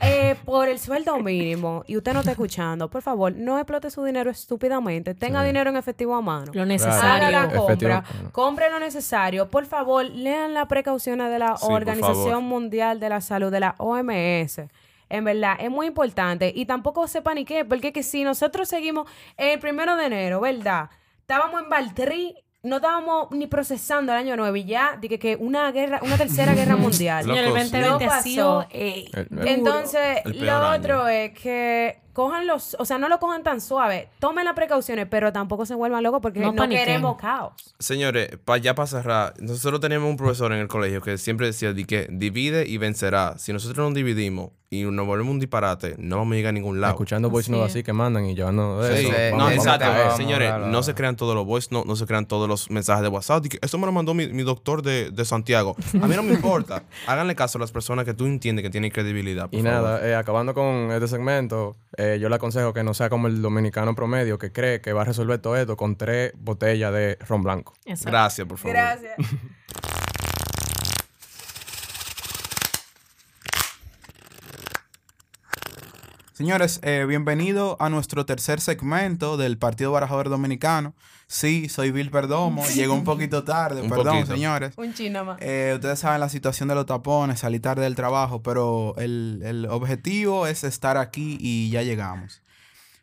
eh, 0.03 0.35
por 0.45 0.69
el 0.69 0.81
sueldo 0.81 1.17
mínimo 1.21 1.85
y 1.87 1.97
usted 1.97 2.12
no 2.12 2.19
está 2.21 2.33
escuchando, 2.33 2.89
por 2.91 3.03
favor, 3.03 3.33
no 3.37 3.57
explote 3.59 3.89
su 3.89 4.03
dinero 4.05 4.33
estúpidamente. 4.33 5.15
Tenga 5.15 5.45
dinero 5.45 5.71
en 5.71 5.77
efectivo 5.77 6.17
a 6.17 6.21
mano. 6.21 6.47
Lo 6.53 6.62
Haga 6.62 6.67
necesario. 6.67 7.31
la 7.31 7.39
Efectivo, 7.45 7.67
compra, 7.67 8.05
bueno. 8.17 8.33
compre 8.33 8.71
lo 8.71 8.79
necesario. 8.81 9.49
Por 9.49 9.67
favor, 9.67 10.05
lean 10.05 10.55
las 10.55 10.67
precauciones 10.67 11.31
de 11.31 11.39
la 11.39 11.57
Sí, 11.57 11.67
Organización. 11.69 12.45
Mundial 12.45 13.01
de 13.01 13.09
la 13.09 13.21
Salud, 13.21 13.51
de 13.53 13.61
la 13.61 13.75
OMS. 13.79 14.63
En 15.09 15.25
verdad, 15.25 15.55
es 15.61 15.71
muy 15.71 15.87
importante. 15.87 16.53
Y 16.55 16.67
tampoco 16.67 17.07
se 17.07 17.23
panique, 17.23 17.65
porque 17.65 17.93
que 17.93 18.03
si 18.03 18.25
nosotros 18.25 18.69
seguimos 18.69 19.09
el 19.37 19.59
primero 19.61 19.97
de 19.97 20.07
enero, 20.07 20.41
¿verdad? 20.41 20.91
Estábamos 21.21 21.63
en 21.63 21.69
Valtrí, 21.71 22.35
no 22.65 22.77
estábamos 22.77 23.31
ni 23.31 23.47
procesando 23.47 24.11
el 24.13 24.19
año 24.19 24.37
9 24.37 24.59
y 24.59 24.65
ya, 24.65 24.99
dije 25.01 25.19
que 25.21 25.37
una 25.37 25.71
guerra, 25.71 26.01
una 26.03 26.17
tercera 26.17 26.55
guerra 26.55 26.75
mundial. 26.77 27.25
Loco, 27.27 27.39
el 27.39 27.47
sí. 27.47 27.53
2020 27.53 27.81
No 28.07 28.13
ha 28.13 28.23
sido 28.23 28.59
pasó. 28.61 28.69
ey, 28.73 29.11
El-. 29.13 29.49
Entonces, 29.49 30.19
El 30.25 30.33
peor 30.33 30.45
lo 30.61 30.67
año. 30.67 30.79
otro 30.81 31.09
es 31.09 31.33
que 31.39 32.01
cojan 32.17 32.47
los, 32.47 32.75
o 32.79 32.87
sea, 32.87 32.97
no 32.97 33.11
lo 33.11 33.19
cojan 33.19 33.43
tan 33.43 33.61
suave, 33.61 34.09
tomen 34.21 34.47
las 34.47 34.55
precauciones, 34.55 35.07
pero 35.11 35.35
tampoco 35.35 35.67
se 35.67 35.75
vuelvan 35.75 36.03
locos 36.03 36.21
porque 36.23 36.41
No 36.41 36.51
no, 36.53 36.67
queremos 36.67 37.19
caos. 37.19 37.75
Señores, 37.79 38.31
pa, 38.43 38.57
ya 38.57 38.75
para 38.75 38.87
cerrar, 38.87 39.35
nosotros 39.39 39.81
teníamos 39.83 40.09
un 40.09 40.17
profesor 40.17 40.51
en 40.55 40.61
el 40.61 40.67
colegio 40.69 41.03
que 41.03 41.19
siempre 41.19 41.47
decía 41.47 41.75
di 41.75 41.85
que 41.85 42.09
divide 42.11 42.67
y 42.67 42.79
vencerá. 42.79 43.35
Si 43.37 43.53
nosotros 43.53 43.87
no 43.87 43.95
dividimos 43.95 44.51
y 44.71 44.83
nos 44.83 45.07
volvemos 45.07 45.31
un 45.33 45.39
disparate, 45.41 45.95
no 45.99 46.17
vamos 46.17 46.33
a 46.33 46.37
llegar 46.37 46.49
a 46.49 46.53
ningún 46.53 46.81
lado. 46.81 46.95
Escuchando 46.95 47.29
voice 47.31 47.53
notes 47.53 47.71
así 47.71 47.83
que 47.85 47.93
mandan 47.93 48.25
y 48.27 48.35
llevando 48.35 48.81
de 48.81 48.97
Sí, 48.99 49.07
eso. 49.07 49.15
Sí, 49.17 49.37
no, 49.37 49.51
exacto. 49.51 49.87
Vamos, 49.87 50.17
Señores, 50.17 50.53
no 50.67 50.83
se 50.83 50.95
crean 50.95 51.17
todos 51.17 51.35
los 51.35 51.45
voice 51.45 51.69
notes, 51.71 51.87
no 51.87 51.97
se 51.97 52.07
crean 52.07 52.27
todos 52.27 52.49
los 52.49 52.71
mensajes 52.71 53.03
de 53.03 53.09
WhatsApp. 53.09 53.43
Di 53.43 53.49
que, 53.51 53.59
Eso 53.63 53.77
me 53.79 53.85
lo 53.87 53.93
mandó 53.93 54.15
mi, 54.15 54.27
mi 54.29 54.43
doctor 54.43 54.81
de, 54.83 55.11
de 55.11 55.25
Santiago. 55.27 55.77
A 56.03 56.07
mí 56.09 56.17
no 56.17 56.23
me 56.23 56.33
importa. 56.33 56.83
Háganle 57.07 57.37
caso 57.37 57.59
a 57.59 57.61
las 57.61 57.71
personas 57.71 58.05
que 58.07 58.15
tú 58.15 58.25
entiendes 58.27 58.63
que 58.65 58.71
tienen 58.71 58.91
credibilidad. 58.91 59.49
por 59.51 59.59
Y 59.61 59.63
favor. 59.63 59.83
nada, 59.83 60.09
eh, 60.09 60.17
acabando 60.17 60.55
con 60.55 60.91
este 60.91 61.07
segmento, 61.09 61.77
eh, 61.97 62.06
yo 62.21 62.29
le 62.29 62.37
aconsejo 62.37 62.73
que 62.73 62.83
no 62.83 62.95
sea 62.95 63.11
como 63.11 63.27
el 63.27 63.42
dominicano 63.42 63.95
promedio 63.95 64.38
que 64.38 64.53
cree 64.53 64.81
que 64.81 64.92
va 64.92 65.03
a 65.03 65.05
resolver 65.05 65.38
todo 65.38 65.57
esto 65.57 65.77
con 65.77 65.97
tres 65.97 66.33
botellas 66.37 66.92
de 66.92 67.19
ron 67.29 67.42
blanco. 67.42 67.75
Exacto. 67.85 68.11
Gracias, 68.11 68.47
por 68.47 68.59
favor. 68.59 68.77
Gracias. 68.77 69.14
Señores, 76.37 76.81
eh, 76.83 77.07
bienvenido 77.09 77.79
a 77.81 77.88
nuestro 77.88 78.27
tercer 78.27 78.61
segmento 78.61 79.38
del 79.38 79.57
Partido 79.57 79.92
Barajador 79.92 80.29
Dominicano. 80.29 80.95
Sí, 81.29 81.69
soy 81.69 81.91
Bill 81.91 82.11
Perdomo. 82.11 82.65
Llego 82.69 82.95
un 82.95 83.03
poquito 83.05 83.43
tarde, 83.43 83.81
Un 83.83 83.89
perdón, 83.89 84.19
poquito. 84.19 84.35
señores. 84.35 84.75
Un 84.77 84.95
chino 84.95 85.25
más. 85.25 85.39
Eh, 85.41 85.73
ustedes 85.75 85.99
saben 85.99 86.21
la 86.21 86.29
situación 86.29 86.69
de 86.69 86.75
los 86.77 86.87
tapones, 86.87 87.41
salí 87.41 87.59
tarde 87.59 87.83
del 87.83 87.97
trabajo, 87.97 88.43
pero 88.43 88.95
el, 88.97 89.41
el 89.45 89.67
objetivo 89.67 90.47
es 90.47 90.62
estar 90.65 90.97
aquí 90.97 91.37
y 91.41 91.71
ya 91.71 91.83
llegamos. 91.83 92.43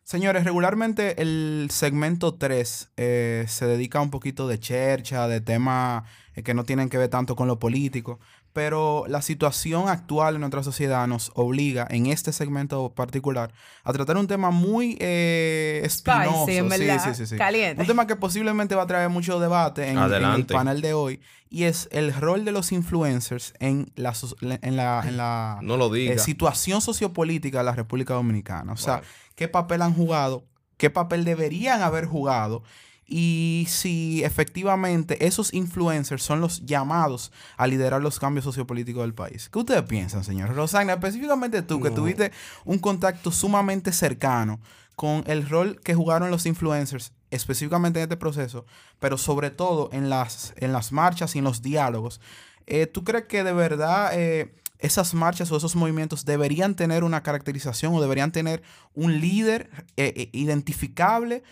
Señores, 0.05 0.43
regularmente 0.43 1.21
el 1.21 1.67
segmento 1.71 2.35
3 2.35 2.89
eh, 2.97 3.45
se 3.47 3.65
dedica 3.65 4.01
un 4.01 4.09
poquito 4.09 4.47
de 4.49 4.59
chercha, 4.59 5.27
de 5.29 5.39
temas 5.39 6.03
eh, 6.35 6.43
que 6.43 6.53
no 6.53 6.65
tienen 6.65 6.89
que 6.89 6.97
ver 6.97 7.07
tanto 7.09 7.35
con 7.37 7.47
lo 7.47 7.57
político, 7.57 8.19
pero 8.53 9.05
la 9.07 9.21
situación 9.23 9.89
actual 9.89 10.35
en 10.35 10.41
nuestra 10.41 10.61
sociedad 10.63 11.07
nos 11.07 11.31
obliga 11.33 11.87
en 11.89 12.05
este 12.05 12.31
segmento 12.31 12.93
particular 12.93 13.51
a 13.83 13.91
tratar 13.91 14.17
un 14.17 14.27
tema 14.27 14.51
muy 14.51 14.95
eh, 14.99 15.81
espinoso. 15.83 16.45
Spicy, 16.45 16.69
Sí, 16.77 16.99
sí, 16.99 17.15
sí, 17.15 17.25
sí. 17.25 17.35
Caliente. 17.35 17.81
Un 17.81 17.87
tema 17.87 18.05
que 18.05 18.15
posiblemente 18.15 18.75
va 18.75 18.83
a 18.83 18.87
traer 18.87 19.09
mucho 19.09 19.39
debate 19.39 19.89
en, 19.89 19.97
en 19.97 20.23
el 20.23 20.45
panel 20.45 20.81
de 20.81 20.93
hoy 20.93 21.19
y 21.49 21.63
es 21.63 21.89
el 21.91 22.13
rol 22.13 22.45
de 22.45 22.51
los 22.51 22.71
influencers 22.71 23.53
en 23.59 23.91
la, 23.95 24.13
en 24.61 24.77
la, 24.77 25.01
en 25.05 25.17
la 25.17 25.59
No 25.63 25.77
lo 25.77 25.93
eh, 25.95 26.17
situación 26.19 26.81
sociopolítica 26.81 27.57
de 27.59 27.63
la 27.63 27.73
República 27.73 28.13
Dominicana. 28.13 28.73
O 28.73 28.77
sea, 28.77 28.97
Wow. 28.97 29.03
qué 29.35 29.47
papel 29.47 29.81
han 29.81 29.93
jugado, 29.95 30.45
qué 30.77 30.91
papel 30.91 31.25
deberían 31.25 31.81
haber 31.81 32.05
jugado 32.05 32.63
y 33.05 33.65
si 33.69 34.23
efectivamente 34.23 35.25
esos 35.25 35.53
influencers 35.53 36.23
son 36.23 36.41
los 36.41 36.65
llamados 36.65 37.31
a 37.57 37.67
liderar 37.67 38.01
los 38.01 38.19
cambios 38.19 38.45
sociopolíticos 38.45 39.03
del 39.03 39.13
país. 39.13 39.49
¿Qué 39.49 39.59
ustedes 39.59 39.83
piensan, 39.83 40.23
señor? 40.23 40.55
Rosagna, 40.55 40.93
específicamente 40.93 41.61
tú, 41.61 41.81
que 41.81 41.91
tuviste 41.91 42.31
un 42.65 42.79
contacto 42.79 43.31
sumamente 43.31 43.91
cercano 43.91 44.59
con 44.95 45.23
el 45.27 45.47
rol 45.49 45.79
que 45.83 45.95
jugaron 45.95 46.31
los 46.31 46.45
influencers 46.45 47.13
específicamente 47.31 47.99
en 47.99 48.03
este 48.03 48.17
proceso, 48.17 48.65
pero 48.99 49.17
sobre 49.17 49.49
todo 49.49 49.89
en 49.91 50.09
las, 50.09 50.53
en 50.57 50.71
las 50.71 50.91
marchas 50.91 51.35
y 51.35 51.39
en 51.39 51.45
los 51.45 51.61
diálogos. 51.61 52.21
Eh, 52.67 52.85
¿Tú 52.85 53.03
crees 53.03 53.25
que 53.25 53.43
de 53.43 53.53
verdad 53.53 54.11
eh, 54.13 54.53
esas 54.83 55.13
marchas 55.13 55.51
o 55.51 55.57
esos 55.57 55.75
movimientos 55.75 56.25
deberían 56.25 56.75
tener 56.75 57.03
una 57.03 57.23
caracterización 57.23 57.95
o 57.95 58.01
deberían 58.01 58.31
tener 58.31 58.61
un 58.93 59.19
líder 59.19 59.69
eh, 59.97 60.13
eh, 60.15 60.29
identificable? 60.33 61.43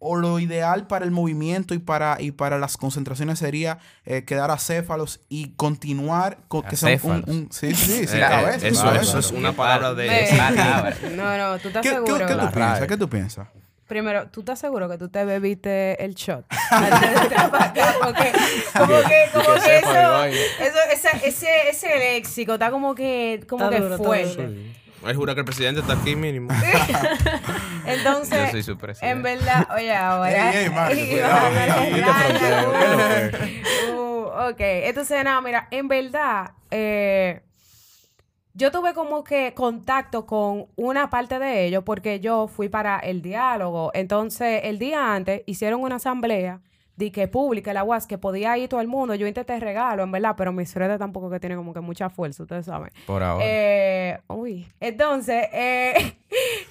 ¿O 0.00 0.14
lo 0.16 0.38
ideal 0.38 0.86
para 0.86 1.04
el 1.04 1.10
movimiento 1.10 1.74
y 1.74 1.78
para, 1.78 2.18
y 2.20 2.30
para 2.30 2.58
las 2.58 2.76
concentraciones 2.76 3.40
sería 3.40 3.78
eh, 4.06 4.24
quedar 4.24 4.50
acéfalos 4.52 5.20
y 5.28 5.50
continuar 5.56 6.38
con 6.46 6.62
que 6.62 6.76
sea 6.76 6.98
un, 7.02 7.24
un- 7.26 7.48
Sí, 7.50 7.74
sí, 7.74 8.06
sí, 8.06 8.16
Eh, 8.16 8.20
cabeza, 8.20 8.68
eso, 8.68 8.94
eso 8.94 9.18
es 9.18 9.32
una 9.32 9.52
palabra 9.52 9.94
de... 9.94 10.08
No, 11.16 11.36
no, 11.36 11.58
tú 11.58 11.68
estás 11.68 11.82
¿Qué, 11.82 11.88
qué- 11.90 11.94
seguro. 11.96 12.26
qué 12.26 12.34
tú 12.34 12.50
piensas? 12.52 12.86
¿Qué 12.86 12.96
tú 12.96 13.08
piensas? 13.08 13.48
Primero, 13.88 14.28
¿tú 14.28 14.40
estás 14.40 14.58
seguro 14.58 14.88
que 14.88 14.98
tú 14.98 15.08
te 15.08 15.24
bebiste 15.24 16.04
el 16.04 16.14
shot? 16.14 16.44
Porque, 16.70 17.80
como 17.98 18.12
que, 18.12 18.32
como 19.32 19.54
que 19.64 19.78
eso, 19.78 20.24
eso 20.24 20.78
esa- 20.92 21.18
ese, 21.24 21.48
ese 21.70 21.98
léxico 21.98 22.52
está 22.54 22.70
como 22.70 22.94
que, 22.94 23.44
como 23.48 23.64
Está 23.64 23.76
que 23.76 23.82
duro, 23.82 23.94
está 23.94 24.06
fuerte. 24.06 24.74
Él 25.06 25.16
jura 25.16 25.34
que 25.34 25.40
el 25.40 25.44
presidente 25.46 25.80
está 25.80 25.94
aquí 25.94 26.16
mínimo. 26.16 26.50
Entonces, 27.86 28.46
Yo 28.46 28.50
soy 28.50 28.62
su 28.62 28.76
presidente. 28.76 29.16
en 29.16 29.22
verdad, 29.22 29.68
oye, 29.74 29.94
ahora. 29.94 30.52
Ey, 30.52 30.64
ey, 30.64 31.08
cuidado, 31.10 31.50
cuidado. 31.90 32.72
ok, 34.50 34.60
entonces, 34.60 35.24
nada, 35.24 35.40
mira, 35.40 35.68
en 35.70 35.88
verdad, 35.88 36.52
eh, 36.70 37.40
yo 38.54 38.70
tuve 38.72 38.92
como 38.92 39.24
que 39.24 39.54
contacto 39.54 40.26
con 40.26 40.66
una 40.76 41.10
parte 41.10 41.38
de 41.38 41.64
ellos 41.64 41.84
porque 41.84 42.20
yo 42.20 42.48
fui 42.48 42.68
para 42.68 42.98
el 42.98 43.22
diálogo. 43.22 43.90
Entonces, 43.94 44.62
el 44.64 44.78
día 44.78 45.14
antes 45.14 45.42
hicieron 45.46 45.80
una 45.80 45.96
asamblea 45.96 46.60
de 46.98 47.12
que 47.12 47.28
pública, 47.28 47.72
la 47.72 47.84
UAS, 47.84 48.06
que 48.08 48.18
podía 48.18 48.58
ir 48.58 48.68
todo 48.68 48.80
el 48.80 48.88
mundo. 48.88 49.14
Yo 49.14 49.26
intenté 49.26 49.58
regalo, 49.60 50.02
en 50.02 50.10
verdad, 50.10 50.34
pero 50.36 50.52
mis 50.52 50.74
redes 50.74 50.98
tampoco 50.98 51.30
que 51.30 51.38
tiene 51.38 51.54
como 51.54 51.72
que 51.72 51.80
mucha 51.80 52.10
fuerza, 52.10 52.42
ustedes 52.42 52.66
saben. 52.66 52.90
Por 53.06 53.22
ahora. 53.22 53.44
Eh, 53.46 54.18
uy. 54.26 54.66
Entonces, 54.80 55.46
eh, 55.52 55.94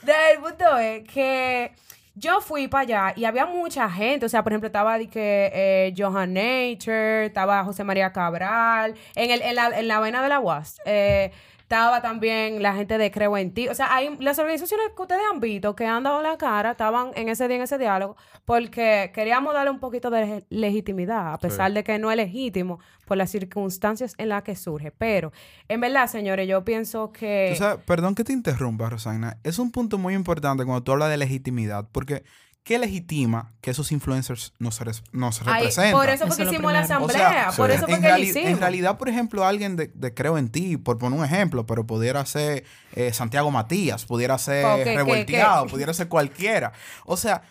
el 0.01 0.41
punto 0.41 0.77
es 0.77 1.03
que 1.05 1.71
yo 2.13 2.41
fui 2.41 2.67
para 2.67 2.81
allá 2.81 3.13
y 3.15 3.23
había 3.23 3.45
mucha 3.45 3.89
gente. 3.89 4.25
O 4.25 4.29
sea, 4.29 4.43
por 4.43 4.51
ejemplo, 4.51 4.67
estaba 4.67 4.97
de 4.97 5.07
que, 5.07 5.49
eh, 5.53 5.93
Johan 5.97 6.33
Nature, 6.33 7.27
estaba 7.27 7.63
José 7.63 7.85
María 7.85 8.11
Cabral, 8.11 8.95
en, 9.15 9.31
el, 9.31 9.41
en, 9.41 9.55
la, 9.55 9.79
en 9.79 9.87
la 9.87 10.01
vena 10.01 10.21
de 10.21 10.27
la 10.27 10.41
UAS. 10.41 10.81
Eh, 10.85 11.31
estaba 11.67 12.01
también 12.01 12.63
la 12.63 12.73
gente 12.75 12.97
de 12.97 13.11
Creo 13.11 13.35
en 13.37 13.53
Ti. 13.53 13.67
O 13.67 13.75
sea, 13.75 13.93
hay 13.93 14.15
las 14.21 14.39
organizaciones 14.39 14.87
que 14.95 15.01
ustedes 15.01 15.21
han 15.29 15.41
visto 15.41 15.75
que 15.75 15.85
han 15.85 16.01
dado 16.01 16.21
la 16.21 16.37
cara, 16.37 16.71
estaban 16.71 17.11
en 17.15 17.27
ese 17.27 17.45
día, 17.49 17.57
en 17.57 17.63
ese 17.63 17.77
diálogo, 17.77 18.15
porque 18.45 19.11
queríamos 19.13 19.53
darle 19.53 19.71
un 19.71 19.79
poquito 19.79 20.09
de 20.09 20.25
le- 20.25 20.45
legitimidad, 20.49 21.33
a 21.33 21.37
pesar 21.37 21.73
de 21.73 21.83
que 21.83 21.99
no 21.99 22.09
es 22.09 22.15
legítimo 22.15 22.79
por 23.05 23.17
las 23.17 23.29
circunstancias 23.31 24.15
en 24.17 24.29
las 24.29 24.43
que 24.43 24.55
surge. 24.55 24.91
Pero, 24.91 25.33
en 25.67 25.81
verdad, 25.81 26.07
señores, 26.07 26.47
yo 26.47 26.63
pienso 26.63 27.11
que... 27.11 27.49
Tú 27.51 27.57
sabes, 27.57 27.83
perdón 27.83 28.15
que 28.15 28.23
te 28.23 28.31
interrumpa, 28.31 28.89
Rosana. 28.89 29.35
Es 29.43 29.59
un 29.59 29.69
punto 29.73 29.97
muy 29.97 30.13
importante 30.13 30.63
cuando 30.63 30.83
tú 30.83 30.93
hablas 30.93 31.09
de 31.09 31.17
legitimidad, 31.17 31.85
porque 31.91 32.23
¿qué 32.67 32.77
legitima 32.77 33.53
que 33.61 33.71
esos 33.71 33.93
influencers 33.93 34.51
nos, 34.59 34.81
res- 34.81 35.01
nos 35.13 35.39
Ay, 35.41 35.47
representan? 35.61 35.93
por 35.93 36.09
eso 36.09 36.25
que 36.35 36.43
lo 36.43 36.51
hicimos 36.51 36.73
la. 36.73 36.79
O 36.79 36.83
asamblea, 36.83 37.51
por 37.55 37.71
eso 37.71 37.85
fue 37.85 37.95
en, 37.95 38.01
que 38.01 38.09
lo 38.09 38.17
hicimos. 38.17 38.49
en 38.49 38.59
realidad, 38.59 38.97
por 38.97 39.07
ejemplo, 39.07 39.45
alguien 39.45 39.77
de, 39.77 39.87
de 39.95 40.13
Creo 40.13 40.37
en 40.37 40.49
Ti, 40.49 40.75
por 40.75 40.97
poner 40.97 41.17
un 41.17 41.23
ejemplo, 41.23 41.65
pero 41.65 41.87
pudiera 41.87 42.25
ser 42.25 42.65
eh, 42.93 43.13
Santiago 43.13 43.51
Matías, 43.51 44.03
pudiera 44.05 44.37
ser 44.37 44.65
Ok, 44.65 44.83
¿qué- 44.83 44.95
Revolteado, 44.97 45.67
pudiera 45.67 45.93
ser 45.93 46.09
cualquiera. 46.09 46.73
O 47.05 47.15
sea, 47.15 47.43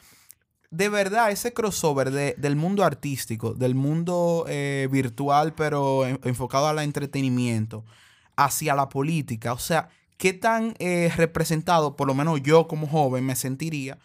de 0.71 0.89
verdad, 0.91 1.31
ese 1.31 1.55
crossover 1.55 2.11
de- 2.11 2.35
del 2.37 2.55
mundo 2.57 2.85
artístico, 2.85 3.55
del 3.55 3.75
mundo 3.75 4.45
eh, 4.49 4.87
virtual, 4.93 5.55
pero 5.55 6.07
en- 6.07 6.21
enfocado 6.25 6.69
al 6.69 6.79
entretenimiento, 6.81 7.85
hacia 8.37 8.75
la 8.75 8.91
política, 8.91 9.55
o 9.55 9.59
sea, 9.59 9.89
¿qué 10.19 10.35
tan 10.35 10.75
eh, 10.79 11.11
representado, 11.17 11.97
por 11.97 12.07
lo 12.07 12.13
menos 12.15 12.43
yo 12.43 12.69
como 12.69 12.87
joven, 12.87 13.25
me 13.25 13.35
sentiría 13.35 13.97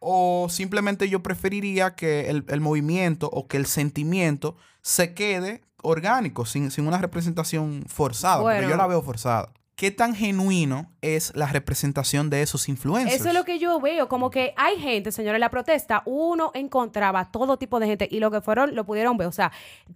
o 0.00 0.48
simplemente 0.50 1.08
yo 1.08 1.22
preferiría 1.22 1.94
que 1.94 2.28
el, 2.30 2.44
el 2.48 2.60
movimiento 2.60 3.28
o 3.30 3.46
que 3.46 3.56
el 3.56 3.66
sentimiento 3.66 4.56
se 4.82 5.14
quede 5.14 5.62
orgánico, 5.82 6.46
sin, 6.46 6.70
sin 6.70 6.86
una 6.86 6.98
representación 6.98 7.84
forzada, 7.86 8.42
porque 8.42 8.68
yo 8.68 8.76
la 8.76 8.86
veo 8.86 9.02
forzada. 9.02 9.52
¿Qué 9.80 9.90
tan 9.90 10.14
genuino 10.14 10.92
es 11.00 11.34
la 11.34 11.46
representación 11.46 12.28
de 12.28 12.42
esos 12.42 12.68
influencers? 12.68 13.18
Eso 13.18 13.28
es 13.28 13.34
lo 13.34 13.46
que 13.46 13.58
yo 13.58 13.80
veo, 13.80 14.10
como 14.10 14.28
que 14.28 14.52
hay 14.58 14.76
gente, 14.76 15.10
señores, 15.10 15.36
en 15.36 15.40
la 15.40 15.48
protesta, 15.48 16.02
uno 16.04 16.50
encontraba 16.52 17.32
todo 17.32 17.56
tipo 17.56 17.80
de 17.80 17.86
gente 17.86 18.06
y 18.10 18.20
lo 18.20 18.30
que 18.30 18.42
fueron 18.42 18.74
lo 18.74 18.84
pudieron 18.84 19.16
ver, 19.16 19.28
o 19.28 19.32
sea, 19.32 19.50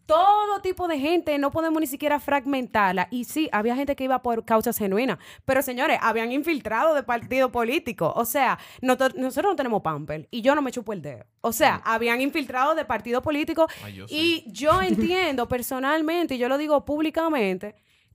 todo 0.06 0.62
tipo 0.62 0.88
de 0.88 0.98
gente, 0.98 1.36
no 1.36 1.50
podemos 1.50 1.82
ni 1.82 1.86
siquiera 1.86 2.18
fragmentarla. 2.18 3.08
Y 3.10 3.24
sí, 3.24 3.50
había 3.52 3.76
gente 3.76 3.94
que 3.94 4.04
iba 4.04 4.22
por 4.22 4.46
causas 4.46 4.78
genuinas, 4.78 5.18
pero 5.44 5.60
señores, 5.60 5.98
habían 6.00 6.32
infiltrado 6.32 6.94
de 6.94 7.02
partido 7.02 7.52
político, 7.52 8.10
o 8.16 8.24
sea, 8.24 8.58
nosotros 8.80 9.44
no 9.44 9.54
tenemos 9.54 9.82
pamper 9.82 10.28
y 10.30 10.40
yo 10.40 10.54
no 10.54 10.62
me 10.62 10.72
chupo 10.72 10.94
el 10.94 11.02
dedo. 11.02 11.26
O 11.42 11.52
sea, 11.52 11.82
habían 11.84 12.22
infiltrado 12.22 12.74
de 12.74 12.86
partido 12.86 13.20
político 13.20 13.66
Ay, 13.84 13.96
yo 13.96 14.06
y 14.08 14.44
yo 14.46 14.80
entiendo 14.80 15.46
personalmente, 15.46 16.36
y 16.36 16.38
yo 16.38 16.48
lo 16.48 16.56
digo 16.56 16.86
públicamente, 16.86 17.74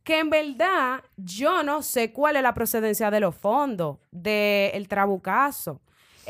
que 0.10 0.18
en 0.18 0.32
verdad 0.32 1.04
yo 1.18 1.62
no 1.62 1.84
sé 1.84 2.12
cuál 2.12 2.36
es 2.36 2.42
la 2.42 2.56
procedencia 2.56 3.12
de 3.12 3.20
los 3.20 3.36
fondos 3.36 3.98
del 4.10 4.88
trabucazo. 4.88 5.82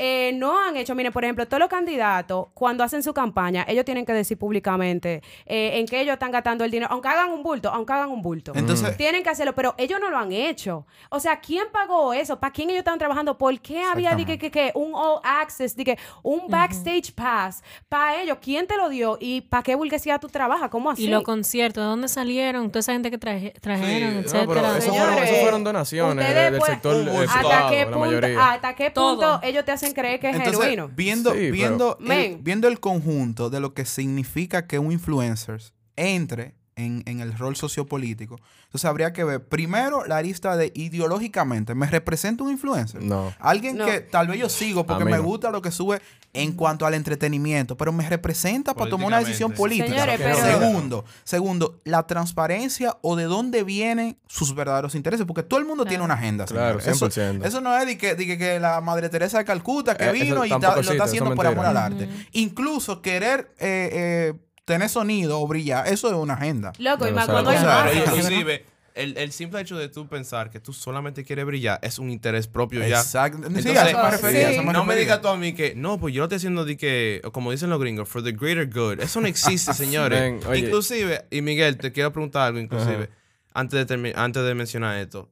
Eh, 0.02 0.32
no 0.34 0.58
han 0.58 0.78
hecho, 0.78 0.94
mire, 0.94 1.10
por 1.12 1.24
ejemplo, 1.24 1.46
todos 1.46 1.58
los 1.60 1.68
candidatos, 1.68 2.46
cuando 2.54 2.82
hacen 2.82 3.02
su 3.02 3.12
campaña, 3.12 3.66
ellos 3.68 3.84
tienen 3.84 4.06
que 4.06 4.14
decir 4.14 4.38
públicamente 4.38 5.22
eh, 5.44 5.72
en 5.78 5.84
qué 5.86 6.00
ellos 6.00 6.14
están 6.14 6.30
gastando 6.30 6.64
el 6.64 6.70
dinero, 6.70 6.90
aunque 6.90 7.08
hagan 7.08 7.30
un 7.30 7.42
bulto, 7.42 7.68
aunque 7.68 7.92
hagan 7.92 8.08
un 8.08 8.22
bulto. 8.22 8.52
Entonces- 8.54 8.96
tienen 8.96 9.22
que 9.22 9.28
hacerlo, 9.28 9.54
pero 9.54 9.74
ellos 9.76 10.00
no 10.00 10.08
lo 10.08 10.16
han 10.16 10.32
hecho. 10.32 10.86
O 11.10 11.20
sea, 11.20 11.38
¿quién 11.40 11.66
pagó 11.70 12.14
eso? 12.14 12.40
¿Para 12.40 12.50
quién 12.52 12.70
ellos 12.70 12.78
estaban 12.78 12.98
trabajando? 12.98 13.36
¿Por 13.36 13.60
qué 13.60 13.82
había 13.82 14.14
di 14.14 14.24
que, 14.24 14.38
que, 14.38 14.50
que 14.50 14.72
un 14.74 14.92
all 14.94 15.20
access, 15.22 15.76
di 15.76 15.84
que 15.84 15.98
un 16.22 16.48
backstage 16.48 17.12
pass 17.14 17.62
para 17.88 18.22
ellos? 18.22 18.38
¿Quién 18.40 18.66
te 18.66 18.76
lo 18.78 18.88
dio? 18.88 19.18
¿Y 19.20 19.42
para 19.42 19.62
qué 19.62 19.74
burguesía 19.74 20.18
tú 20.18 20.28
trabajas? 20.28 20.70
¿Cómo 20.70 20.90
así? 20.90 21.04
Y 21.04 21.08
los 21.08 21.22
conciertos, 21.24 21.82
¿de 21.82 21.88
dónde 21.88 22.08
salieron? 22.08 22.70
Toda 22.70 22.80
esa 22.80 22.92
gente 22.94 23.10
que 23.10 23.18
traje- 23.18 23.52
trajeron, 23.60 24.24
Sí, 24.26 24.36
No, 24.36 24.46
pero 24.46 24.60
etcétera. 24.60 24.78
eso 24.78 24.90
Señores, 24.90 25.12
fueron, 25.14 25.28
eso 25.28 25.42
fueron 25.42 25.64
donaciones 25.64 26.34
del 26.34 26.58
pues- 26.58 26.70
sector 26.70 26.96
eh, 26.96 27.26
¿Hasta 27.28 27.38
privado, 27.40 27.70
qué 27.70 27.78
la 27.78 27.84
punto, 27.84 27.98
mayoría. 27.98 28.50
hasta 28.52 28.74
qué 28.74 28.90
Todo. 28.90 29.10
punto 29.16 29.40
ellos 29.46 29.64
te 29.64 29.72
hacen 29.72 29.89
creer 29.94 30.20
que 30.20 30.30
es 30.30 30.36
Entonces, 30.36 30.60
genuino? 30.60 30.88
viendo, 30.94 31.30
Sí, 31.32 31.36
pero- 31.40 31.52
viendo, 31.52 31.98
el, 32.08 32.38
viendo 32.38 32.68
el 32.68 32.80
conjunto 32.80 33.50
de 33.50 33.60
lo 33.60 33.74
que 33.74 33.84
significa 33.84 34.66
que 34.66 34.78
un 34.78 34.92
influencer 34.92 35.60
entre 35.96 36.54
en, 36.80 37.02
en 37.06 37.20
el 37.20 37.36
rol 37.36 37.54
sociopolítico, 37.56 38.38
entonces 38.64 38.84
habría 38.86 39.12
que 39.12 39.22
ver 39.24 39.44
primero 39.44 40.04
la 40.06 40.20
lista 40.22 40.56
de 40.56 40.72
ideológicamente, 40.74 41.74
¿me 41.74 41.86
representa 41.86 42.44
un 42.44 42.50
influencer? 42.50 43.02
No. 43.02 43.32
Alguien 43.38 43.76
No. 43.76 43.86
que 43.86 44.00
tal 44.00 44.28
vez 44.28 44.38
yo 44.38 44.48
sigo 44.48 44.86
porque 44.86 45.04
me 45.04 45.18
gusta 45.18 45.50
lo 45.50 45.62
que 45.62 45.70
sube 45.70 46.00
en 46.32 46.52
cuanto 46.52 46.86
al 46.86 46.94
entretenimiento, 46.94 47.76
pero 47.76 47.90
me 47.92 48.08
representa 48.08 48.72
para 48.74 48.88
tomar 48.88 49.08
una 49.08 49.18
decisión 49.18 49.52
política. 49.52 49.88
Señores, 49.88 50.20
pero- 50.20 50.36
Segundo, 50.36 51.04
segundo, 51.24 51.80
la 51.84 52.06
transparencia 52.06 52.96
o 53.02 53.16
de 53.16 53.24
dónde 53.24 53.64
vienen 53.64 54.16
sus 54.28 54.54
verdaderos 54.54 54.94
intereses, 54.94 55.26
porque 55.26 55.42
todo 55.42 55.58
el 55.58 55.66
mundo 55.66 55.84
tiene 55.84 56.04
una 56.04 56.14
agenda. 56.14 56.44
Claro, 56.46 56.78
señores. 56.80 56.96
Eso- 57.02 57.10
100%. 57.10 57.44
Eso, 57.44 57.60
no 57.60 57.76
es 57.76 57.84
de 57.86 57.98
que, 57.98 58.14
de 58.14 58.26
que, 58.26 58.38
que 58.38 58.60
la 58.60 58.80
Madre 58.80 59.08
Teresa 59.08 59.38
de 59.38 59.44
Calcuta 59.44 59.96
que 59.96 60.04
Eh, 60.08 60.12
vino 60.12 60.44
y 60.44 60.48
ta- 60.50 60.76
lo 60.76 60.80
está 60.92 61.04
haciendo 61.04 61.34
por 61.34 61.46
amor 61.46 61.66
al 61.66 61.76
arte. 61.76 62.08
Incluso 62.32 63.02
querer 63.02 63.52
eh, 63.58 63.90
eh, 63.92 64.34
tener 64.70 64.88
sonido 64.88 65.40
o 65.40 65.46
brillar, 65.48 65.88
eso 65.88 66.08
es 66.08 66.14
una 66.14 66.34
agenda. 66.34 66.72
Loco, 66.78 67.04
y 67.04 67.06
Pero, 67.06 67.16
más 67.16 67.24
o 67.24 67.26
sea, 67.26 67.34
cuando 67.34 67.50
o 67.50 67.52
hay 67.52 67.58
sea, 67.58 67.66
masas. 67.66 67.90
Pero 67.92 68.16
inclusive, 68.16 68.64
el, 68.94 69.16
el 69.16 69.32
simple 69.32 69.60
hecho 69.60 69.76
de 69.76 69.88
tú 69.88 70.06
pensar 70.06 70.50
que 70.50 70.60
tú 70.60 70.72
solamente 70.72 71.24
quieres 71.24 71.44
brillar 71.44 71.80
es 71.82 71.98
un 71.98 72.08
interés 72.10 72.46
propio 72.46 72.86
ya. 72.86 73.00
Exacto. 73.00 73.38
Sí, 73.38 73.44
Entonces, 73.46 73.76
a 73.76 73.90
eso 73.90 74.02
me 74.02 74.10
refería, 74.10 74.46
a 74.46 74.50
eso 74.52 74.60
sí. 74.60 74.66
me 74.66 74.72
no 74.72 74.84
me 74.84 74.94
digas 74.94 75.20
tú 75.20 75.28
a 75.28 75.36
mí 75.36 75.54
que, 75.54 75.74
no, 75.74 75.98
pues 75.98 76.14
yo 76.14 76.20
lo 76.20 76.26
estoy 76.26 76.36
haciendo 76.36 76.64
de 76.64 76.76
que, 76.76 77.20
o 77.24 77.32
como 77.32 77.50
dicen 77.50 77.68
los 77.68 77.80
gringos, 77.80 78.08
for 78.08 78.22
the 78.22 78.30
greater 78.30 78.68
good. 78.68 79.00
Eso 79.00 79.20
no 79.20 79.26
existe, 79.26 79.74
señores. 79.74 80.20
Ven, 80.20 80.64
inclusive, 80.64 81.24
y 81.30 81.42
Miguel, 81.42 81.76
te 81.76 81.90
quiero 81.90 82.12
preguntar 82.12 82.46
algo, 82.46 82.60
inclusive, 82.60 83.10
antes 83.52 83.86
de, 83.88 84.12
antes 84.14 84.44
de 84.44 84.54
mencionar 84.54 84.98
esto. 84.98 85.28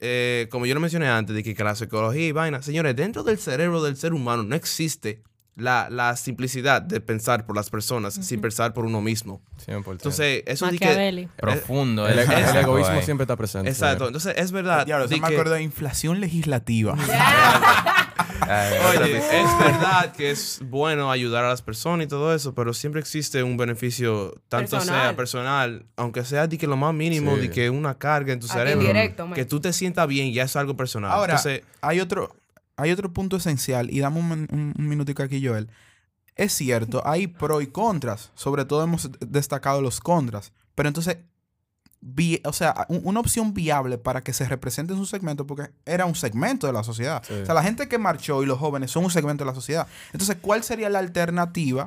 Eh, 0.00 0.48
como 0.50 0.66
yo 0.66 0.74
lo 0.74 0.80
mencioné 0.80 1.08
antes, 1.08 1.34
de 1.34 1.42
que, 1.42 1.54
que 1.54 1.64
la 1.64 1.74
psicología 1.74 2.26
y 2.26 2.32
vaina, 2.32 2.60
señores, 2.60 2.94
dentro 2.94 3.22
del 3.22 3.38
cerebro 3.38 3.82
del 3.82 3.96
ser 3.96 4.12
humano 4.12 4.42
no 4.42 4.54
existe 4.54 5.22
la, 5.56 5.88
la 5.90 6.14
simplicidad 6.16 6.82
de 6.82 7.00
pensar 7.00 7.46
por 7.46 7.56
las 7.56 7.70
personas 7.70 8.14
sin 8.14 8.40
pensar 8.40 8.72
por 8.74 8.84
uno 8.84 9.00
mismo. 9.00 9.40
100%. 9.66 9.90
Entonces, 9.92 10.42
eso 10.46 10.66
de 10.70 10.78
que... 10.78 11.28
Profundo. 11.38 12.06
el, 12.06 12.18
el 12.18 12.26
tipo 12.26 12.58
egoísmo 12.58 12.94
ahí. 12.94 13.02
siempre 13.02 13.24
está 13.24 13.36
presente. 13.36 13.68
Exacto, 13.70 14.06
entonces 14.06 14.34
es 14.36 14.52
verdad. 14.52 14.84
Diablo, 14.86 15.08
me 15.08 15.18
que- 15.18 15.24
acuerdo 15.26 15.54
de 15.54 15.62
inflación 15.62 16.20
legislativa. 16.20 16.94
Oye, 18.46 19.16
es 19.16 19.58
verdad 19.58 20.12
que 20.12 20.30
es 20.30 20.60
bueno 20.62 21.10
ayudar 21.10 21.44
a 21.44 21.48
las 21.48 21.62
personas 21.62 22.04
y 22.06 22.08
todo 22.08 22.34
eso, 22.34 22.54
pero 22.54 22.72
siempre 22.74 23.00
existe 23.00 23.42
un 23.42 23.56
beneficio, 23.56 24.34
tanto 24.48 24.72
Personal. 24.72 25.00
sea 25.02 25.16
personal, 25.16 25.86
aunque 25.96 26.24
sea 26.24 26.46
de 26.46 26.56
que 26.58 26.66
lo 26.66 26.76
más 26.76 26.94
mínimo, 26.94 27.34
Sí. 27.36 27.42
de 27.42 27.50
que 27.50 27.70
una 27.70 27.96
carga 27.98 28.32
en 28.32 28.40
tu 28.40 28.46
A 28.46 28.50
ti 28.50 28.54
cerebro, 28.58 28.86
directo, 28.86 29.30
que 29.34 29.44
tú 29.44 29.60
te 29.60 29.72
sientas 29.72 30.06
bien, 30.06 30.32
ya 30.32 30.44
es 30.44 30.54
algo 30.54 30.76
personal. 30.76 31.10
Ahora, 31.10 31.34
Entonces, 31.34 31.62
hay 31.80 32.00
otro, 32.00 32.36
hay 32.76 32.90
otro 32.90 33.12
punto 33.12 33.36
esencial, 33.36 33.90
y 33.90 34.00
dame 34.00 34.20
un, 34.20 34.32
un, 34.32 34.74
un 34.78 34.88
minutico 34.88 35.22
aquí, 35.22 35.44
Joel. 35.46 35.68
Es 36.34 36.52
cierto, 36.52 37.02
hay 37.06 37.26
pro 37.28 37.60
y 37.62 37.66
contras. 37.68 38.30
Sobre 38.34 38.64
todo 38.66 38.84
hemos 38.84 39.10
destacado 39.20 39.80
los 39.80 40.00
contras. 40.00 40.52
Pero 40.74 40.88
entonces, 40.88 41.16
vi- 42.00 42.42
o 42.44 42.52
sea, 42.52 42.84
un- 42.90 43.00
una 43.04 43.20
opción 43.20 43.54
viable 43.54 43.96
para 43.98 44.20
que 44.20 44.32
se 44.34 44.46
represente 44.46 44.92
en 44.92 44.98
su 44.98 45.06
segmento, 45.06 45.46
porque 45.46 45.70
era 45.86 46.04
un 46.04 46.14
segmento 46.14 46.66
de 46.66 46.72
la 46.74 46.84
sociedad. 46.84 47.22
Sí. 47.26 47.32
O 47.34 47.46
sea, 47.46 47.54
la 47.54 47.62
gente 47.62 47.88
que 47.88 47.96
marchó 47.98 48.42
y 48.42 48.46
los 48.46 48.58
jóvenes 48.58 48.90
son 48.90 49.04
un 49.04 49.10
segmento 49.10 49.44
de 49.44 49.50
la 49.50 49.54
sociedad. 49.54 49.86
Entonces, 50.12 50.36
¿cuál 50.40 50.62
sería 50.62 50.90
la 50.90 50.98
alternativa 50.98 51.86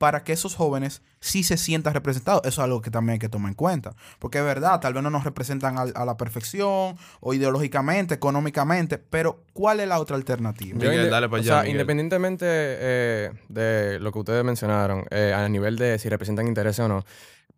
para 0.00 0.24
que 0.24 0.32
esos 0.32 0.54
jóvenes 0.54 1.02
sí 1.20 1.42
se 1.42 1.58
sientan 1.58 1.92
representados? 1.92 2.40
Eso 2.46 2.62
es 2.62 2.64
algo 2.64 2.80
que 2.80 2.90
también 2.90 3.12
hay 3.12 3.18
que 3.18 3.28
tomar 3.28 3.50
en 3.50 3.54
cuenta. 3.54 3.94
Porque 4.18 4.38
es 4.38 4.44
verdad, 4.44 4.80
tal 4.80 4.94
vez 4.94 5.02
no 5.02 5.10
nos 5.10 5.24
representan 5.24 5.76
a, 5.76 6.04
la 6.06 6.16
perfección 6.16 6.96
o 7.20 7.34
ideológicamente, 7.34 8.14
económicamente, 8.14 8.96
pero 8.96 9.44
¿cuál 9.52 9.78
es 9.80 9.88
la 9.88 10.00
otra 10.00 10.16
alternativa? 10.16 10.78
Miguel, 10.78 11.10
dale 11.10 11.28
pa' 11.28 11.40
o 11.40 11.42
sea, 11.42 11.58
Miguel. 11.58 11.72
independientemente 11.72 12.46
eh, 12.48 13.30
de 13.50 14.00
lo 14.00 14.10
que 14.10 14.18
ustedes 14.20 14.42
mencionaron, 14.42 15.04
eh, 15.10 15.34
a 15.36 15.46
nivel 15.50 15.76
de 15.76 15.98
si 15.98 16.08
representan 16.08 16.48
intereses 16.48 16.80
o 16.80 16.88
no, 16.88 17.04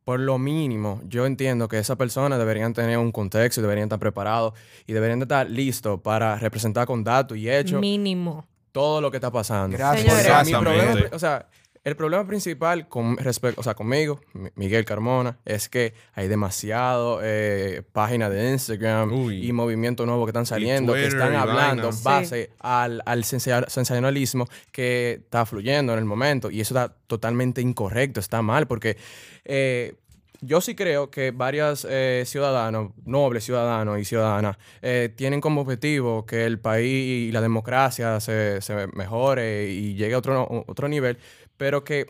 por 0.03 0.19
lo 0.19 0.37
mínimo, 0.37 1.01
yo 1.05 1.27
entiendo 1.27 1.69
que 1.69 1.79
esas 1.79 1.97
personas 1.97 2.41
deberían 2.41 2.75
tener 2.75 2.99
un 2.99 3.13
contexto, 3.13 3.61
y 3.61 3.63
deberían 3.63 3.85
estar 3.85 4.01
preparados 4.01 4.55
y 4.85 4.95
deberían 4.95 5.23
estar 5.23 5.49
listos 5.49 6.01
para 6.01 6.39
representar 6.39 6.89
con 6.89 7.05
datos 7.05 7.39
y 7.39 7.49
hechos 7.49 7.81
Mínimo. 7.81 8.45
todo 8.73 9.01
lo 9.01 9.13
que 9.13 9.19
está 9.19 9.31
pasando. 9.31 9.79
Gracias. 9.79 10.25
Señores. 10.25 10.47
Mi 10.47 10.55
problema, 10.55 11.09
o 11.13 11.19
sea, 11.21 11.47
el 11.85 11.97
problema 11.97 12.25
principal 12.27 12.89
con 12.89 13.17
respecto, 13.17 13.61
o 13.61 13.65
sea, 13.65 13.75
conmigo, 13.75 14.21
Mi- 14.35 14.51
Miguel 14.55 14.85
Carmona, 14.85 15.39
es 15.45 15.69
que 15.69 15.95
hay 16.15 16.29
demasiado 16.29 17.19
eh, 17.23 17.83
páginas 17.93 18.31
de 18.31 18.53
Instagram 18.53 19.13
Uy. 19.13 19.45
y 19.49 19.53
movimientos 19.53 20.07
nuevos 20.07 20.25
que 20.27 20.31
están 20.31 20.47
saliendo, 20.47 20.95
que 20.95 21.07
están 21.07 21.35
hablando 21.35 21.83
vainas. 21.89 22.03
base 22.05 22.51
al, 22.61 23.03
al 23.05 23.25
sensa- 23.25 23.69
sensacionalismo 23.69 24.47
que 24.71 25.21
está 25.25 25.45
fluyendo 25.45 25.93
en 25.93 25.99
el 25.99 26.05
momento. 26.05 26.51
Y 26.51 26.61
eso 26.61 26.75
está 26.75 26.95
totalmente 27.09 27.61
incorrecto, 27.61 28.21
está 28.21 28.43
mal, 28.43 28.69
porque 28.69 28.97
eh, 29.45 29.95
yo 30.45 30.61
sí 30.61 30.75
creo 30.75 31.09
que 31.09 31.31
varios 31.31 31.87
eh, 31.89 32.25
ciudadanos, 32.27 32.91
nobles 33.05 33.45
ciudadanos 33.45 34.01
y 34.01 34.05
ciudadanas, 34.05 34.57
eh, 34.83 35.09
tienen 35.15 35.41
como 35.41 35.61
objetivo 35.61 36.27
que 36.27 36.45
el 36.47 36.59
país 36.59 37.29
y 37.29 37.33
la 37.33 37.41
democracia 37.41 38.19
se, 38.19 38.61
se 38.61 38.89
mejore 38.89 39.71
y 39.71 39.95
llegue 39.95 40.15
a 40.15 40.19
otro, 40.19 40.65
otro 40.67 40.89
nivel, 40.89 41.17
pero 41.57 41.85
que 41.85 42.07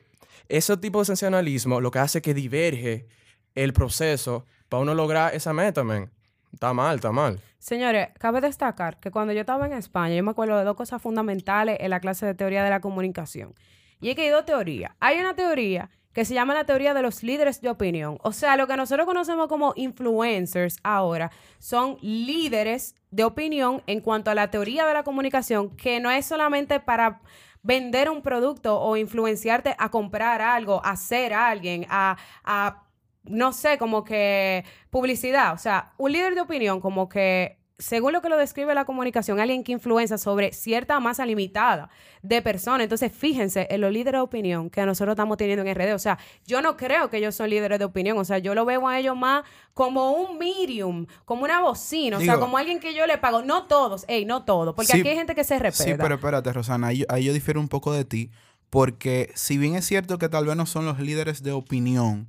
ese 0.48 0.76
tipo 0.76 1.00
de 1.00 1.06
sensacionalismo 1.06 1.80
lo 1.80 1.90
que 1.90 1.98
hace 1.98 2.18
es 2.18 2.22
que 2.22 2.34
diverge 2.34 3.06
el 3.54 3.72
proceso 3.72 4.46
para 4.68 4.82
uno 4.82 4.94
lograr 4.94 5.34
esa 5.34 5.52
meta, 5.52 5.84
men. 5.84 6.10
Está 6.52 6.72
mal, 6.74 6.96
está 6.96 7.12
mal. 7.12 7.40
Señores, 7.58 8.08
cabe 8.18 8.40
destacar 8.40 8.98
que 9.00 9.10
cuando 9.10 9.32
yo 9.32 9.40
estaba 9.40 9.66
en 9.66 9.72
España, 9.72 10.14
yo 10.14 10.22
me 10.22 10.32
acuerdo 10.32 10.58
de 10.58 10.64
dos 10.64 10.76
cosas 10.76 11.00
fundamentales 11.00 11.78
en 11.80 11.90
la 11.90 12.00
clase 12.00 12.26
de 12.26 12.34
teoría 12.34 12.62
de 12.64 12.70
la 12.70 12.80
comunicación. 12.80 13.54
Y 14.00 14.10
es 14.10 14.16
que 14.16 14.22
hay 14.22 14.28
dos 14.28 14.44
teorías. 14.44 14.92
Hay 15.00 15.18
una 15.18 15.34
teoría 15.34 15.88
que 16.12 16.24
se 16.24 16.34
llama 16.34 16.54
la 16.54 16.64
teoría 16.64 16.92
de 16.92 17.02
los 17.02 17.22
líderes 17.22 17.60
de 17.60 17.70
opinión. 17.70 18.18
O 18.22 18.32
sea, 18.32 18.56
lo 18.56 18.66
que 18.66 18.76
nosotros 18.76 19.06
conocemos 19.06 19.48
como 19.48 19.72
influencers 19.76 20.76
ahora 20.82 21.30
son 21.58 21.96
líderes 22.02 22.94
de 23.10 23.24
opinión 23.24 23.82
en 23.86 24.00
cuanto 24.00 24.30
a 24.30 24.34
la 24.34 24.50
teoría 24.50 24.86
de 24.86 24.94
la 24.94 25.04
comunicación, 25.04 25.74
que 25.76 26.00
no 26.00 26.10
es 26.10 26.26
solamente 26.26 26.80
para 26.80 27.20
vender 27.62 28.10
un 28.10 28.22
producto 28.22 28.80
o 28.80 28.96
influenciarte 28.96 29.74
a 29.78 29.90
comprar 29.90 30.42
algo, 30.42 30.84
a 30.84 30.96
ser 30.96 31.32
alguien, 31.32 31.86
a, 31.88 32.16
a 32.44 32.84
no 33.24 33.52
sé, 33.52 33.78
como 33.78 34.04
que 34.04 34.64
publicidad. 34.90 35.54
O 35.54 35.58
sea, 35.58 35.92
un 35.98 36.12
líder 36.12 36.34
de 36.34 36.40
opinión 36.42 36.80
como 36.80 37.08
que 37.08 37.61
según 37.78 38.12
lo 38.12 38.22
que 38.22 38.28
lo 38.28 38.36
describe 38.36 38.74
la 38.74 38.84
comunicación, 38.84 39.40
alguien 39.40 39.64
que 39.64 39.72
influencia 39.72 40.18
sobre 40.18 40.52
cierta 40.52 40.98
masa 41.00 41.26
limitada 41.26 41.90
de 42.22 42.42
personas. 42.42 42.82
Entonces, 42.82 43.12
fíjense 43.12 43.66
en 43.70 43.80
los 43.80 43.92
líderes 43.92 44.18
de 44.18 44.22
opinión 44.22 44.70
que 44.70 44.84
nosotros 44.86 45.14
estamos 45.14 45.36
teniendo 45.36 45.64
en 45.64 45.74
RD. 45.74 45.94
O 45.94 45.98
sea, 45.98 46.18
yo 46.46 46.62
no 46.62 46.76
creo 46.76 47.10
que 47.10 47.18
ellos 47.18 47.34
son 47.34 47.50
líderes 47.50 47.78
de 47.78 47.84
opinión. 47.84 48.18
O 48.18 48.24
sea, 48.24 48.38
yo 48.38 48.54
lo 48.54 48.64
veo 48.64 48.86
a 48.88 48.98
ellos 48.98 49.16
más 49.16 49.44
como 49.74 50.12
un 50.12 50.38
medium, 50.38 51.06
como 51.24 51.44
una 51.44 51.60
bocina. 51.60 52.18
O 52.18 52.20
sea, 52.20 52.38
como 52.38 52.56
alguien 52.56 52.78
que 52.78 52.94
yo 52.94 53.06
le 53.06 53.18
pago. 53.18 53.42
No 53.42 53.64
todos, 53.64 54.04
ey, 54.08 54.24
no 54.24 54.44
todos. 54.44 54.74
Porque 54.74 54.92
Sí, 54.92 55.00
aquí 55.00 55.08
hay 55.08 55.16
gente 55.16 55.34
que 55.34 55.44
se 55.44 55.58
respeta. 55.58 55.90
Sí, 55.90 55.96
pero 56.00 56.16
espérate, 56.16 56.52
Rosana, 56.52 56.88
ahí, 56.88 57.04
ahí 57.08 57.24
yo 57.24 57.32
difiero 57.32 57.60
un 57.60 57.68
poco 57.68 57.92
de 57.92 58.04
ti, 58.04 58.30
porque 58.70 59.32
si 59.34 59.58
bien 59.58 59.74
es 59.74 59.86
cierto 59.86 60.18
que 60.18 60.28
tal 60.28 60.46
vez 60.46 60.56
no 60.56 60.66
son 60.66 60.86
los 60.86 60.98
líderes 60.98 61.42
de 61.42 61.52
opinión 61.52 62.28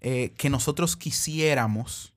eh, 0.00 0.32
que 0.36 0.50
nosotros 0.50 0.96
quisiéramos, 0.96 2.12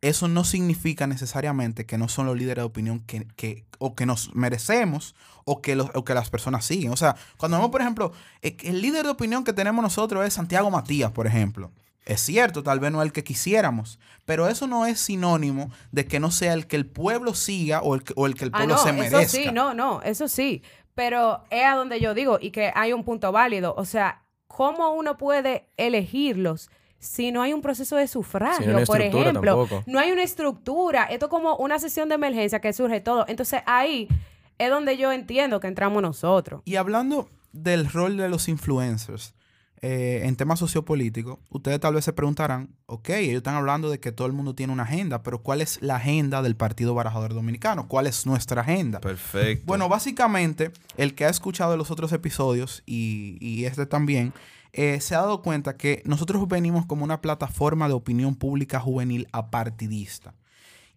eso 0.00 0.28
no 0.28 0.44
significa 0.44 1.06
necesariamente 1.06 1.84
que 1.86 1.98
no 1.98 2.08
son 2.08 2.26
los 2.26 2.36
líderes 2.36 2.62
de 2.62 2.66
opinión 2.66 3.00
que, 3.00 3.26
que- 3.36 3.64
o 3.78 3.94
que 3.94 4.06
nos 4.06 4.34
merecemos 4.34 5.14
o 5.44 5.60
que, 5.62 5.74
los, 5.76 5.90
o 5.94 6.04
que 6.04 6.14
las 6.14 6.30
personas 6.30 6.64
siguen. 6.64 6.92
O 6.92 6.96
sea, 6.96 7.16
cuando 7.36 7.56
vemos, 7.58 7.70
por 7.70 7.80
ejemplo, 7.80 8.12
que 8.42 8.56
el 8.68 8.80
líder 8.82 9.04
de 9.04 9.10
opinión 9.10 9.44
que 9.44 9.52
tenemos 9.52 9.82
nosotros 9.82 10.26
es 10.26 10.34
Santiago 10.34 10.70
Matías, 10.70 11.10
por 11.12 11.26
ejemplo. 11.26 11.72
Es 12.04 12.20
cierto, 12.22 12.62
tal 12.62 12.80
vez 12.80 12.90
no 12.90 13.02
es 13.02 13.06
el 13.06 13.12
que 13.12 13.22
quisiéramos, 13.22 13.98
pero 14.24 14.48
eso 14.48 14.66
no 14.66 14.86
es 14.86 14.98
sinónimo 14.98 15.70
de 15.92 16.06
que 16.06 16.20
no 16.20 16.30
sea 16.30 16.54
el 16.54 16.66
que 16.66 16.76
el 16.76 16.86
pueblo 16.86 17.34
siga 17.34 17.82
o 17.82 17.94
el 17.94 18.02
que, 18.02 18.14
o 18.16 18.26
el, 18.26 18.34
que 18.34 18.44
el 18.44 18.50
Ah, 18.54 18.58
pueblo 18.58 18.76
no, 18.76 18.82
se 18.82 18.92
merezca. 18.92 19.20
eso 19.22 19.36
sí, 19.36 19.50
no, 19.52 19.74
no, 19.74 20.00
eso 20.02 20.26
sí. 20.28 20.62
Pero 20.94 21.44
es 21.50 21.64
a 21.64 21.74
donde 21.74 22.00
yo 22.00 22.14
digo 22.14 22.38
y 22.40 22.50
que 22.50 22.72
hay 22.74 22.92
un 22.92 23.04
punto 23.04 23.30
válido. 23.30 23.74
O 23.76 23.84
sea, 23.84 24.22
¿cómo 24.46 24.90
uno 24.92 25.16
puede 25.18 25.68
elegirlos 25.76 26.70
si 26.98 27.30
no 27.30 27.42
hay 27.42 27.52
un 27.52 27.62
proceso 27.62 27.96
de 27.96 28.08
sufragio, 28.08 28.66
Si 28.66 28.72
no 28.72 28.78
hay 28.78 28.84
por 28.86 29.00
ejemplo? 29.00 29.32
tampoco. 29.56 29.84
No 29.86 29.98
hay 29.98 30.10
una 30.10 30.22
estructura. 30.22 31.04
Esto 31.04 31.26
es 31.26 31.30
como 31.30 31.56
una 31.56 31.78
sesión 31.78 32.08
de 32.08 32.16
emergencia 32.16 32.60
que 32.60 32.72
surge 32.72 33.00
todo. 33.00 33.24
Entonces 33.28 33.60
ahí 33.66 34.08
es 34.58 34.70
donde 34.70 34.96
yo 34.96 35.12
entiendo 35.12 35.60
que 35.60 35.68
entramos 35.68 36.02
nosotros. 36.02 36.62
Y 36.64 36.76
hablando 36.76 37.28
del 37.52 37.88
rol 37.88 38.16
de 38.16 38.28
los 38.28 38.48
influencers 38.48 39.34
eh, 39.80 40.22
en 40.24 40.34
temas 40.34 40.58
sociopolíticos, 40.58 41.38
ustedes 41.50 41.78
tal 41.78 41.94
vez 41.94 42.04
se 42.04 42.12
preguntarán, 42.12 42.70
ok, 42.86 43.10
ellos 43.10 43.36
están 43.36 43.54
hablando 43.54 43.90
de 43.90 44.00
que 44.00 44.10
todo 44.10 44.26
el 44.26 44.32
mundo 44.32 44.56
tiene 44.56 44.72
una 44.72 44.82
agenda, 44.82 45.22
pero 45.22 45.40
¿cuál 45.40 45.60
es 45.60 45.80
la 45.80 45.96
agenda 45.96 46.42
del 46.42 46.56
Partido 46.56 46.94
Barajador 46.94 47.32
Dominicano? 47.32 47.86
¿Cuál 47.86 48.08
es 48.08 48.26
nuestra 48.26 48.62
agenda? 48.62 49.00
Perfecto. 49.00 49.64
Bueno, 49.66 49.88
básicamente, 49.88 50.72
el 50.96 51.14
que 51.14 51.26
ha 51.26 51.28
escuchado 51.28 51.76
los 51.76 51.92
otros 51.92 52.12
episodios 52.12 52.82
y, 52.86 53.38
y 53.40 53.66
este 53.66 53.86
también, 53.86 54.32
eh, 54.72 55.00
se 55.00 55.14
ha 55.14 55.20
dado 55.20 55.42
cuenta 55.42 55.76
que 55.76 56.02
nosotros 56.04 56.46
venimos 56.48 56.86
como 56.86 57.04
una 57.04 57.20
plataforma 57.20 57.88
de 57.88 57.94
opinión 57.94 58.34
pública 58.34 58.80
juvenil 58.80 59.28
apartidista. 59.32 60.34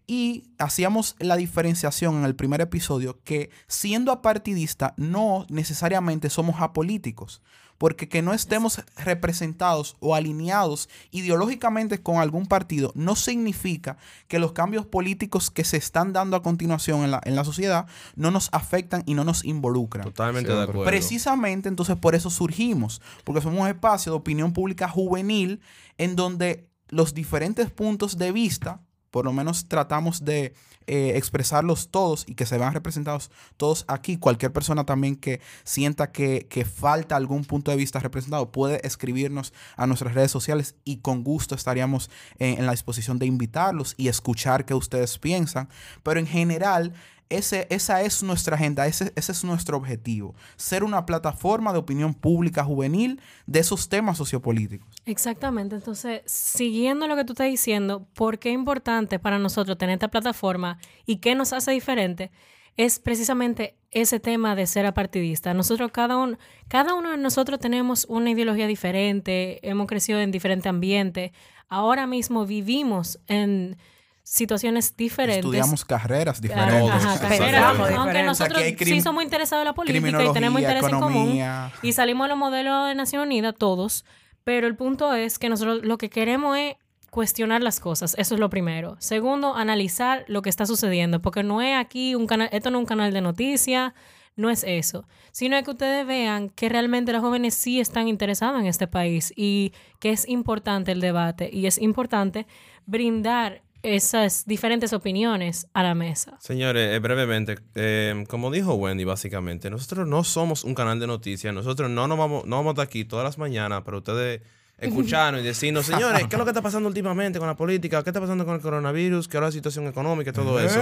Y 0.06 0.44
hacíamos 0.58 1.16
la 1.20 1.36
diferenciación 1.36 2.16
en 2.16 2.24
el 2.24 2.34
primer 2.34 2.60
episodio 2.60 3.20
que 3.22 3.50
siendo 3.68 4.10
apartidista 4.10 4.94
no 4.96 5.46
necesariamente 5.48 6.28
somos 6.28 6.60
apolíticos, 6.60 7.40
porque 7.82 8.08
que 8.08 8.22
no 8.22 8.32
estemos 8.32 8.80
representados 8.96 9.96
o 9.98 10.14
alineados 10.14 10.88
ideológicamente 11.10 12.00
con 12.00 12.18
algún 12.18 12.46
partido 12.46 12.92
no 12.94 13.16
significa 13.16 13.96
que 14.28 14.38
los 14.38 14.52
cambios 14.52 14.86
políticos 14.86 15.50
que 15.50 15.64
se 15.64 15.78
están 15.78 16.12
dando 16.12 16.36
a 16.36 16.44
continuación 16.44 17.02
en 17.02 17.10
la, 17.10 17.20
en 17.24 17.34
la 17.34 17.42
sociedad 17.42 17.88
no 18.14 18.30
nos 18.30 18.50
afectan 18.52 19.02
y 19.04 19.14
no 19.14 19.24
nos 19.24 19.44
involucran. 19.44 20.04
Totalmente 20.04 20.52
de 20.52 20.62
acuerdo. 20.62 20.84
Precisamente 20.84 21.68
entonces 21.68 21.96
por 21.96 22.14
eso 22.14 22.30
surgimos, 22.30 23.02
porque 23.24 23.40
somos 23.40 23.60
un 23.60 23.66
espacio 23.66 24.12
de 24.12 24.18
opinión 24.18 24.52
pública 24.52 24.88
juvenil 24.88 25.60
en 25.98 26.14
donde 26.14 26.68
los 26.86 27.14
diferentes 27.14 27.68
puntos 27.68 28.16
de 28.16 28.30
vista, 28.30 28.80
por 29.12 29.26
lo 29.26 29.32
menos 29.32 29.68
tratamos 29.68 30.24
de 30.24 30.54
eh, 30.88 31.12
expresarlos 31.16 31.90
todos 31.90 32.24
y 32.26 32.34
que 32.34 32.46
se 32.46 32.58
vean 32.58 32.72
representados 32.72 33.30
todos 33.56 33.84
aquí. 33.86 34.16
Cualquier 34.16 34.52
persona 34.52 34.84
también 34.84 35.14
que 35.14 35.40
sienta 35.62 36.10
que, 36.10 36.48
que 36.48 36.64
falta 36.64 37.14
algún 37.14 37.44
punto 37.44 37.70
de 37.70 37.76
vista 37.76 38.00
representado 38.00 38.50
puede 38.50 38.84
escribirnos 38.84 39.52
a 39.76 39.86
nuestras 39.86 40.14
redes 40.14 40.32
sociales 40.32 40.74
y 40.84 40.96
con 40.96 41.22
gusto 41.22 41.54
estaríamos 41.54 42.10
en, 42.38 42.58
en 42.58 42.66
la 42.66 42.72
disposición 42.72 43.18
de 43.18 43.26
invitarlos 43.26 43.94
y 43.96 44.08
escuchar 44.08 44.64
qué 44.64 44.74
ustedes 44.74 45.18
piensan. 45.18 45.68
Pero 46.02 46.18
en 46.18 46.26
general, 46.26 46.94
ese, 47.36 47.66
esa 47.70 48.02
es 48.02 48.22
nuestra 48.22 48.56
agenda, 48.56 48.86
ese, 48.86 49.12
ese 49.16 49.32
es 49.32 49.44
nuestro 49.44 49.76
objetivo. 49.76 50.34
Ser 50.56 50.84
una 50.84 51.06
plataforma 51.06 51.72
de 51.72 51.78
opinión 51.78 52.14
pública 52.14 52.64
juvenil 52.64 53.20
de 53.46 53.60
esos 53.60 53.88
temas 53.88 54.18
sociopolíticos. 54.18 54.88
Exactamente. 55.06 55.76
Entonces, 55.76 56.22
siguiendo 56.26 57.06
lo 57.06 57.16
que 57.16 57.24
tú 57.24 57.32
estás 57.32 57.48
diciendo, 57.48 58.06
¿por 58.14 58.38
qué 58.38 58.50
es 58.50 58.54
importante 58.54 59.18
para 59.18 59.38
nosotros 59.38 59.78
tener 59.78 59.94
esta 59.94 60.08
plataforma 60.08 60.78
y 61.06 61.16
qué 61.16 61.34
nos 61.34 61.52
hace 61.52 61.72
diferente? 61.72 62.30
Es 62.76 62.98
precisamente 62.98 63.76
ese 63.90 64.18
tema 64.18 64.56
de 64.56 64.66
ser 64.66 64.86
apartidista. 64.86 65.52
Nosotros, 65.52 65.90
cada 65.92 66.16
uno, 66.16 66.38
cada 66.68 66.94
uno 66.94 67.10
de 67.10 67.18
nosotros 67.18 67.60
tenemos 67.60 68.06
una 68.08 68.30
ideología 68.30 68.66
diferente, 68.66 69.60
hemos 69.68 69.86
crecido 69.86 70.20
en 70.20 70.30
diferente 70.30 70.68
ambiente. 70.68 71.32
Ahora 71.68 72.06
mismo 72.06 72.46
vivimos 72.46 73.18
en 73.26 73.76
situaciones 74.22 74.96
diferentes. 74.96 75.44
Estudiamos 75.44 75.84
carreras 75.84 76.40
diferentes. 76.40 76.90
ajá, 76.90 77.20
carreras. 77.20 77.76
Aunque 77.96 78.22
nosotros 78.22 78.62
sí 78.78 79.00
somos 79.00 79.22
interesados 79.22 79.62
en 79.62 79.66
la 79.66 79.74
política 79.74 80.24
y 80.24 80.32
tenemos 80.32 80.60
interés 80.60 80.84
en 80.84 80.90
común 80.90 81.08
economía. 81.08 81.72
y 81.82 81.92
salimos 81.92 82.26
de 82.26 82.28
los 82.28 82.38
modelos 82.38 82.88
de 82.88 82.94
Nación 82.94 83.22
Unida 83.22 83.52
todos, 83.52 84.04
pero 84.44 84.66
el 84.66 84.76
punto 84.76 85.12
es 85.14 85.38
que 85.38 85.48
nosotros 85.48 85.82
lo 85.82 85.98
que 85.98 86.10
queremos 86.10 86.56
es 86.56 86.76
cuestionar 87.10 87.62
las 87.62 87.78
cosas, 87.78 88.14
eso 88.16 88.34
es 88.34 88.40
lo 88.40 88.48
primero. 88.48 88.96
Segundo, 88.98 89.54
analizar 89.54 90.24
lo 90.28 90.40
que 90.40 90.48
está 90.48 90.64
sucediendo, 90.64 91.20
porque 91.20 91.42
no 91.42 91.60
es 91.60 91.76
aquí 91.76 92.14
un 92.14 92.26
canal, 92.26 92.48
esto 92.52 92.70
no 92.70 92.78
es 92.78 92.82
un 92.82 92.86
canal 92.86 93.12
de 93.12 93.20
noticias, 93.20 93.92
no 94.34 94.48
es 94.48 94.64
eso, 94.64 95.06
sino 95.30 95.56
es 95.56 95.64
que 95.64 95.72
ustedes 95.72 96.06
vean 96.06 96.48
que 96.48 96.70
realmente 96.70 97.12
los 97.12 97.20
jóvenes 97.20 97.52
sí 97.52 97.80
están 97.80 98.08
interesados 98.08 98.58
en 98.60 98.66
este 98.66 98.86
país 98.86 99.30
y 99.36 99.74
que 99.98 100.10
es 100.10 100.26
importante 100.26 100.92
el 100.92 101.02
debate 101.02 101.50
y 101.52 101.66
es 101.66 101.76
importante 101.76 102.46
brindar 102.86 103.62
esas 103.82 104.46
diferentes 104.46 104.92
opiniones 104.92 105.66
a 105.74 105.82
la 105.82 105.94
mesa. 105.94 106.36
Señores, 106.40 106.94
eh, 106.94 106.98
brevemente, 106.98 107.58
eh, 107.74 108.24
como 108.28 108.50
dijo 108.50 108.74
Wendy, 108.74 109.04
básicamente, 109.04 109.70
nosotros 109.70 110.06
no 110.06 110.24
somos 110.24 110.64
un 110.64 110.74
canal 110.74 111.00
de 111.00 111.06
noticias, 111.06 111.52
nosotros 111.52 111.90
no 111.90 112.06
nos 112.06 112.18
vamos, 112.18 112.44
no 112.46 112.56
vamos 112.56 112.72
estar 112.72 112.84
aquí 112.84 113.04
todas 113.04 113.24
las 113.24 113.38
mañanas 113.38 113.82
para 113.82 113.98
ustedes 113.98 114.42
escucharnos 114.82 115.40
y 115.40 115.44
decirnos, 115.44 115.86
señores, 115.86 116.26
¿qué 116.28 116.34
es 116.36 116.38
lo 116.38 116.44
que 116.44 116.50
está 116.50 116.62
pasando 116.62 116.88
últimamente 116.88 117.38
con 117.38 117.48
la 117.48 117.54
política? 117.56 118.02
¿Qué 118.02 118.10
está 118.10 118.20
pasando 118.20 118.44
con 118.44 118.54
el 118.56 118.60
coronavirus? 118.60 119.28
¿Qué 119.28 119.36
es 119.36 119.42
la 119.42 119.52
situación 119.52 119.86
económica 119.86 120.30
y 120.30 120.32
todo 120.32 120.58
eso? 120.60 120.80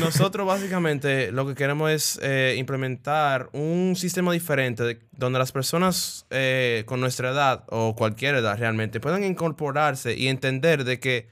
Nosotros 0.00 0.46
básicamente 0.46 1.32
lo 1.32 1.46
que 1.46 1.54
queremos 1.54 1.90
es 1.90 2.20
eh, 2.22 2.54
implementar 2.58 3.48
un 3.52 3.94
sistema 3.96 4.32
diferente 4.32 4.82
de- 4.82 4.98
donde 5.12 5.38
las 5.38 5.52
personas 5.52 6.26
eh, 6.30 6.82
con 6.86 7.00
nuestra 7.00 7.30
edad 7.30 7.64
o 7.68 7.94
cualquier 7.94 8.34
edad 8.36 8.58
realmente 8.58 9.00
puedan 9.00 9.24
incorporarse 9.24 10.16
y 10.16 10.28
entender 10.28 10.84
de 10.84 10.98
que 11.00 11.28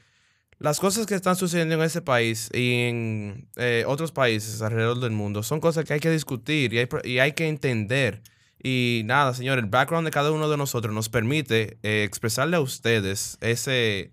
las 0.58 0.78
cosas 0.78 1.06
que 1.06 1.14
están 1.14 1.36
sucediendo 1.36 1.74
en 1.74 1.82
ese 1.82 2.02
país 2.02 2.50
y 2.52 2.82
en 2.82 3.48
eh, 3.56 3.84
otros 3.86 4.12
países 4.12 4.60
alrededor 4.60 5.00
del 5.00 5.10
mundo 5.10 5.42
son 5.42 5.58
cosas 5.60 5.84
que 5.86 5.94
hay 5.94 6.00
que 6.00 6.10
discutir 6.10 6.74
y 6.74 6.78
hay, 6.80 6.88
y 7.04 7.18
hay 7.18 7.32
que 7.32 7.48
entender. 7.48 8.22
Y 8.62 9.02
nada, 9.04 9.32
señor, 9.34 9.58
el 9.58 9.66
background 9.66 10.06
de 10.06 10.10
cada 10.10 10.30
uno 10.32 10.48
de 10.48 10.56
nosotros 10.56 10.94
nos 10.94 11.08
permite 11.08 11.78
eh, 11.82 12.04
expresarle 12.04 12.56
a 12.56 12.60
ustedes 12.60 13.38
ese, 13.40 14.12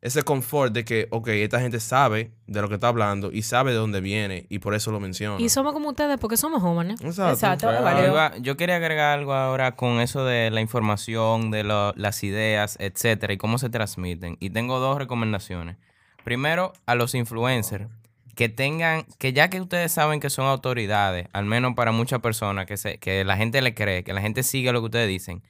ese 0.00 0.22
confort 0.22 0.72
de 0.72 0.84
que, 0.84 1.08
ok, 1.10 1.28
esta 1.28 1.60
gente 1.60 1.80
sabe 1.80 2.30
de 2.46 2.60
lo 2.62 2.68
que 2.68 2.74
está 2.74 2.88
hablando 2.88 3.32
y 3.32 3.42
sabe 3.42 3.72
de 3.72 3.78
dónde 3.78 4.00
viene 4.00 4.46
y 4.48 4.60
por 4.60 4.74
eso 4.74 4.92
lo 4.92 5.00
menciona. 5.00 5.40
Y 5.40 5.48
somos 5.48 5.72
como 5.72 5.90
ustedes 5.90 6.18
porque 6.18 6.36
somos 6.36 6.62
jóvenes. 6.62 7.00
Exacto. 7.00 7.32
Exacto, 7.32 8.38
yo 8.40 8.56
quería 8.56 8.76
agregar 8.76 9.18
algo 9.18 9.34
ahora 9.34 9.74
con 9.74 10.00
eso 10.00 10.24
de 10.24 10.50
la 10.50 10.60
información, 10.60 11.50
de 11.50 11.64
lo- 11.64 11.92
las 11.96 12.22
ideas, 12.22 12.76
etcétera, 12.80 13.32
y 13.32 13.36
cómo 13.36 13.58
se 13.58 13.68
transmiten. 13.68 14.36
Y 14.40 14.50
tengo 14.50 14.78
dos 14.78 14.98
recomendaciones. 14.98 15.76
Primero, 16.24 16.72
a 16.86 16.94
los 16.94 17.16
influencers, 17.16 17.88
que 18.34 18.48
tengan, 18.48 19.04
que 19.18 19.32
ya 19.32 19.50
que 19.50 19.60
ustedes 19.60 19.92
saben 19.92 20.20
que 20.20 20.30
son 20.30 20.46
autoridades, 20.46 21.28
al 21.32 21.44
menos 21.44 21.74
para 21.74 21.92
muchas 21.92 22.20
personas, 22.20 22.66
que, 22.66 22.76
se, 22.76 22.98
que 22.98 23.24
la 23.24 23.36
gente 23.36 23.60
le 23.60 23.74
cree, 23.74 24.04
que 24.04 24.12
la 24.12 24.20
gente 24.20 24.42
sigue 24.42 24.72
lo 24.72 24.80
que 24.80 24.86
ustedes 24.86 25.08
dicen, 25.08 25.42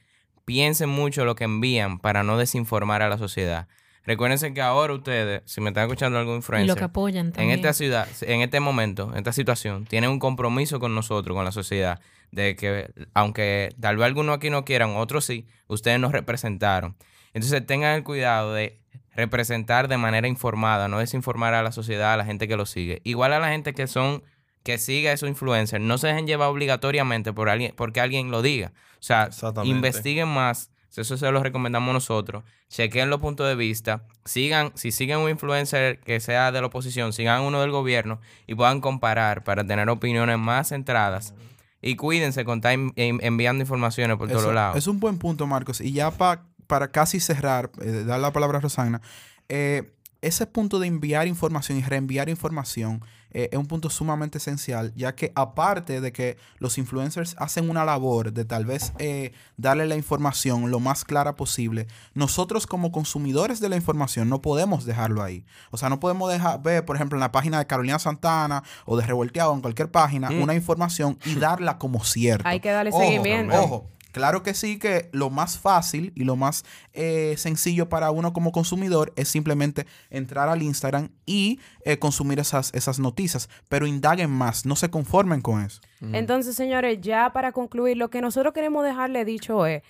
piensen 0.45 0.89
mucho 0.89 1.25
lo 1.25 1.35
que 1.35 1.45
envían 1.45 1.99
para 1.99 2.23
no 2.23 2.37
desinformar 2.37 3.01
a 3.01 3.09
la 3.09 3.17
sociedad. 3.17 3.67
Recuérdense 4.05 4.53
que 4.53 4.61
ahora 4.61 4.93
ustedes, 4.93 5.43
si 5.45 5.61
me 5.61 5.69
están 5.69 5.83
escuchando 5.83 6.19
algún 6.19 6.35
Y 6.35 6.37
influencer, 6.37 6.67
lo 6.67 6.75
que 6.75 6.83
apoyan 6.83 7.31
en 7.37 7.51
esta 7.51 7.71
ciudad, 7.71 8.07
en 8.21 8.41
este 8.41 8.59
momento, 8.59 9.11
en 9.13 9.19
esta 9.19 9.31
situación, 9.31 9.85
tienen 9.85 10.09
un 10.09 10.19
compromiso 10.19 10.79
con 10.81 10.93
nosotros, 10.93 11.35
con 11.35 11.45
la 11.45 11.53
sociedad, 11.53 12.01
de 12.31 12.57
que 12.57 12.91
aunque 13.13 13.73
tal 13.79 13.95
vez 13.95 14.05
algunos 14.05 14.35
aquí 14.35 14.49
no 14.49 14.65
quieran, 14.65 14.97
otros 14.97 15.23
sí, 15.23 15.47
ustedes 15.67 16.01
nos 16.01 16.11
representaron. 16.11 16.97
Entonces 17.33 17.65
tengan 17.65 17.95
el 17.95 18.03
cuidado 18.03 18.53
de 18.53 18.77
representar 19.15 19.87
de 19.87 19.97
manera 19.97 20.27
informada, 20.27 20.87
no 20.87 20.99
desinformar 20.99 21.53
a 21.53 21.63
la 21.63 21.71
sociedad, 21.71 22.13
a 22.13 22.17
la 22.17 22.25
gente 22.25 22.47
que 22.47 22.57
lo 22.57 22.65
sigue. 22.65 23.01
Igual 23.03 23.33
a 23.33 23.39
la 23.39 23.49
gente 23.49 23.73
que 23.73 23.87
son 23.87 24.23
que 24.63 24.77
siga 24.77 25.09
a 25.09 25.13
esos 25.13 25.27
influencers, 25.27 25.83
no 25.83 25.97
se 25.97 26.07
dejen 26.07 26.25
llevar 26.25 26.47
obligatoriamente 26.47 27.33
por 27.33 27.49
alguien, 27.49 27.73
porque 27.75 27.99
alguien 27.99 28.31
lo 28.31 28.41
diga. 28.41 28.71
O 28.93 29.01
sea, 29.01 29.29
investiguen 29.71 30.29
más, 30.29 30.69
Eso 30.95 31.17
se 31.17 31.31
lo 31.31 31.41
recomendamos 31.41 31.91
nosotros. 31.91 32.43
Chequen 32.69 33.09
los 33.09 33.19
puntos 33.19 33.47
de 33.47 33.55
vista. 33.55 34.03
Sigan, 34.25 34.71
si 34.75 34.91
siguen 34.91 35.17
un 35.17 35.29
influencer 35.31 35.99
que 36.01 36.19
sea 36.19 36.51
de 36.51 36.61
la 36.61 36.67
oposición, 36.67 37.13
sigan 37.13 37.41
uno 37.41 37.59
del 37.61 37.71
gobierno 37.71 38.21
y 38.45 38.53
puedan 38.53 38.79
comparar 38.79 39.43
para 39.43 39.65
tener 39.65 39.89
opiniones 39.89 40.37
más 40.37 40.69
centradas. 40.69 41.33
Y 41.81 41.95
cuídense 41.95 42.45
con 42.45 42.59
estar 42.59 42.73
en- 42.73 42.93
en- 42.95 43.19
enviando 43.23 43.63
informaciones 43.63 44.17
por 44.17 44.27
todos 44.29 44.53
lados. 44.53 44.77
Es 44.77 44.85
un 44.87 44.99
buen 44.99 45.17
punto, 45.17 45.47
Marcos. 45.47 45.81
Y 45.81 45.93
ya 45.93 46.11
pa- 46.11 46.45
para 46.67 46.91
casi 46.91 47.19
cerrar, 47.19 47.71
eh, 47.81 48.03
dar 48.05 48.19
la 48.19 48.33
palabra 48.33 48.57
a 48.57 48.61
Rosana, 48.61 49.01
eh, 49.49 49.93
ese 50.21 50.47
punto 50.47 50.79
de 50.79 50.87
enviar 50.87 51.27
información 51.27 51.77
y 51.77 51.81
reenviar 51.81 52.29
información 52.29 53.03
eh, 53.33 53.49
es 53.51 53.57
un 53.57 53.65
punto 53.65 53.89
sumamente 53.89 54.37
esencial, 54.37 54.93
ya 54.95 55.15
que 55.15 55.31
aparte 55.35 56.01
de 56.01 56.13
que 56.13 56.37
los 56.59 56.77
influencers 56.77 57.35
hacen 57.39 57.69
una 57.69 57.83
labor 57.83 58.31
de 58.31 58.45
tal 58.45 58.65
vez 58.65 58.93
eh, 58.99 59.33
darle 59.57 59.87
la 59.87 59.95
información 59.95 60.69
lo 60.69 60.79
más 60.79 61.03
clara 61.03 61.35
posible, 61.35 61.87
nosotros 62.13 62.67
como 62.67 62.91
consumidores 62.91 63.59
de 63.59 63.69
la 63.69 63.75
información 63.75 64.29
no 64.29 64.41
podemos 64.41 64.85
dejarlo 64.85 65.23
ahí. 65.23 65.45
O 65.71 65.77
sea, 65.77 65.89
no 65.89 65.99
podemos 65.99 66.31
dejar 66.31 66.61
ver, 66.61 66.85
por 66.85 66.95
ejemplo, 66.95 67.17
en 67.17 67.21
la 67.21 67.31
página 67.31 67.57
de 67.57 67.65
Carolina 67.65 67.97
Santana 67.97 68.63
o 68.85 68.95
de 68.97 69.05
Revolteado 69.05 69.51
o 69.51 69.55
en 69.55 69.61
cualquier 69.61 69.89
página 69.89 70.29
una 70.29 70.53
información 70.53 71.17
y 71.25 71.35
darla 71.39 71.79
como 71.79 72.03
cierta. 72.03 72.47
Hay 72.47 72.59
que 72.59 72.69
darle 72.69 72.91
Ojo, 72.91 73.01
seguimiento. 73.01 73.61
Ojo, 73.61 73.89
claro 74.13 74.43
que 74.43 74.53
sí, 74.53 74.79
que 74.79 75.09
lo 75.11 75.29
más 75.29 75.59
fácil 75.59 76.13
y 76.15 76.23
lo 76.23 76.37
más 76.37 76.63
eh, 76.93 77.35
sencillo 77.37 77.89
para 77.89 78.11
uno 78.11 78.31
como 78.31 78.53
consumidor 78.53 79.11
es 79.17 79.27
simplemente 79.27 79.85
entrar 80.09 80.47
al 80.47 80.61
Instagram 80.61 81.09
y 81.25 81.59
eh, 81.83 81.99
consumir 81.99 82.39
esas, 82.39 82.73
esas 82.73 82.99
noticias, 82.99 83.49
pero 83.67 83.85
indaguen 83.85 84.29
más, 84.29 84.65
no 84.65 84.77
se 84.77 84.89
conformen 84.89 85.41
con 85.41 85.61
eso. 85.61 85.81
Entonces, 86.11 86.55
señores, 86.55 86.99
ya 87.01 87.31
para 87.31 87.51
concluir, 87.51 87.97
lo 87.97 88.09
que 88.09 88.21
nosotros 88.21 88.53
queremos 88.53 88.83
dejarle 88.83 89.23
dicho 89.25 89.65
es, 89.65 89.83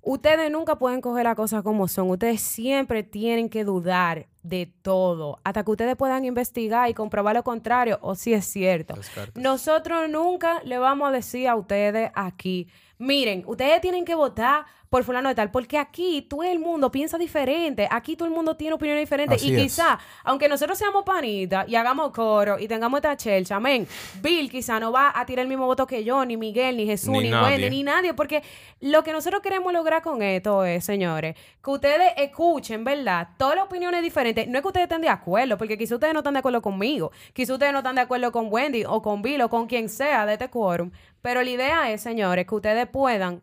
ustedes 0.00 0.50
nunca 0.50 0.76
pueden 0.76 1.00
coger 1.00 1.24
las 1.24 1.36
cosas 1.36 1.62
como 1.62 1.88
son, 1.88 2.10
ustedes 2.10 2.40
siempre 2.40 3.02
tienen 3.02 3.48
que 3.48 3.64
dudar 3.64 4.26
de 4.42 4.66
todo, 4.82 5.38
hasta 5.44 5.64
que 5.64 5.70
ustedes 5.70 5.96
puedan 5.96 6.24
investigar 6.24 6.90
y 6.90 6.94
comprobar 6.94 7.36
lo 7.36 7.44
contrario, 7.44 7.98
o 8.02 8.16
si 8.16 8.34
es 8.34 8.44
cierto. 8.44 8.94
Nosotros 9.34 10.10
nunca 10.10 10.62
le 10.64 10.78
vamos 10.78 11.08
a 11.08 11.12
decir 11.12 11.48
a 11.48 11.54
ustedes 11.54 12.10
aquí, 12.14 12.68
miren, 13.02 13.42
ustedes 13.46 13.80
tienen 13.80 14.04
que 14.04 14.14
votar 14.14 14.64
por 14.92 15.04
fulano 15.04 15.30
de 15.30 15.34
tal, 15.34 15.50
porque 15.50 15.78
aquí 15.78 16.20
todo 16.20 16.42
el 16.42 16.58
mundo 16.58 16.92
piensa 16.92 17.16
diferente, 17.16 17.88
aquí 17.90 18.14
todo 18.14 18.28
el 18.28 18.34
mundo 18.34 18.56
tiene 18.58 18.74
opiniones 18.74 19.00
diferentes 19.00 19.40
Así 19.40 19.50
y 19.50 19.56
es. 19.56 19.62
quizá, 19.62 19.98
aunque 20.22 20.50
nosotros 20.50 20.76
seamos 20.76 21.02
panitas 21.02 21.66
y 21.66 21.76
hagamos 21.76 22.12
coro 22.12 22.58
y 22.58 22.68
tengamos 22.68 22.98
esta 22.98 23.16
chelcha, 23.16 23.56
amén, 23.56 23.88
Bill 24.20 24.50
quizá 24.50 24.78
no 24.78 24.92
va 24.92 25.10
a 25.18 25.24
tirar 25.24 25.44
el 25.44 25.48
mismo 25.48 25.64
voto 25.64 25.86
que 25.86 26.04
yo, 26.04 26.22
ni 26.26 26.36
Miguel, 26.36 26.76
ni 26.76 26.84
Jesús, 26.84 27.22
Ni. 27.22 27.32
Wendy, 27.32 27.70
ni 27.70 27.82
nadie, 27.82 28.12
porque 28.12 28.42
lo 28.80 29.02
que 29.02 29.12
nosotros 29.12 29.40
queremos 29.40 29.72
lograr 29.72 30.02
con 30.02 30.20
esto 30.20 30.62
es, 30.62 30.84
señores, 30.84 31.36
que 31.64 31.70
ustedes 31.70 32.12
escuchen, 32.18 32.84
¿verdad? 32.84 33.28
Todas 33.38 33.56
las 33.56 33.64
opiniones 33.64 34.02
diferentes, 34.02 34.46
no 34.46 34.58
es 34.58 34.62
que 34.62 34.68
ustedes 34.68 34.84
estén 34.84 35.00
de 35.00 35.08
acuerdo, 35.08 35.56
porque 35.56 35.78
quizá 35.78 35.94
ustedes 35.94 36.12
no 36.12 36.20
están 36.20 36.34
de 36.34 36.40
acuerdo 36.40 36.60
conmigo, 36.60 37.12
quizá 37.32 37.54
ustedes 37.54 37.72
no 37.72 37.78
están 37.78 37.94
de 37.94 38.02
acuerdo 38.02 38.30
con 38.30 38.48
Wendy 38.52 38.84
o 38.84 39.00
con 39.00 39.22
Bill 39.22 39.40
o 39.40 39.48
con 39.48 39.66
quien 39.68 39.88
sea 39.88 40.26
de 40.26 40.34
este 40.34 40.50
quórum, 40.50 40.90
pero 41.22 41.42
la 41.42 41.48
idea 41.48 41.90
es, 41.90 42.02
señores, 42.02 42.46
que 42.46 42.54
ustedes 42.54 42.86
puedan 42.88 43.40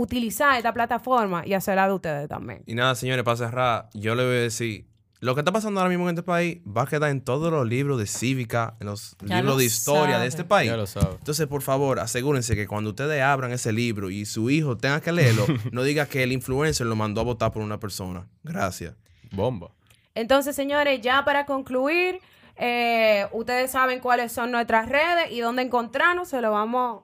utilizar 0.00 0.56
esta 0.56 0.72
plataforma 0.72 1.46
y 1.46 1.54
hacerla 1.54 1.86
de 1.86 1.94
ustedes 1.94 2.28
también. 2.28 2.62
Y 2.66 2.74
nada, 2.74 2.94
señores, 2.94 3.24
para 3.24 3.36
cerrar, 3.36 3.88
yo 3.94 4.14
le 4.14 4.24
voy 4.24 4.36
a 4.36 4.40
decir, 4.40 4.86
lo 5.20 5.34
que 5.34 5.42
está 5.42 5.52
pasando 5.52 5.80
ahora 5.80 5.90
mismo 5.90 6.08
en 6.08 6.14
este 6.16 6.22
país 6.22 6.58
va 6.66 6.82
a 6.82 6.86
quedar 6.86 7.10
en 7.10 7.20
todos 7.20 7.52
los 7.52 7.66
libros 7.68 7.98
de 7.98 8.06
cívica, 8.06 8.76
en 8.80 8.86
los 8.86 9.16
Ya 9.22 9.36
libros 9.36 9.54
lo 9.54 9.58
de 9.58 9.64
historia 9.66 10.12
sabe. 10.14 10.22
de 10.22 10.28
este 10.28 10.44
país. 10.44 10.70
Ya 10.70 10.76
lo 10.78 10.86
sabes. 10.86 11.16
Entonces, 11.18 11.46
por 11.46 11.60
favor, 11.60 12.00
asegúrense 12.00 12.56
que 12.56 12.66
cuando 12.66 12.90
ustedes 12.90 13.22
abran 13.22 13.52
ese 13.52 13.70
libro 13.72 14.08
y 14.08 14.24
su 14.24 14.48
hijo 14.48 14.78
tenga 14.78 15.00
que 15.02 15.12
leerlo, 15.12 15.44
no 15.72 15.82
diga 15.82 16.06
que 16.06 16.22
el 16.22 16.32
influencer 16.32 16.86
lo 16.86 16.96
mandó 16.96 17.20
a 17.20 17.24
votar 17.24 17.52
por 17.52 17.62
una 17.62 17.78
persona. 17.78 18.26
Gracias. 18.42 18.94
Bomba. 19.32 19.70
Entonces, 20.14 20.56
señores, 20.56 21.00
ya 21.02 21.22
para 21.24 21.44
concluir, 21.44 22.18
eh, 22.56 23.26
ustedes 23.32 23.70
saben 23.70 24.00
cuáles 24.00 24.32
son 24.32 24.50
nuestras 24.50 24.88
redes 24.88 25.30
y 25.30 25.40
dónde 25.40 25.62
encontrarnos, 25.62 26.28
se 26.28 26.40
lo 26.40 26.50
vamos... 26.50 27.02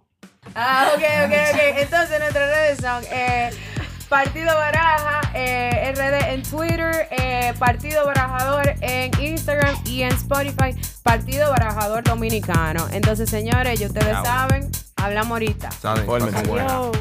Ah, 0.55 0.91
ok, 0.95 1.03
ok, 1.27 1.33
ok. 1.53 1.61
Entonces, 1.79 2.19
nuestras 2.21 2.49
redes 2.49 2.79
son 2.81 3.03
eh, 3.11 3.51
Partido 4.09 4.55
Baraja, 4.55 5.21
eh, 5.35 5.93
RD 5.95 6.33
en 6.33 6.43
Twitter, 6.43 7.09
eh, 7.11 7.53
Partido 7.59 8.07
Barajador 8.07 8.75
en 8.81 9.11
Instagram 9.21 9.75
y 9.85 10.03
en 10.03 10.13
Spotify, 10.13 10.75
Partido 11.03 11.51
Barajador 11.51 12.05
Dominicano. 12.05 12.87
Entonces, 12.93 13.29
señores, 13.29 13.81
ya 13.81 13.87
ustedes 13.89 14.17
saben, 14.25 14.71
hablamos 14.97 15.33
ahorita. 15.33 15.71
¿Saben? 15.73 16.07
Adiós. 16.63 16.97